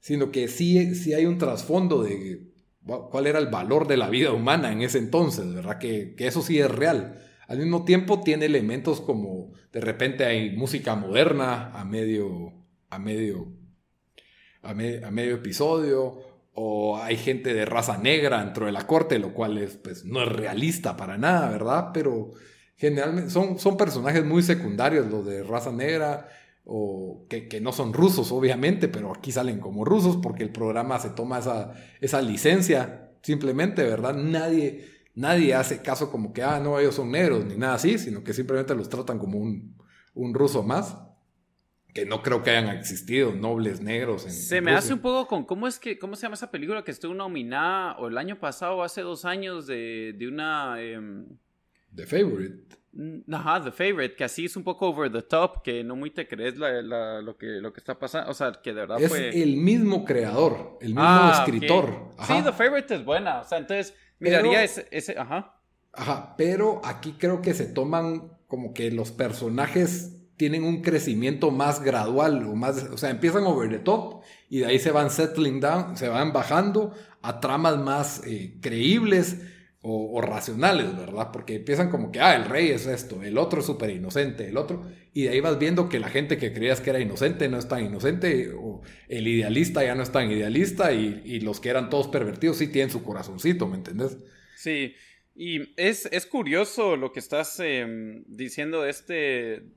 sino 0.01 0.33
que 0.33 0.49
sí, 0.49 0.95
sí 0.97 1.15
hay 1.15 1.27
un 1.27 1.39
trasfondo 1.39 2.03
de 2.03 2.52
cuál 2.85 3.27
era 3.27 3.39
el 3.39 3.47
valor 3.49 3.87
de 3.87 3.97
la 3.97 4.09
vida 4.09 4.33
humana 4.33 4.73
en 4.73 4.83
ese 4.83 4.99
entonces, 4.99 5.53
¿verdad? 5.55 5.79
Que, 5.79 6.15
eso 6.19 6.43
sí 6.43 6.59
es 6.59 6.71
real. 6.71 7.21
Al 7.47 7.59
mismo 7.59 7.85
tiempo 7.85 8.23
tiene 8.23 8.47
elementos 8.47 9.01
como 9.01 9.53
de 9.73 9.81
repente 9.81 10.25
hay 10.25 10.57
música 10.57 10.95
moderna 10.95 11.71
a 11.73 11.85
medio, 11.85 12.53
a 12.91 12.99
medio, 12.99 13.53
a, 14.63 14.75
medio 14.75 15.35
episodio, 15.35 16.19
o 16.55 16.99
hay 16.99 17.17
gente 17.17 17.55
de 17.55 17.65
raza 17.65 17.99
negra 17.99 18.45
dentro 18.45 18.67
de 18.67 18.73
la 18.73 18.87
corte, 18.87 19.19
lo 19.19 19.33
cual 19.33 19.59
es, 19.59 19.77
pues, 19.77 20.05
no 20.05 20.23
es 20.23 20.29
realista 20.29 20.97
para 20.97 21.17
nada, 21.17 21.51
¿verdad? 21.51 21.91
Pero 21.95 22.33
generalmente 22.77 23.31
son, 23.31 23.59
son 23.59 23.77
personajes 23.77 24.25
muy 24.25 24.43
secundarios 24.43 25.07
los 25.07 25.25
de 25.25 25.43
raza 25.43 25.73
negra 25.73 26.29
o 26.65 27.27
que, 27.29 27.61
no 27.61 27.73
son 27.73 27.93
rusos, 27.93 28.31
obviamente, 28.33 28.89
pero 28.89 29.13
aquí 29.13 29.33
salen 29.33 29.59
como 29.59 29.85
rusos 29.85 30.19
porque 30.23 30.45
el 30.45 30.51
programa 30.51 30.99
se 30.99 31.11
toma 31.11 31.39
esa, 31.39 31.75
esa 32.01 32.23
licencia, 32.23 33.11
simplemente, 33.23 33.83
¿verdad? 33.83 34.15
Nadie, 34.15 34.87
nadie 35.15 35.55
hace 35.55 35.83
caso 35.83 36.11
como 36.11 36.33
que, 36.33 36.43
ah, 36.43 36.61
no, 36.61 36.79
ellos 36.79 36.95
son 36.95 37.11
negros, 37.11 37.45
ni 37.45 37.57
nada 37.57 37.75
así, 37.75 37.99
sino 37.99 38.23
que 38.23 38.33
simplemente 38.33 38.75
los 38.75 38.89
tratan 38.89 39.19
como 39.19 39.39
un, 39.39 39.77
un 40.15 40.35
ruso 40.35 40.63
más. 40.63 40.97
Que 41.93 42.07
no 42.07 42.23
creo 42.23 42.43
que 42.43 42.49
hayan 42.49 42.75
existido 42.75 43.35
nobles 43.35 43.83
negros. 43.83 44.25
En, 44.25 44.33
se 44.33 44.63
me 44.63 44.73
hace 44.73 44.95
un 44.95 45.01
poco 45.01 45.29
con 45.29 45.45
cómo 45.45 45.69
es 45.69 45.79
que, 45.79 45.99
cómo 45.99 46.17
se 46.17 46.23
llama 46.23 46.37
esa 46.37 46.51
película 46.51 46.85
que 46.85 46.91
estuvo 46.91 47.13
nominada 47.13 47.99
o 47.99 48.09
el 48.09 48.17
año 48.17 48.41
pasado, 48.41 48.77
o 48.77 48.83
hace 48.83 49.03
dos 49.03 49.27
años, 49.27 49.67
de, 49.67 50.15
de 50.17 50.27
una. 50.27 50.81
Em, 50.81 51.27
The 51.95 52.07
Favorite. 52.07 52.82
Ajá, 53.33 53.65
The 53.65 53.73
Favorite, 53.73 54.15
que 54.17 54.25
así 54.25 54.45
es 54.45 54.57
un 54.57 54.65
poco 54.65 54.89
over 54.89 55.11
the 55.11 55.23
top, 55.23 55.63
que 55.63 55.83
no 55.83 55.97
muy 55.97 56.11
te 56.11 56.29
crees 56.29 56.57
lo, 56.57 57.37
que, 57.39 57.47
lo 57.47 57.73
que 57.73 57.81
está 57.81 57.99
pasando. 57.99 58.31
O 58.31 58.35
sea, 58.35 58.53
que 58.63 58.75
de 58.75 58.81
verdad 58.81 59.01
es 59.01 59.13
el 59.13 59.57
mismo 59.57 60.05
creador, 60.05 60.79
el 60.81 60.89
mismo 60.89 61.03
ah, 61.03 61.39
escritor. 61.39 62.11
Sí, 62.27 62.35
The 62.45 62.53
Favorite 62.53 62.95
es 62.95 63.05
buena. 63.05 63.41
O 63.41 63.45
sea, 63.45 63.59
entonces 63.59 63.95
miraría 64.19 64.63
ese, 64.63 64.87
ese. 64.91 65.19
Ajá. 65.19 65.59
Ajá, 65.95 66.35
pero 66.37 66.81
aquí 66.85 67.17
creo 67.19 67.43
que 67.43 67.55
se 67.55 67.67
toman 67.67 68.33
como 68.47 68.75
que 68.75 68.91
los 68.91 69.11
personajes 69.11 70.19
tienen 70.37 70.65
un 70.65 70.83
crecimiento 70.83 71.51
más 71.51 71.83
gradual 71.83 72.45
o 72.47 72.55
más, 72.55 72.85
o 72.85 72.99
sea, 72.99 73.11
empiezan 73.11 73.45
over 73.45 73.71
the 73.71 73.79
top 73.79 74.23
y 74.49 74.61
de 74.61 74.67
ahí 74.67 74.79
se 74.79 74.91
van 74.91 75.11
settling 75.11 75.61
down, 75.61 75.97
se 75.97 76.09
van 76.09 76.33
bajando 76.33 76.93
a 77.23 77.41
tramas 77.41 77.79
más 77.79 78.23
eh, 78.27 78.59
creíbles 78.61 79.41
o, 79.85 80.21
racionales, 80.21 80.97
¿verdad? 80.97 81.31
Porque 81.33 81.57
empiezan 81.57 81.91
como 81.91 82.13
que, 82.13 82.21
ah, 82.21 82.37
el 82.37 82.45
rey 82.45 82.69
es 82.69 82.87
esto, 82.87 83.21
el 83.23 83.37
otro 83.37 83.61
es 83.61 83.67
súper 83.67 83.91
inocente, 83.91 84.49
el 84.49 84.57
otro, 84.57 84.87
y 85.13 85.25
de 85.25 85.31
ahí 85.31 85.41
vas 85.41 85.59
viendo 85.59 85.89
que 85.89 85.99
la 85.99 86.09
gente 86.09 86.39
que 86.39 86.53
creías 86.53 86.81
que 86.81 86.91
era 86.91 87.01
inocente 87.01 87.49
no 87.49 87.59
es 87.59 87.67
tan 87.67 87.85
inocente, 87.85 88.53
o 88.57 88.83
el 89.09 89.27
idealista 89.27 89.83
ya 89.83 89.97
no 89.97 90.05
es 90.05 90.13
tan 90.13 90.31
idealista, 90.31 90.93
y, 90.93 91.41
los 91.41 91.59
que 91.59 91.71
eran 91.71 91.91
todos 91.91 92.07
pervertidos 92.07 92.59
sí 92.59 92.69
tienen 92.69 92.91
su 92.91 93.03
corazoncito, 93.03 93.67
¿me 93.67 93.77
entendés? 93.77 94.19
Sí, 94.55 94.95
y 95.35 95.75
es, 95.77 96.07
es 96.13 96.27
curioso 96.27 96.95
lo 96.95 97.11
que 97.11 97.19
estás 97.19 97.59
em, 97.59 98.23
diciendo 98.29 98.83
de 98.83 98.91
este, 98.91 99.17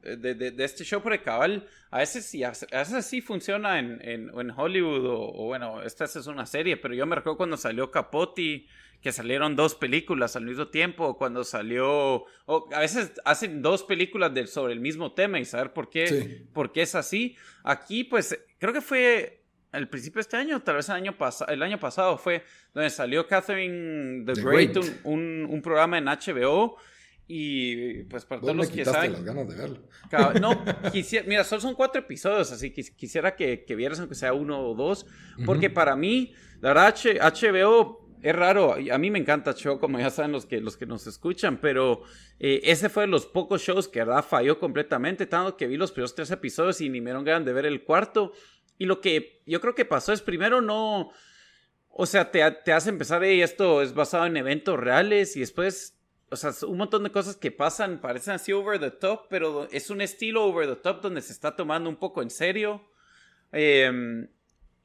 de, 0.03 0.53
este 0.59 0.83
show, 0.83 1.01
por 1.01 1.19
cabal, 1.23 1.67
a 1.89 1.99
veces 1.99 2.25
sí, 2.25 2.43
a 2.43 2.51
veces 2.51 3.05
sí 3.07 3.21
funciona 3.21 3.79
en, 3.79 3.99
en, 4.03 4.51
Hollywood, 4.51 5.03
o, 5.07 5.31
o, 5.33 5.45
bueno, 5.45 5.81
esta 5.81 6.05
es 6.05 6.27
una 6.27 6.45
serie, 6.45 6.77
pero 6.77 6.93
yo 6.93 7.07
me 7.07 7.15
recuerdo 7.15 7.37
cuando 7.37 7.57
salió 7.57 7.89
Capote 7.89 8.67
que 9.05 9.11
salieron 9.11 9.55
dos 9.55 9.75
películas 9.75 10.35
al 10.35 10.45
mismo 10.45 10.69
tiempo, 10.69 11.15
cuando 11.15 11.43
salió, 11.43 12.25
o 12.47 12.69
a 12.73 12.79
veces 12.79 13.11
hacen 13.23 13.61
dos 13.61 13.83
películas 13.83 14.31
sobre 14.49 14.73
el 14.73 14.79
mismo 14.79 15.13
tema 15.13 15.39
y 15.39 15.45
saber 15.45 15.73
por 15.73 15.91
qué, 15.91 16.47
por 16.53 16.71
qué 16.71 16.81
es 16.81 16.95
así. 16.95 17.35
Aquí, 17.63 18.03
pues, 18.03 18.35
creo 18.57 18.73
que 18.73 18.81
fue 18.81 19.43
al 19.71 19.89
principio 19.89 20.15
de 20.15 20.21
este 20.21 20.37
año, 20.37 20.59
tal 20.63 20.77
vez 20.77 20.89
el 20.89 20.95
año, 20.95 21.15
el 21.49 21.61
año 21.61 21.79
pasado 21.79 22.17
fue 22.17 22.45
donde 22.73 22.89
salió 22.89 23.27
Catherine 23.27 24.25
the, 24.25 24.41
Great, 24.41 24.75
Un, 25.03 25.45
un, 25.51 25.61
programa 25.61 25.99
en 25.99 26.05
HBO. 26.05 26.77
Y 27.27 28.05
pues 28.05 28.25
para 28.25 28.41
todos 28.41 28.55
los 28.55 28.69
que 28.69 28.85
saben. 28.85 29.13
las 29.13 29.23
ganas 29.23 29.47
de 29.47 29.55
verlo. 29.55 29.83
No, 30.41 30.63
quisiera, 30.91 31.27
mira, 31.27 31.43
solo 31.43 31.61
son 31.61 31.75
cuatro 31.75 32.01
episodios, 32.01 32.51
así 32.51 32.71
que 32.71 32.81
quisiera 32.81 33.35
que, 33.35 33.65
que 33.65 33.75
vieras 33.75 33.99
aunque 33.99 34.15
sea 34.15 34.33
uno 34.33 34.61
o 34.61 34.73
dos, 34.73 35.05
porque 35.45 35.69
para 35.69 35.95
mí, 35.95 36.33
la 36.59 36.73
verdad, 36.73 36.95
HBO 36.95 38.04
es 38.25 38.35
raro, 38.35 38.73
a 38.73 38.97
mí 38.97 39.11
me 39.11 39.19
encanta 39.19 39.53
show, 39.53 39.79
como 39.79 39.99
ya 39.99 40.09
saben 40.09 40.31
los 40.31 40.47
que, 40.47 40.59
los 40.59 40.77
que 40.77 40.87
nos 40.87 41.05
escuchan, 41.05 41.61
pero 41.61 42.01
eh, 42.39 42.59
ese 42.63 42.89
fue 42.89 43.03
de 43.03 43.07
los 43.07 43.27
pocos 43.27 43.61
shows 43.61 43.87
que 43.87 43.99
verdad 43.99 44.25
falló 44.27 44.57
completamente, 44.57 45.27
tanto 45.27 45.55
que 45.55 45.67
vi 45.67 45.77
los 45.77 45.91
primeros 45.91 46.15
tres 46.15 46.31
episodios 46.31 46.81
y 46.81 46.89
ni 46.89 47.01
me 47.01 47.11
dieron 47.11 47.23
ganas 47.23 47.45
de 47.45 47.53
ver 47.53 47.67
el 47.67 47.83
cuarto. 47.83 48.33
Y 48.79 48.85
lo 48.85 48.99
que 48.99 49.43
yo 49.45 49.61
creo 49.61 49.75
que 49.75 49.85
pasó 49.85 50.11
es 50.11 50.23
primero 50.23 50.59
no, 50.59 51.11
o 51.87 52.05
sea, 52.07 52.31
te, 52.31 52.39
te 52.49 52.73
hace 52.73 52.89
empezar, 52.89 53.23
esto 53.23 53.83
es 53.83 53.93
basado 53.93 54.25
en 54.25 54.37
eventos 54.37 54.79
reales 54.79 55.35
y 55.35 55.41
después, 55.41 55.95
o 56.31 56.35
sea, 56.35 56.51
un 56.67 56.79
montón 56.79 57.03
de 57.03 57.11
cosas 57.11 57.35
que 57.35 57.51
pasan 57.51 58.01
parecen 58.01 58.33
así 58.33 58.51
over 58.53 58.79
the 58.79 58.89
top, 58.89 59.27
pero 59.29 59.67
es 59.69 59.91
un 59.91 60.01
estilo 60.01 60.45
over 60.45 60.67
the 60.67 60.81
top 60.81 60.99
donde 60.99 61.21
se 61.21 61.31
está 61.31 61.55
tomando 61.55 61.91
un 61.91 61.97
poco 61.97 62.23
en 62.23 62.31
serio. 62.31 62.89
Em, 63.51 64.27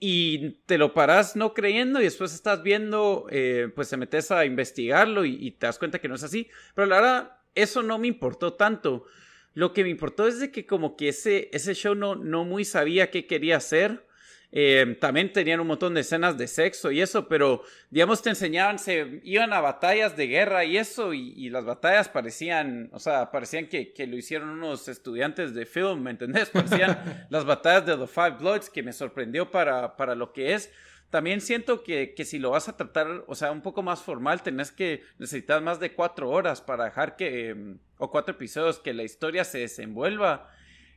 y 0.03 0.53
te 0.65 0.79
lo 0.79 0.95
paras 0.95 1.37
no 1.37 1.53
creyendo 1.53 2.01
y 2.01 2.05
después 2.05 2.35
estás 2.35 2.63
viendo, 2.63 3.27
eh, 3.31 3.71
pues 3.75 3.91
te 3.91 3.99
metes 3.99 4.31
a 4.31 4.47
investigarlo 4.47 5.27
y, 5.27 5.51
te 5.53 5.67
das 5.67 5.79
cuenta 5.79 5.99
que 5.99 6.09
no 6.09 6.15
es 6.15 6.23
así. 6.23 6.49
Pero 6.75 6.87
la 6.87 6.97
verdad, 6.97 7.39
eso 7.55 7.83
no 7.83 7.99
me 7.99 8.09
importó 8.09 8.55
tanto. 8.55 9.05
Lo 9.53 9.75
que 9.75 9.83
me 9.85 9.91
importó 9.91 10.27
es 10.27 10.41
de 10.41 10.51
que 10.51 10.65
como 10.65 10.97
que 10.97 11.11
ese, 11.11 11.51
ese 11.53 11.75
show 11.75 11.95
no, 11.95 12.17
no 12.17 12.45
muy 12.45 12.65
sabía 12.65 13.11
qué 13.11 13.27
quería 13.27 13.59
hacer. 13.59 14.07
Eh, 14.53 14.97
también 15.01 15.33
tenían 15.33 15.61
un 15.61 15.69
montón 15.69 15.95
de 15.95 16.01
escenas 16.01 16.37
de 16.37 16.49
sexo 16.49 16.91
y 16.91 17.01
eso, 17.01 17.29
pero 17.29 17.63
digamos 17.89 18.21
te 18.21 18.31
enseñaban, 18.31 18.81
se 18.81 19.21
iban 19.23 19.53
a 19.53 19.61
batallas 19.61 20.17
de 20.17 20.27
guerra 20.27 20.65
y 20.65 20.77
eso, 20.77 21.15
y, 21.15 21.49
las 21.51 21.65
batallas 21.65 22.09
parecían, 22.09 22.91
o 22.93 22.99
sea, 22.99 23.31
parecían 23.31 23.69
que, 23.69 23.93
que, 23.93 24.07
lo 24.07 24.17
hicieron 24.17 24.49
unos 24.49 24.89
estudiantes 24.89 25.55
de 25.55 25.67
film, 25.67 26.03
¿me 26.03 26.11
entendés? 26.11 26.51
Parecían 26.51 27.27
las 27.29 27.45
batallas 27.45 27.87
de 27.87 27.97
The 27.97 28.07
Five 28.07 28.37
Bloods, 28.41 28.71
que 28.71 28.83
me 28.83 28.93
sorprendió 28.93 29.51
para, 29.51 29.97
para 29.97 30.15
lo 30.15 30.33
que 30.33 30.55
es. 30.55 30.73
También 31.11 31.41
siento 31.41 31.83
que, 31.83 32.15
que, 32.15 32.25
si 32.25 32.39
lo 32.39 32.51
vas 32.51 32.69
a 32.69 32.77
tratar, 32.77 33.25
o 33.27 33.35
sea, 33.35 33.51
un 33.51 33.63
poco 33.63 33.83
más 33.83 34.01
formal, 34.01 34.43
tenés 34.43 34.71
que 34.71 35.03
necesitar 35.19 35.61
más 35.61 35.81
de 35.81 35.93
cuatro 35.93 36.31
horas 36.31 36.61
para 36.61 36.85
dejar 36.85 37.17
que, 37.17 37.75
o 37.99 38.11
cuatro 38.13 38.35
episodios, 38.35 38.79
que 38.79 38.95
la 38.95 39.03
historia 39.03 39.45
se 39.45 39.59
desenvuelva. 39.59 40.49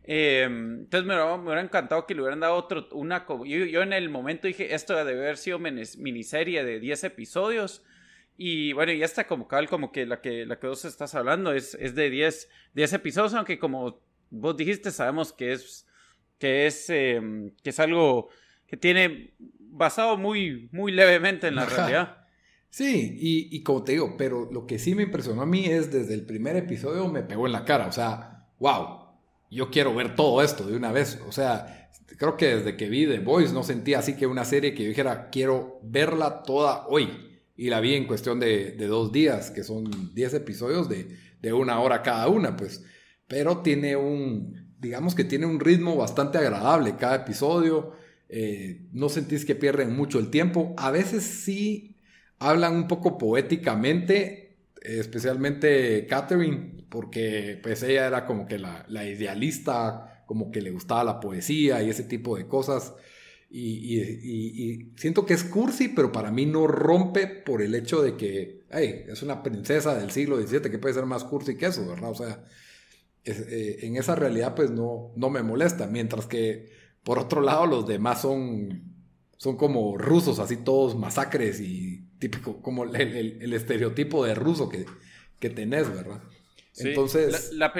Em, 0.06 0.82
entonces 0.82 1.08
me, 1.08 1.16
hubiera 1.16 1.62
encantado 1.62 2.06
que 2.06 2.14
le 2.14 2.22
hubieran 2.22 2.42
dado 2.42 2.56
otro, 2.56 2.90
una, 2.92 3.26
yo, 3.28 3.66
yo 3.66 3.82
en 3.82 3.94
el 3.94 4.10
momento 4.10 4.48
dije, 4.48 4.76
esto 4.76 4.96
debe 4.96 5.22
haber 5.22 5.38
sido 5.38 5.60
miniserie 5.60 6.64
de 6.64 6.80
10 6.80 7.06
episodios. 7.06 7.84
Y 8.36 8.74
bueno, 8.74 8.92
ya 8.92 9.06
está 9.06 9.28
como 9.28 9.48
cal, 9.48 9.70
como 9.70 9.92
que 9.92 10.06
la 10.06 10.20
que, 10.20 10.46
la 10.46 10.60
que 10.60 10.68
vos 10.68 10.86
estás 10.86 11.16
hablando 11.16 11.54
es, 11.54 11.76
es 11.76 11.96
de 11.96 12.10
10, 12.10 12.50
10 12.74 12.94
episodios, 12.94 13.34
aunque 13.36 13.60
como 13.60 14.02
vos 14.30 14.58
dijiste, 14.58 14.92
sabemos 14.92 15.32
que 15.32 15.54
es, 15.54 15.88
que 16.40 16.66
es, 16.66 16.90
em, 16.90 17.52
que 17.64 17.70
es 17.70 17.80
algo 17.80 18.30
que 18.68 18.76
tiene 18.76 19.36
basado 19.60 20.18
muy, 20.18 20.68
muy 20.72 20.92
levemente 20.92 21.48
en 21.48 21.56
la 21.56 21.66
realidad. 21.66 22.18
Sí, 22.70 23.18
y, 23.20 23.56
y 23.56 23.62
como 23.62 23.84
te 23.84 23.92
digo, 23.92 24.16
pero 24.18 24.50
lo 24.52 24.66
que 24.66 24.80
sí 24.80 24.96
me 24.96 25.04
impresionó 25.04 25.44
a 25.44 25.46
mí 25.46 25.66
es 25.66 25.92
desde 25.92 26.16
el 26.16 26.26
primer 26.26 26.56
episodio 26.56 27.08
me 27.08 27.22
pegó 27.22 27.46
en 27.46 27.54
la 27.54 27.66
cara, 27.66 27.86
o 27.86 27.92
sea, 27.92 28.48
wow, 28.58 29.03
yo 29.54 29.70
quiero 29.70 29.94
ver 29.96 30.16
todo 30.16 30.42
esto 30.42 30.66
de 30.66 30.76
una 30.76 30.92
vez. 30.92 31.20
O 31.28 31.32
sea, 31.32 31.90
creo 32.18 32.38
que 32.38 32.56
desde 32.56 32.78
que 32.78 32.90
vi 32.90 33.06
The 33.06 33.20
Voice 33.20 33.54
no 33.54 33.64
sentía 33.64 34.00
así 34.00 34.16
que 34.16 34.28
una 34.28 34.46
serie 34.46 34.74
que 34.74 34.84
yo 34.84 34.90
dijera, 34.90 35.30
quiero 35.30 35.80
verla 35.84 36.44
toda 36.44 36.88
hoy. 36.88 37.10
Y 37.56 37.70
la 37.70 37.80
vi 37.80 37.94
en 37.94 38.08
cuestión 38.08 38.40
de, 38.40 38.76
dos 38.88 39.12
días, 39.12 39.52
que 39.52 39.64
son 39.64 40.14
10 40.14 40.34
episodios 40.34 40.90
de, 40.90 41.54
una 41.54 41.80
hora 41.80 42.02
cada 42.02 42.28
una, 42.28 42.56
pues. 42.56 42.84
Pero 43.28 43.60
tiene 43.60 43.96
un, 43.96 44.76
digamos 44.80 45.14
que 45.16 45.24
tiene 45.24 45.46
un 45.46 45.60
ritmo 45.60 45.96
bastante 45.96 46.38
agradable 46.38 46.96
cada 46.96 47.18
episodio. 47.18 47.92
Eh, 48.30 48.88
no 48.92 49.10
sentís 49.10 49.46
que 49.46 49.56
pierden 49.56 49.96
mucho 49.96 50.20
el 50.20 50.30
tiempo. 50.30 50.74
A 50.78 50.90
veces 50.90 51.24
sí 51.24 51.98
hablan 52.40 52.76
un 52.76 52.88
poco 52.88 53.18
poéticamente, 53.18 54.43
especialmente 54.84 56.06
Catherine 56.08 56.86
porque 56.90 57.60
pues 57.64 57.82
ella 57.84 58.06
era 58.06 58.26
como 58.26 58.46
que 58.46 58.60
la, 58.60 58.86
idealista, 59.06 60.24
como 60.28 60.52
que 60.52 60.62
le 60.62 60.72
gustaba 60.72 61.04
la 61.04 61.20
poesía 61.20 61.82
y 61.82 61.90
ese 61.90 62.04
tipo 62.04 62.38
de 62.38 62.48
cosas. 62.48 62.94
Y, 63.50 64.92
siento 64.96 65.26
que 65.26 65.34
es 65.34 65.44
cursi, 65.44 65.90
pero 65.90 66.12
para 66.12 66.32
mí 66.32 66.46
no 66.46 66.68
rompe 66.68 67.28
por 67.28 67.62
el 67.62 67.76
hecho 67.76 68.02
de 68.02 68.16
que, 68.18 68.64
es 68.72 69.24
una 69.24 69.42
princesa 69.42 69.96
del 69.96 70.12
siglo 70.12 70.42
XVII, 70.42 70.70
que 70.70 70.80
puede 70.80 70.96
ser 70.96 71.06
más 71.06 71.24
cursi 71.24 71.56
que 71.56 71.68
eso, 71.68 71.88
¿verdad? 71.88 72.12
O 72.12 72.16
sea, 72.16 72.44
eh, 73.26 73.80
en 73.84 73.96
esa 73.96 74.16
realidad 74.16 74.54
pues 74.54 74.70
no, 74.70 75.14
no 75.16 75.30
me 75.30 75.44
molesta, 75.44 75.88
mientras 75.88 76.26
que 76.26 76.70
por 77.04 77.20
otro 77.20 77.42
lado 77.42 77.66
los 77.66 77.88
demás 77.88 78.22
son, 78.22 78.84
son 79.38 79.58
como 79.58 79.98
rusos, 79.98 80.40
así 80.40 80.58
todos 80.58 80.98
masacres 80.98 81.60
y 81.60 82.08
típico, 82.24 82.62
como 82.62 82.86
el, 82.86 83.54
estereotipo 83.54 84.26
de 84.26 84.34
ruso 84.34 84.70
que, 84.70 84.86
que 85.40 85.50
tenés, 85.50 85.94
¿verdad? 85.94 86.22
Entonces, 86.78 87.52
la, 87.54 87.74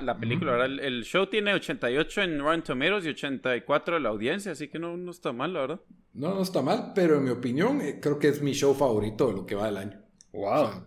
la, 0.00 0.18
película, 0.18 0.64
el, 0.64 1.04
show 1.04 1.28
tiene 1.28 1.54
88 1.54 2.22
en 2.22 2.40
Rotten 2.40 2.62
Tomatoes 2.62 3.06
y 3.06 3.10
84 3.10 3.96
en 3.96 4.02
la 4.02 4.08
audiencia, 4.08 4.52
así 4.52 4.66
que 4.66 4.80
no, 4.80 4.96
no 4.96 5.12
está 5.12 5.32
mal, 5.32 5.52
la 5.52 5.60
verdad. 5.60 5.80
No, 6.12 6.34
no 6.34 6.42
está 6.42 6.60
mal, 6.60 6.92
pero 6.92 7.18
en 7.18 7.24
mi 7.24 7.30
opinión 7.30 7.80
eh, 7.80 8.00
creo 8.02 8.18
que 8.18 8.28
es 8.28 8.42
mi 8.42 8.52
show 8.52 8.74
favorito 8.74 9.28
de 9.28 9.34
lo 9.34 9.46
que 9.46 9.54
va 9.54 9.66
del 9.66 9.76
año. 9.76 10.02
Wow. 10.32 10.84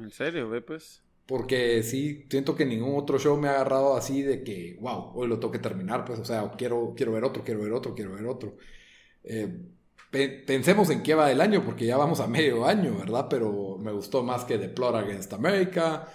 ¿En 0.00 0.10
serio, 0.10 0.50
ve 0.50 0.60
pues? 0.60 1.02
Porque 1.24 1.82
sí, 1.84 2.26
siento 2.28 2.56
que 2.56 2.66
ningún 2.66 2.98
otro 2.98 3.18
show 3.18 3.38
me 3.38 3.48
ha 3.48 3.52
agarrado 3.52 3.96
así 3.96 4.22
de 4.22 4.42
que, 4.42 4.76
wow, 4.80 5.12
hoy 5.14 5.28
lo 5.28 5.38
tengo 5.38 5.52
que 5.52 5.60
terminar, 5.60 6.04
pues, 6.04 6.18
o 6.18 6.24
sea, 6.24 6.50
quiero, 6.58 6.94
quiero 6.96 7.12
ver 7.12 7.22
otro, 7.22 7.44
quiero 7.44 7.62
ver 7.62 7.72
otro, 7.72 7.94
quiero 7.94 8.14
ver 8.14 8.26
otro. 8.26 8.56
Eh, 9.22 9.48
pensemos 10.10 10.90
en 10.90 11.02
qué 11.02 11.14
va 11.14 11.28
del 11.28 11.40
año, 11.40 11.62
porque 11.64 11.86
ya 11.86 11.96
vamos 11.96 12.20
a 12.20 12.26
medio 12.26 12.66
año, 12.66 12.96
¿verdad? 12.98 13.26
Pero 13.28 13.76
me 13.78 13.92
gustó 13.92 14.22
más 14.22 14.44
que 14.44 14.58
Plot 14.58 14.94
Against 14.94 15.32
America, 15.32 16.08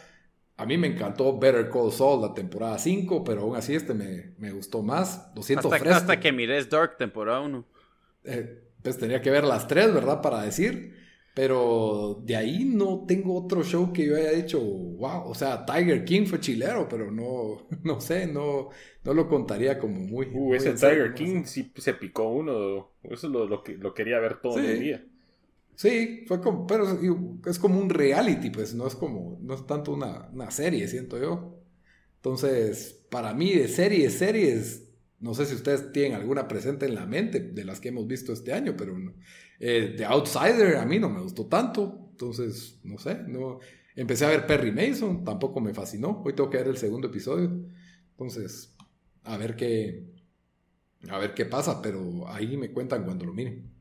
a 0.56 0.66
mí 0.66 0.78
me 0.78 0.88
encantó 0.88 1.38
Better 1.38 1.70
Call 1.70 1.92
Saul 1.92 2.22
la 2.22 2.34
temporada 2.34 2.78
5, 2.78 3.24
pero 3.24 3.42
aún 3.42 3.56
así 3.56 3.74
este 3.74 3.94
me, 3.94 4.34
me 4.38 4.52
gustó 4.52 4.84
más. 4.84 5.32
Lo 5.36 5.42
siento 5.42 5.68
hasta, 5.68 5.80
fresco. 5.80 5.98
Hasta 5.98 6.20
que 6.20 6.32
mires 6.32 6.70
Dark 6.70 6.98
temporada 6.98 7.40
1. 7.42 7.66
Eh, 8.26 8.64
pues 8.82 8.98
tenía 8.98 9.22
que 9.22 9.32
ver 9.32 9.44
las 9.44 9.68
tres, 9.68 9.94
¿verdad? 9.94 10.22
Para 10.22 10.42
decir. 10.42 11.03
Pero 11.34 12.22
de 12.24 12.36
ahí 12.36 12.64
no 12.64 13.06
tengo 13.08 13.36
otro 13.36 13.64
show 13.64 13.92
que 13.92 14.06
yo 14.06 14.16
haya 14.16 14.32
dicho, 14.32 14.60
wow, 14.62 15.24
o 15.26 15.34
sea, 15.34 15.66
Tiger 15.66 16.06
King 16.06 16.26
fue 16.28 16.40
chilero, 16.40 16.88
pero 16.88 17.10
no, 17.10 17.68
no 17.84 18.00
sé, 18.00 18.28
no, 18.28 18.70
no 19.04 19.14
lo 19.14 19.28
contaría 19.28 19.80
como 19.80 20.00
muy... 20.00 20.28
Uh, 20.32 20.54
ese 20.54 20.74
Tiger 20.74 21.14
King 21.16 21.44
sí 21.46 21.72
se 21.76 21.96
picó 21.96 22.30
uno, 22.30 22.92
eso 23.04 23.30
lo, 23.30 23.48
lo, 23.48 23.64
lo 23.66 23.94
quería 23.94 24.20
ver 24.20 24.42
todo 24.42 24.60
el 24.60 24.80
día. 24.80 25.04
Sí, 25.76 26.24
fue 26.28 26.40
como, 26.40 26.68
pero 26.68 26.86
es 27.48 27.58
como 27.58 27.80
un 27.80 27.90
reality, 27.90 28.52
pues 28.52 28.76
no 28.76 28.86
es 28.86 28.96
como, 28.96 29.40
no 29.42 29.56
es 29.56 29.66
tanto 29.66 29.92
una, 29.92 30.30
una 30.32 30.52
serie, 30.52 30.88
siento 30.88 31.20
yo. 31.20 31.60
Entonces, 32.18 33.06
para 33.10 33.34
mí 33.34 33.54
de 33.54 33.68
series, 33.68 34.14
series, 34.14 34.88
no 35.20 35.34
sé 35.34 35.46
si 35.46 35.56
ustedes 35.56 35.92
tienen 35.92 36.14
alguna 36.14 36.48
presente 36.48 36.86
en 36.86 36.96
la 36.96 37.06
mente 37.06 37.40
de 37.40 37.66
las 37.66 37.80
que 37.80 37.90
hemos 37.90 38.08
visto 38.08 38.34
este 38.34 38.54
año, 38.54 38.76
pero 38.78 38.96
eh, 39.66 39.94
The 39.96 40.04
Outsider 40.04 40.76
a 40.76 40.86
mí 40.86 41.00
no 41.00 41.10
me 41.10 41.22
gustó 41.22 41.46
tanto, 41.46 42.10
entonces, 42.12 42.82
no 42.84 42.98
sé, 42.98 43.24
no, 43.30 43.60
empecé 43.96 44.26
a 44.26 44.30
ver 44.30 44.46
Perry 44.46 44.74
Mason, 44.74 45.24
tampoco 45.24 45.62
me 45.62 45.74
fascinó, 45.74 46.22
hoy 46.26 46.34
tengo 46.34 46.50
que 46.50 46.58
ver 46.58 46.68
el 46.68 46.76
segundo 46.76 47.08
episodio, 47.08 47.50
entonces, 48.12 48.76
a 49.24 49.38
ver 49.38 49.56
qué, 49.56 50.04
a 51.08 51.18
ver 51.18 51.34
qué 51.34 51.46
pasa, 51.46 51.82
pero 51.82 52.28
ahí 52.28 52.58
me 52.58 52.74
cuentan 52.74 53.06
cuando 53.06 53.26
lo 53.26 53.34
miren. 53.34 53.72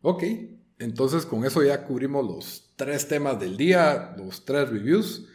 Ok, 0.00 0.24
entonces 0.78 1.26
con 1.26 1.44
eso 1.44 1.62
ya 1.62 1.84
cubrimos 1.84 2.26
los 2.26 2.72
tres 2.76 3.06
temas 3.06 3.38
del 3.38 3.58
día, 3.58 4.14
los 4.16 4.46
tres 4.46 4.70
reviews. 4.70 5.28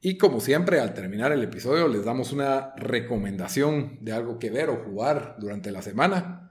Y 0.00 0.18
como 0.18 0.40
siempre, 0.40 0.80
al 0.80 0.92
terminar 0.92 1.30
el 1.30 1.44
episodio, 1.44 1.86
les 1.86 2.04
damos 2.04 2.32
una 2.32 2.74
recomendación 2.76 3.98
de 4.00 4.12
algo 4.12 4.40
que 4.40 4.50
ver 4.50 4.70
o 4.70 4.82
jugar 4.84 5.36
durante 5.38 5.70
la 5.70 5.82
semana. 5.82 6.49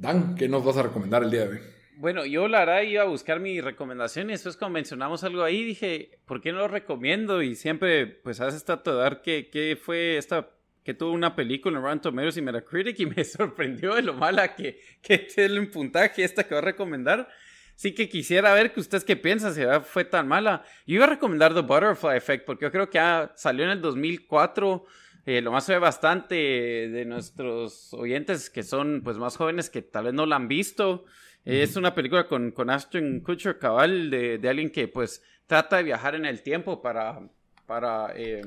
Dan, 0.00 0.34
¿qué 0.34 0.48
nos 0.48 0.64
vas 0.64 0.78
a 0.78 0.82
recomendar 0.84 1.22
el 1.22 1.30
día 1.30 1.42
de 1.42 1.48
hoy? 1.48 1.60
Bueno, 1.98 2.24
yo 2.24 2.48
la 2.48 2.60
verdad 2.60 2.80
iba 2.80 3.02
a 3.02 3.06
buscar 3.06 3.38
mi 3.38 3.60
recomendación 3.60 4.30
y 4.30 4.32
después 4.32 4.56
cuando 4.56 4.72
mencionamos 4.72 5.24
algo 5.24 5.42
ahí 5.42 5.62
dije, 5.62 6.18
¿por 6.24 6.40
qué 6.40 6.52
no 6.52 6.60
lo 6.60 6.68
recomiendo? 6.68 7.42
Y 7.42 7.54
siempre, 7.54 8.06
pues, 8.06 8.40
haces 8.40 8.64
trato 8.64 8.96
dar 8.96 9.20
qué, 9.20 9.50
qué 9.52 9.78
fue 9.80 10.16
esta 10.16 10.48
que 10.82 10.94
tuvo 10.94 11.12
una 11.12 11.36
película 11.36 11.76
en 11.76 11.84
Rotten 11.84 12.00
Tomatoes 12.00 12.38
y 12.38 12.40
Metacritic 12.40 12.98
y 12.98 13.06
me 13.14 13.24
sorprendió 13.24 13.94
de 13.94 14.00
lo 14.00 14.14
mala 14.14 14.54
que, 14.54 14.80
que 15.02 15.18
tiene 15.18 15.60
un 15.60 15.70
puntaje 15.70 16.24
esta 16.24 16.44
que 16.44 16.54
va 16.54 16.60
a 16.60 16.64
recomendar. 16.64 17.28
Sí 17.74 17.92
que 17.92 18.08
quisiera 18.08 18.54
ver 18.54 18.72
que 18.72 18.80
ustedes 18.80 19.04
qué 19.04 19.16
piensan, 19.16 19.54
si 19.54 19.62
fue 19.84 20.06
tan 20.06 20.26
mala. 20.26 20.64
Yo 20.86 20.94
iba 20.94 21.04
a 21.04 21.08
recomendar 21.08 21.52
The 21.52 21.60
Butterfly 21.60 22.16
Effect 22.16 22.46
porque 22.46 22.64
yo 22.64 22.72
creo 22.72 22.88
que 22.88 22.98
salió 23.34 23.64
en 23.64 23.70
el 23.72 23.82
2004. 23.82 24.86
Eh, 25.26 25.40
lo 25.40 25.52
más 25.52 25.68
ve 25.68 25.78
bastante 25.78 26.34
de 26.34 27.04
nuestros 27.04 27.92
oyentes 27.94 28.50
que 28.50 28.62
son 28.62 29.02
pues 29.04 29.18
más 29.18 29.36
jóvenes 29.36 29.70
que 29.70 29.82
tal 29.82 30.04
vez 30.04 30.14
no 30.14 30.26
la 30.26 30.36
han 30.36 30.48
visto. 30.48 31.04
Es 31.44 31.76
una 31.76 31.94
película 31.94 32.28
con, 32.28 32.50
con 32.50 32.68
Ashton 32.68 33.20
Kutcher 33.20 33.58
cabal 33.58 34.10
de, 34.10 34.36
de, 34.38 34.48
alguien 34.48 34.70
que 34.70 34.88
pues 34.88 35.22
trata 35.46 35.78
de 35.78 35.84
viajar 35.84 36.14
en 36.14 36.26
el 36.26 36.42
tiempo 36.42 36.82
para... 36.82 37.20
para, 37.66 38.12
eh, 38.14 38.42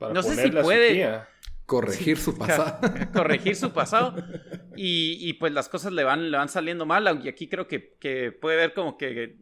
no 0.00 0.22
sé 0.22 0.36
si 0.36 0.50
puede... 0.50 1.20
Corregir 1.66 2.18
su 2.18 2.36
pasado. 2.36 2.80
Corregir 3.14 3.56
su 3.56 3.72
pasado. 3.72 4.14
Y, 4.76 5.32
pues 5.34 5.52
las 5.52 5.68
cosas 5.68 5.92
le 5.92 6.04
van, 6.04 6.30
le 6.30 6.36
van 6.36 6.48
saliendo 6.48 6.84
mal. 6.84 7.20
Y 7.24 7.28
aquí 7.28 7.48
creo 7.48 7.66
que, 7.66 7.94
que 7.98 8.30
puede 8.32 8.56
ver 8.56 8.74
como 8.74 8.98
que 8.98 9.38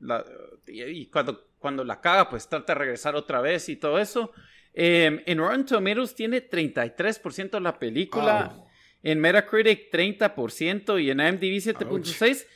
y 0.66 1.06
cuando, 1.06 1.48
cuando 1.58 1.84
la 1.84 2.00
caga, 2.00 2.28
pues 2.28 2.48
trata 2.48 2.74
de 2.74 2.78
regresar 2.78 3.16
otra 3.16 3.40
vez 3.40 3.68
y 3.68 3.76
todo 3.76 3.98
eso. 3.98 4.32
Em, 4.72 5.20
en 5.26 5.38
Rotten 5.38 5.66
Tomatoes 5.66 6.14
tiene 6.14 6.48
33% 6.48 7.60
la 7.60 7.78
película. 7.78 8.64
En 9.02 9.18
Metacritic 9.18 9.90
30% 9.90 11.02
y 11.02 11.10
en 11.10 11.20
IMDb 11.20 11.60
7.6. 11.60 12.46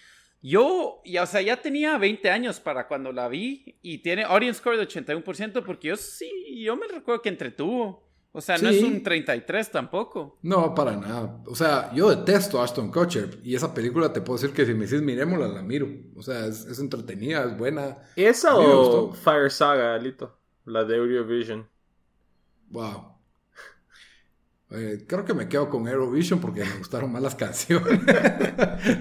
Yo, 0.42 1.00
ya, 1.06 1.22
o 1.22 1.26
sea, 1.26 1.40
ya 1.40 1.56
tenía 1.56 1.96
20 1.96 2.30
años 2.30 2.60
para 2.60 2.86
cuando 2.86 3.12
la 3.12 3.28
vi 3.28 3.78
y 3.80 3.98
tiene 3.98 4.24
audience 4.24 4.58
score 4.60 4.76
de 4.76 4.86
81% 4.86 5.64
porque 5.64 5.88
yo 5.88 5.96
sí, 5.96 6.62
yo 6.62 6.76
me 6.76 6.86
recuerdo 6.86 7.22
que 7.22 7.30
entretuvo. 7.30 8.04
O 8.36 8.40
sea, 8.40 8.58
no 8.58 8.68
es 8.68 8.82
un 8.82 9.00
33 9.00 9.70
tampoco. 9.70 10.38
No, 10.42 10.74
para 10.74 10.96
nada. 10.96 11.40
O 11.46 11.54
sea, 11.54 11.92
yo 11.94 12.10
detesto 12.10 12.60
a 12.60 12.64
Ashton 12.64 12.90
Kutcher 12.90 13.38
y 13.44 13.54
esa 13.54 13.72
película 13.72 14.12
te 14.12 14.20
puedo 14.20 14.38
decir 14.38 14.54
que 14.54 14.66
si 14.66 14.74
me 14.74 14.82
dices 14.82 15.02
miremosla, 15.02 15.46
la 15.46 15.62
miro. 15.62 15.88
O 16.16 16.20
sea, 16.20 16.44
es, 16.46 16.78
entretenida, 16.80 17.44
es 17.44 17.56
buena. 17.56 17.96
¿Esa 18.16 18.56
o 18.56 19.12
Fire 19.12 19.52
Saga, 19.52 19.96
Lito? 19.98 20.36
La 20.64 20.82
de 20.82 20.96
Eurovision. 20.96 21.68
Wow. 22.74 23.14
Eh, 24.70 25.04
creo 25.06 25.24
que 25.24 25.32
me 25.32 25.48
quedo 25.48 25.70
con 25.70 25.86
Eurovision 25.86 26.40
porque 26.40 26.64
me 26.64 26.78
gustaron 26.78 27.12
más 27.12 27.22
las 27.22 27.34
canciones. 27.36 28.00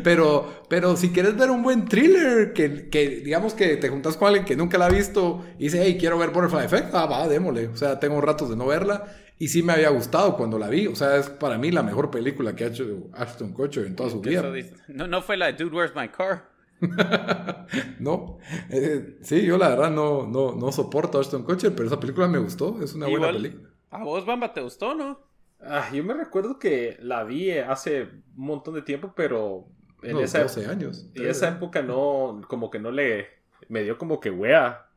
pero, 0.04 0.64
pero 0.70 0.96
si 0.96 1.10
quieres 1.10 1.36
ver 1.36 1.50
un 1.50 1.64
buen 1.64 1.86
thriller, 1.86 2.54
que, 2.54 2.90
que, 2.90 3.22
digamos 3.22 3.56
que 3.56 3.78
te 3.78 3.90
juntas 3.90 4.16
con 4.16 4.28
alguien 4.28 4.46
que 4.46 4.56
nunca 4.56 4.78
la 4.78 4.86
ha 4.86 4.90
visto 4.90 5.44
y 5.58 5.64
dice, 5.64 5.82
hey, 5.84 5.98
quiero 6.00 6.20
ver 6.20 6.30
Butterfly 6.30 6.66
Effect, 6.66 6.94
ah, 6.94 7.08
va, 7.08 7.28
démosle. 7.28 7.68
O 7.70 7.76
sea, 7.76 8.00
tengo 8.00 8.22
ratos 8.22 8.52
de 8.52 8.56
no 8.56 8.68
verla 8.68 9.06
y 9.40 9.48
sí 9.48 9.64
me 9.64 9.74
había 9.74 9.90
gustado 9.90 10.38
cuando 10.38 10.60
la 10.60 10.70
vi. 10.70 10.86
O 10.86 10.96
sea, 10.96 11.18
es 11.18 11.30
para 11.30 11.58
mí 11.58 11.72
la 11.72 11.82
mejor 11.82 12.12
película 12.12 12.56
que 12.56 12.66
ha 12.66 12.68
hecho 12.68 13.10
Ashton 13.14 13.54
Kutcher 13.54 13.88
en 13.88 13.96
toda 13.96 14.12
su 14.12 14.22
vida. 14.22 14.44
No, 14.88 15.08
no 15.08 15.24
fue 15.24 15.36
la 15.36 15.48
de 15.48 15.54
Dude, 15.54 15.76
Where's 15.76 15.96
My 15.96 16.10
Car? 16.10 16.53
no, 18.00 18.38
eh, 18.70 19.18
sí, 19.22 19.46
yo 19.46 19.58
la 19.58 19.70
verdad 19.70 19.92
no, 19.92 20.28
no, 20.28 20.54
no 20.56 20.72
soporto 20.72 21.18
a 21.18 21.22
Ashton 21.22 21.44
Kutcher, 21.44 21.74
pero 21.74 21.88
esa 21.88 22.00
película 22.00 22.28
me 22.28 22.40
gustó, 22.40 22.82
es 22.82 22.94
una 22.94 23.08
buena 23.08 23.32
película. 23.32 23.70
¿A 23.90 24.04
vos, 24.04 24.26
Bamba, 24.26 24.54
te 24.54 24.62
gustó, 24.62 24.96
no? 24.96 25.20
Ah, 25.62 25.90
yo 25.94 26.04
me 26.04 26.14
recuerdo 26.14 26.60
que 26.60 26.98
la 27.02 27.24
vi 27.24 27.52
hace 27.52 28.04
un 28.04 28.46
montón 28.46 28.74
de 28.74 28.82
tiempo, 28.82 29.14
pero 29.16 29.68
en 30.02 30.18
esa, 30.18 30.42
12 30.42 30.66
años. 30.66 31.08
En 31.14 31.28
esa 31.28 31.50
época 31.50 31.82
no, 31.82 32.42
como 32.48 32.70
que 32.70 32.80
no 32.80 32.92
le, 32.92 33.28
me 33.70 33.84
dio 33.84 33.98
como 33.98 34.20
que 34.20 34.30
wea. 34.30 34.90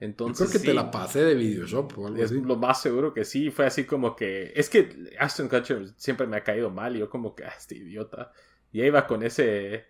Entonces, 0.00 0.50
creo 0.50 0.60
que 0.60 0.66
te 0.68 0.74
la 0.74 0.92
pasé 0.92 1.24
de 1.24 1.34
Videoshop 1.34 1.98
o 1.98 2.06
algo 2.06 2.22
es 2.22 2.30
Lo 2.30 2.56
más 2.56 2.80
seguro 2.80 3.12
que 3.12 3.24
sí, 3.24 3.50
fue 3.50 3.66
así 3.66 3.84
como 3.84 4.14
que, 4.14 4.52
es 4.54 4.70
que 4.70 5.10
Aston 5.18 5.48
Kutcher 5.48 5.88
siempre 5.96 6.26
me 6.28 6.36
ha 6.36 6.44
caído 6.44 6.70
mal 6.70 6.94
y 6.94 7.00
yo 7.00 7.10
como 7.10 7.34
que, 7.34 7.44
ah, 7.44 7.52
este 7.56 7.76
idiota. 7.76 8.32
Y 8.70 8.80
ahí 8.82 8.90
va 8.90 9.06
con 9.06 9.24
ese, 9.24 9.86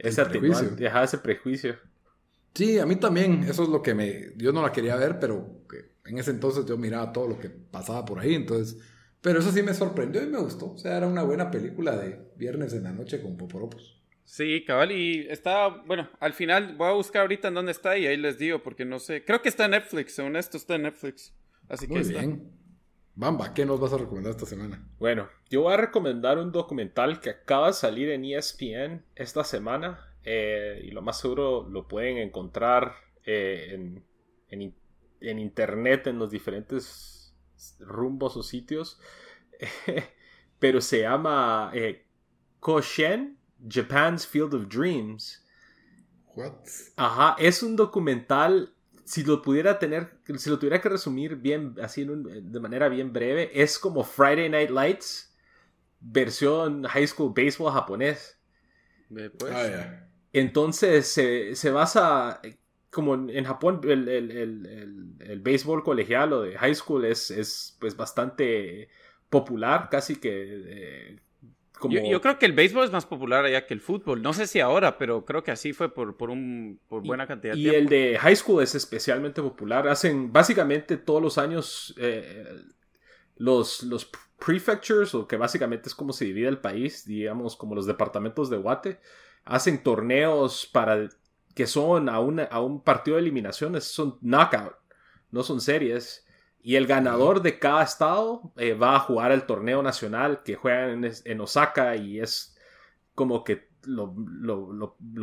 ese 0.00 0.24
prejuicio. 0.24 0.76
ese 0.78 1.18
prejuicio. 1.18 1.78
Sí, 2.54 2.78
a 2.78 2.86
mí 2.86 2.96
también, 2.96 3.44
eso 3.44 3.62
es 3.62 3.68
lo 3.68 3.82
que 3.82 3.94
me, 3.94 4.32
yo 4.36 4.52
no 4.52 4.62
la 4.62 4.72
quería 4.72 4.96
ver, 4.96 5.18
pero 5.20 5.62
en 6.04 6.18
ese 6.18 6.32
entonces 6.32 6.66
yo 6.66 6.76
miraba 6.76 7.12
todo 7.12 7.28
lo 7.28 7.38
que 7.38 7.48
pasaba 7.48 8.04
por 8.04 8.18
ahí, 8.18 8.34
entonces... 8.34 8.78
Pero 9.22 9.40
eso 9.40 9.52
sí 9.52 9.62
me 9.62 9.74
sorprendió 9.74 10.22
y 10.22 10.26
me 10.26 10.38
gustó. 10.38 10.72
O 10.72 10.78
sea, 10.78 10.96
era 10.96 11.06
una 11.06 11.22
buena 11.22 11.50
película 11.50 11.96
de 11.96 12.18
viernes 12.36 12.72
en 12.72 12.84
la 12.84 12.92
noche 12.92 13.20
con 13.20 13.36
Poporopos. 13.36 14.00
Sí, 14.24 14.64
cabal, 14.64 14.92
y 14.92 15.26
está, 15.28 15.68
bueno, 15.68 16.08
al 16.20 16.32
final 16.32 16.76
voy 16.76 16.88
a 16.88 16.92
buscar 16.92 17.22
ahorita 17.22 17.48
en 17.48 17.54
dónde 17.54 17.72
está 17.72 17.98
y 17.98 18.06
ahí 18.06 18.16
les 18.16 18.38
digo, 18.38 18.62
porque 18.62 18.84
no 18.84 18.98
sé, 19.00 19.24
creo 19.24 19.42
que 19.42 19.48
está 19.48 19.64
en 19.64 19.72
Netflix, 19.72 20.14
según 20.14 20.36
esto 20.36 20.56
está 20.56 20.76
en 20.76 20.82
Netflix. 20.82 21.34
Así 21.68 21.86
Muy 21.88 22.00
que 22.00 22.08
bien. 22.08 22.50
Bamba, 23.20 23.52
¿qué 23.52 23.66
nos 23.66 23.78
vas 23.78 23.92
a 23.92 23.98
recomendar 23.98 24.30
esta 24.30 24.46
semana? 24.46 24.82
Bueno, 24.98 25.28
yo 25.50 25.60
voy 25.60 25.74
a 25.74 25.76
recomendar 25.76 26.38
un 26.38 26.52
documental 26.52 27.20
que 27.20 27.28
acaba 27.28 27.66
de 27.66 27.74
salir 27.74 28.08
en 28.08 28.24
ESPN 28.24 29.04
esta 29.14 29.44
semana 29.44 30.10
eh, 30.24 30.80
y 30.82 30.90
lo 30.90 31.02
más 31.02 31.20
seguro 31.20 31.68
lo 31.68 31.86
pueden 31.86 32.16
encontrar 32.16 32.94
eh, 33.26 33.72
en, 33.72 34.02
en, 34.48 34.74
en 35.20 35.38
internet 35.38 36.06
en 36.06 36.18
los 36.18 36.30
diferentes 36.30 37.34
rumbos 37.78 38.38
o 38.38 38.42
sitios. 38.42 38.98
Pero 40.58 40.80
se 40.80 41.02
llama 41.02 41.72
eh, 41.74 42.06
Koshen, 42.58 43.36
Japan's 43.68 44.26
Field 44.26 44.54
of 44.54 44.68
Dreams. 44.68 45.44
What? 46.34 46.54
Ajá, 46.96 47.36
es 47.38 47.62
un 47.62 47.76
documental. 47.76 48.72
Si 49.10 49.24
lo 49.24 49.42
pudiera 49.42 49.80
tener, 49.80 50.08
si 50.36 50.48
lo 50.48 50.60
tuviera 50.60 50.80
que 50.80 50.88
resumir 50.88 51.34
bien, 51.34 51.74
así 51.82 52.04
de 52.04 52.60
manera 52.60 52.88
bien 52.88 53.12
breve, 53.12 53.50
es 53.60 53.76
como 53.76 54.04
Friday 54.04 54.48
Night 54.48 54.70
Lights, 54.70 55.36
versión 55.98 56.84
high 56.84 57.08
school 57.08 57.32
baseball 57.34 57.72
japonés. 57.72 58.38
Pues. 59.08 59.52
Ah, 59.52 60.06
Entonces 60.32 61.08
se, 61.08 61.56
se, 61.56 61.70
basa 61.72 62.40
como 62.90 63.14
en 63.28 63.44
Japón 63.44 63.80
el, 63.82 64.08
el, 64.08 64.30
el, 64.30 65.16
el, 65.18 65.40
béisbol 65.40 65.82
colegial 65.82 66.32
o 66.32 66.42
de 66.42 66.56
high 66.56 66.76
school 66.76 67.04
es, 67.04 67.32
es 67.32 67.76
pues 67.80 67.96
bastante 67.96 68.90
popular, 69.28 69.88
casi 69.90 70.20
que... 70.20 70.30
Eh, 70.66 71.20
como... 71.80 71.98
Yo, 71.98 72.20
creo 72.20 72.38
que 72.38 72.46
el 72.46 72.52
béisbol 72.52 72.84
es 72.84 72.92
más 72.92 73.06
popular 73.06 73.44
allá 73.44 73.66
que 73.66 73.74
el 73.74 73.80
fútbol. 73.80 74.22
No 74.22 74.32
sé 74.32 74.46
si 74.46 74.60
ahora, 74.60 74.96
pero 74.98 75.24
creo 75.24 75.42
que 75.42 75.50
así 75.50 75.72
fue 75.72 75.92
por, 75.92 76.16
por, 76.16 76.30
un, 76.30 76.78
por 76.88 77.02
buena 77.02 77.26
cantidad 77.26 77.54
de 77.54 77.60
tiempo. 77.60 77.76
Y 77.76 77.80
el 77.80 77.88
de 77.88 78.18
high 78.18 78.36
school 78.36 78.62
es 78.62 78.76
especialmente 78.76 79.42
popular. 79.42 79.88
Hacen 79.88 80.32
básicamente 80.32 80.96
todos 80.96 81.20
los 81.20 81.38
años 81.38 81.92
eh, 81.98 82.46
los, 83.36 83.82
los 83.82 84.08
prefectures, 84.38 85.14
o 85.14 85.26
que 85.26 85.36
básicamente 85.36 85.88
es 85.88 85.94
como 85.94 86.12
se 86.12 86.26
divide 86.26 86.48
el 86.48 86.58
país, 86.58 87.04
digamos 87.04 87.56
como 87.56 87.74
los 87.74 87.86
departamentos 87.86 88.50
de 88.50 88.58
Guate, 88.58 89.00
hacen 89.44 89.82
torneos 89.82 90.66
para 90.66 91.08
que 91.54 91.66
son 91.66 92.08
a, 92.08 92.14
a 92.14 92.60
un 92.60 92.82
partido 92.82 93.16
de 93.16 93.22
eliminaciones, 93.22 93.84
son 93.84 94.18
knockout, 94.20 94.74
no 95.30 95.42
son 95.42 95.60
series. 95.60 96.26
Y 96.62 96.76
el 96.76 96.86
ganador 96.86 97.42
de 97.42 97.58
cada 97.58 97.82
estado 97.82 98.52
eh, 98.56 98.74
va 98.74 98.96
a 98.96 99.00
jugar 99.00 99.32
el 99.32 99.44
torneo 99.44 99.82
nacional 99.82 100.42
que 100.42 100.56
juegan 100.56 101.10
en, 101.24 101.40
Osaka 101.40 101.96
y 101.96 102.20
es 102.20 102.56
como 103.14 103.44
que 103.44 103.70
lo, 103.84 104.14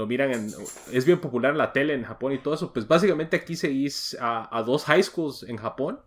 miran 0.08 0.32
en... 0.32 0.54
Es 0.92 1.06
bien 1.06 1.20
popular 1.20 1.52
en 1.52 1.60
la 1.60 1.74
tele 1.74 1.94
en 1.94 2.04
Japón 2.04 2.34
y 2.34 2.40
todo 2.40 2.56
eso. 2.56 2.74
Pues 2.74 2.88
básicamente 2.88 3.38
aquí 3.38 3.56
seguís 3.56 4.18
a, 4.20 4.56
a 4.56 4.64
dos 4.64 4.86
high 4.86 5.04
schools 5.04 5.44
en 5.44 5.58
Japón 5.58 6.00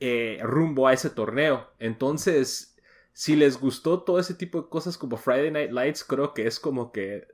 eh, 0.00 0.38
rumbo 0.42 0.86
a 0.86 0.92
ese 0.92 1.10
torneo. 1.10 1.68
Entonces, 1.80 2.76
si 3.12 3.34
les 3.34 3.58
gustó 3.58 4.02
todo 4.02 4.20
ese 4.20 4.34
tipo 4.34 4.62
de 4.62 4.68
cosas 4.68 4.96
como 4.96 5.16
Friday 5.16 5.50
Night 5.50 5.72
Lights, 5.72 6.04
creo 6.04 6.34
que 6.34 6.46
es 6.46 6.60
como 6.60 6.92
que 6.92 7.26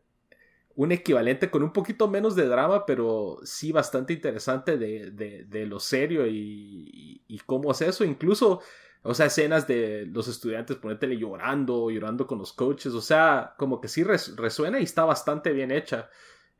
un 0.76 0.92
equivalente 0.92 1.50
con 1.50 1.62
un 1.62 1.72
poquito 1.72 2.08
menos 2.08 2.34
de 2.34 2.46
drama, 2.46 2.84
pero 2.86 3.38
sí 3.44 3.70
bastante 3.72 4.12
interesante 4.12 4.76
de, 4.76 5.66
lo 5.66 5.78
serio 5.80 6.26
y, 6.26 7.40
cómo 7.46 7.72
es 7.72 7.80
eso. 7.82 8.04
Incluso, 8.04 8.60
o 9.02 9.14
sea, 9.14 9.26
escenas 9.26 9.66
de 9.66 10.06
los 10.06 10.28
estudiantes 10.28 10.76
ponétele 10.76 11.16
llorando, 11.16 11.90
llorando 11.90 12.26
con 12.26 12.38
los 12.38 12.52
coaches, 12.52 12.92
o 12.94 13.00
sea, 13.00 13.54
como 13.58 13.80
que 13.80 13.88
sí 13.88 14.02
resuena 14.02 14.80
y 14.80 14.84
está 14.84 15.04
bastante 15.04 15.52
bien 15.52 15.70
hecha. 15.70 16.10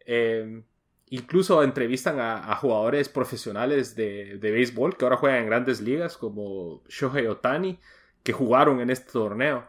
Em, 0.07 0.65
incluso 1.11 1.63
entrevistan 1.63 2.21
a, 2.21 2.55
jugadores 2.57 3.09
profesionales 3.09 3.97
de, 3.97 4.39
de, 4.39 4.51
béisbol 4.51 4.97
que 4.97 5.05
ahora 5.05 5.17
juegan 5.17 5.41
en 5.41 5.47
grandes 5.47 5.81
ligas, 5.81 6.17
como 6.17 6.83
Shohei 6.89 7.27
Otani, 7.27 7.81
que 8.23 8.33
jugaron 8.33 8.81
en 8.81 8.91
este 8.91 9.13
torneo. 9.13 9.69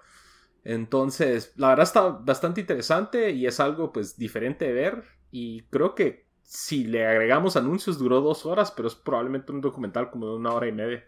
Entonces, 0.66 1.54
la 1.58 1.70
verdad 1.70 1.84
está 1.84 2.10
bastante 2.10 2.60
interesante 2.60 3.30
y 3.30 3.46
es 3.46 3.60
algo 3.60 3.94
pues 3.94 4.18
diferente 4.18 4.66
de 4.66 4.74
ver 4.74 5.04
y 5.30 5.62
creo 5.70 5.94
que 5.94 6.26
si 6.42 6.86
le 6.86 7.06
agregamos 7.06 7.56
anuncios 7.56 8.00
duró 8.00 8.20
dos 8.22 8.48
horas, 8.48 8.72
pero 8.72 8.88
es 8.88 8.96
probablemente 8.96 9.52
un 9.52 9.62
documental 9.62 10.10
como 10.10 10.28
de 10.28 10.36
una 10.36 10.54
hora 10.54 10.68
y 10.68 10.72
media. 10.72 11.06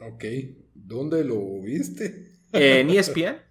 Ok, 0.00 0.24
¿dónde 0.74 1.22
lo 1.22 1.60
viste? 1.60 2.40
en 2.52 2.88
ESPN. 2.90 3.42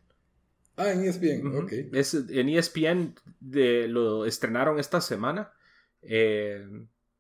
Ah, 0.76 0.92
en 0.92 1.04
ESPN, 1.04 1.56
ok. 1.56 1.72
Es, 1.94 2.16
en 2.16 2.50
ESPN 2.50 3.14
de, 3.40 3.88
lo 3.88 4.26
estrenaron 4.26 4.80
esta 4.80 5.02
semana. 5.02 5.54
Eh, 6.02 6.66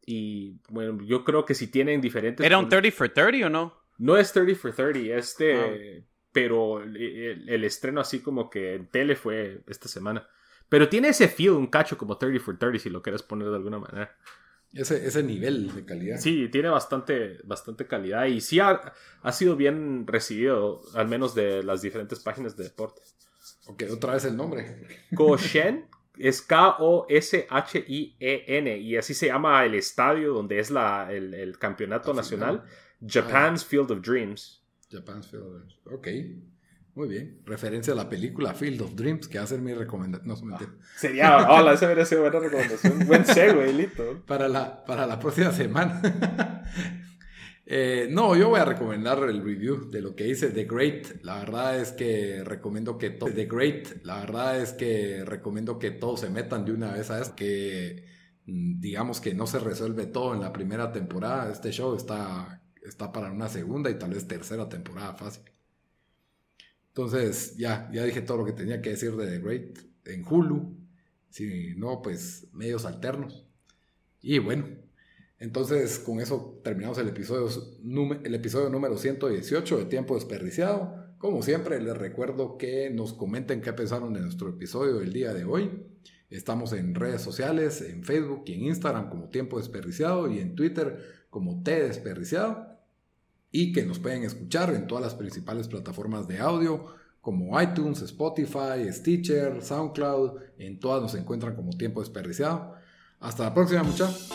y 0.07 0.59
bueno, 0.69 1.03
yo 1.05 1.23
creo 1.23 1.45
que 1.45 1.53
si 1.53 1.67
tienen 1.67 2.01
diferentes... 2.01 2.43
¿Era 2.43 2.57
un 2.57 2.69
30 2.69 2.91
for 2.91 3.09
30 3.09 3.45
o 3.45 3.49
no? 3.49 3.73
No 3.99 4.17
es 4.17 4.31
30 4.31 4.55
for 4.55 4.73
30, 4.73 5.15
este... 5.15 6.03
pero 6.37 6.83
el, 6.83 7.63
estreno 7.63 7.99
así 7.99 8.19
como 8.19 8.47
que 8.47 8.75
en 8.75 8.85
tele 8.85 9.15
fue 9.15 9.63
esta 9.65 9.87
semana. 9.87 10.29
Pero 10.69 10.87
tiene 10.87 11.07
ese 11.07 11.27
feel, 11.27 11.49
un 11.53 11.65
cacho 11.65 11.97
como 11.97 12.15
30 12.19 12.39
for 12.45 12.59
30, 12.59 12.77
si 12.77 12.91
lo 12.91 13.01
quieres 13.01 13.23
poner 13.23 13.49
de 13.49 13.55
alguna 13.55 13.79
manera. 13.79 14.15
Ese, 14.71 15.03
ese 15.03 15.23
nivel 15.23 15.73
de 15.73 15.83
calidad. 15.83 16.19
Sí, 16.19 16.47
tiene 16.49 16.69
bastante, 16.69 17.39
bastante 17.43 17.87
calidad 17.87 18.27
y 18.27 18.39
sí 18.39 18.59
ha, 18.59 18.93
ha 19.23 19.31
sido 19.31 19.55
bien 19.55 20.05
recibido, 20.05 20.83
al 20.93 21.07
menos 21.07 21.33
de 21.33 21.63
las 21.63 21.81
diferentes 21.81 22.19
páginas 22.19 22.55
de 22.55 22.65
deporte. 22.65 23.01
Ok, 23.65 23.85
otra 23.91 24.13
vez 24.13 24.25
el 24.25 24.37
nombre. 24.37 24.85
Koshen 25.15 25.87
es 26.19 26.43
K-O-S-H-I-E-N 26.43 27.17
y 28.77 28.95
así 28.95 29.15
se 29.15 29.25
llama 29.25 29.65
el 29.65 29.73
estadio 29.73 30.33
donde 30.33 30.59
es 30.59 30.69
la, 30.69 31.11
el, 31.11 31.33
el 31.33 31.57
campeonato 31.57 32.13
nacional, 32.13 32.63
Japan's 33.03 33.65
Field 33.65 33.89
of 33.89 34.01
Dreams. 34.01 34.66
Japan's 34.89 35.27
Field 35.27 35.43
of 35.43 35.53
Dreams. 35.53 35.79
Ok. 35.85 36.07
Muy 36.97 37.09
bien. 37.09 37.41
Referencia 37.45 37.93
a 37.93 37.95
la 37.95 38.09
película 38.09 38.55
Field 38.55 38.81
of 38.81 38.95
Dreams, 38.95 39.27
que 39.27 39.37
hace 39.37 39.59
mi 39.59 39.71
recomendación. 39.71 40.27
No, 40.27 40.35
se 40.35 40.45
me 40.45 40.55
Sería, 40.97 41.47
hola, 41.47 41.73
esa 41.73 41.85
hubiera 41.85 42.05
sido 42.05 42.21
buena 42.21 42.39
recomendación. 42.39 43.05
Buen 43.05 43.23
segue, 43.23 43.71
Lito. 43.71 44.23
Para 44.25 44.47
la, 44.47 44.83
para 44.83 45.05
la 45.05 45.19
próxima 45.19 45.51
semana. 45.51 46.63
Eh, 47.69 48.07
no, 48.09 48.33
yo 48.37 48.47
voy 48.47 48.61
a 48.61 48.63
recomendar 48.63 49.21
el 49.23 49.43
review 49.43 49.91
de 49.91 49.99
lo 49.99 50.15
que 50.15 50.23
dice 50.23 50.51
The 50.51 50.63
Great. 50.63 51.21
La 51.23 51.39
verdad 51.39 51.77
es 51.77 51.91
que 51.91 52.41
recomiendo 52.45 52.97
que 52.97 53.09
todo. 53.09 53.29
The 53.29 53.45
Great. 53.45 54.05
La 54.05 54.21
verdad 54.21 54.61
es 54.61 54.71
que 54.71 55.25
recomiendo 55.25 55.77
que 55.77 55.91
todos 55.91 56.21
se 56.21 56.29
metan 56.29 56.63
de 56.63 56.71
una 56.71 56.93
vez 56.93 57.11
a 57.11 57.21
eso. 57.21 57.35
Que 57.35 58.05
mm, 58.45 58.79
digamos 58.79 59.19
que 59.19 59.33
no 59.33 59.47
se 59.47 59.59
resuelve 59.59 60.05
todo 60.05 60.33
en 60.33 60.39
la 60.39 60.53
primera 60.53 60.93
temporada. 60.93 61.51
Este 61.51 61.71
show 61.73 61.93
está 61.93 62.61
está 62.87 63.11
para 63.11 63.31
una 63.31 63.49
segunda 63.49 63.89
y 63.89 63.97
tal 63.99 64.11
vez 64.11 64.27
tercera 64.27 64.69
temporada 64.69 65.13
fácil. 65.13 65.43
Entonces, 66.89 67.55
ya, 67.57 67.89
ya 67.93 68.03
dije 68.03 68.21
todo 68.21 68.37
lo 68.37 68.45
que 68.45 68.53
tenía 68.53 68.81
que 68.81 68.89
decir 68.91 69.15
de 69.15 69.27
The 69.27 69.39
Great 69.39 69.77
en 70.05 70.25
Hulu. 70.27 70.75
Si 71.29 71.75
no, 71.75 72.01
pues 72.01 72.47
medios 72.53 72.85
alternos. 72.85 73.45
Y 74.21 74.39
bueno, 74.39 74.67
entonces 75.37 75.99
con 75.99 76.19
eso 76.19 76.59
terminamos 76.63 76.97
el 76.97 77.09
episodio, 77.09 77.49
el 78.23 78.33
episodio 78.33 78.69
número 78.69 78.97
118 78.97 79.77
de 79.77 79.85
Tiempo 79.85 80.15
Desperdiciado. 80.15 81.13
Como 81.19 81.43
siempre, 81.43 81.81
les 81.81 81.95
recuerdo 81.95 82.57
que 82.57 82.89
nos 82.89 83.13
comenten 83.13 83.61
qué 83.61 83.73
pensaron 83.73 84.13
de 84.13 84.21
nuestro 84.21 84.49
episodio 84.49 84.97
del 84.97 85.13
día 85.13 85.33
de 85.33 85.45
hoy. 85.45 85.83
Estamos 86.29 86.73
en 86.73 86.95
redes 86.95 87.21
sociales, 87.21 87.81
en 87.81 88.03
Facebook 88.03 88.43
y 88.47 88.53
en 88.53 88.65
Instagram 88.65 89.09
como 89.09 89.29
Tiempo 89.29 89.59
Desperdiciado 89.59 90.29
y 90.31 90.39
en 90.39 90.55
Twitter 90.55 91.25
como 91.29 91.61
T 91.61 91.83
Desperdiciado. 91.83 92.76
Y 93.59 93.71
que 93.71 93.83
nos 93.87 93.97
pueden 93.97 94.21
escuchar 94.21 94.69
en 94.75 94.85
todas 94.85 95.03
las 95.03 95.15
principales 95.15 95.67
plataformas 95.67 96.27
de 96.27 96.37
audio 96.37 96.93
como 97.21 97.59
iTunes, 97.59 98.03
Spotify, 98.03 98.87
Stitcher, 98.91 99.63
SoundCloud. 99.63 100.39
En 100.59 100.79
todas 100.79 101.01
nos 101.01 101.15
encuentran 101.15 101.55
como 101.55 101.71
Tiempo 101.71 102.01
Desperdiciado. 102.01 102.75
Hasta 103.19 103.45
la 103.45 103.55
próxima, 103.55 103.81
muchachos. 103.81 104.29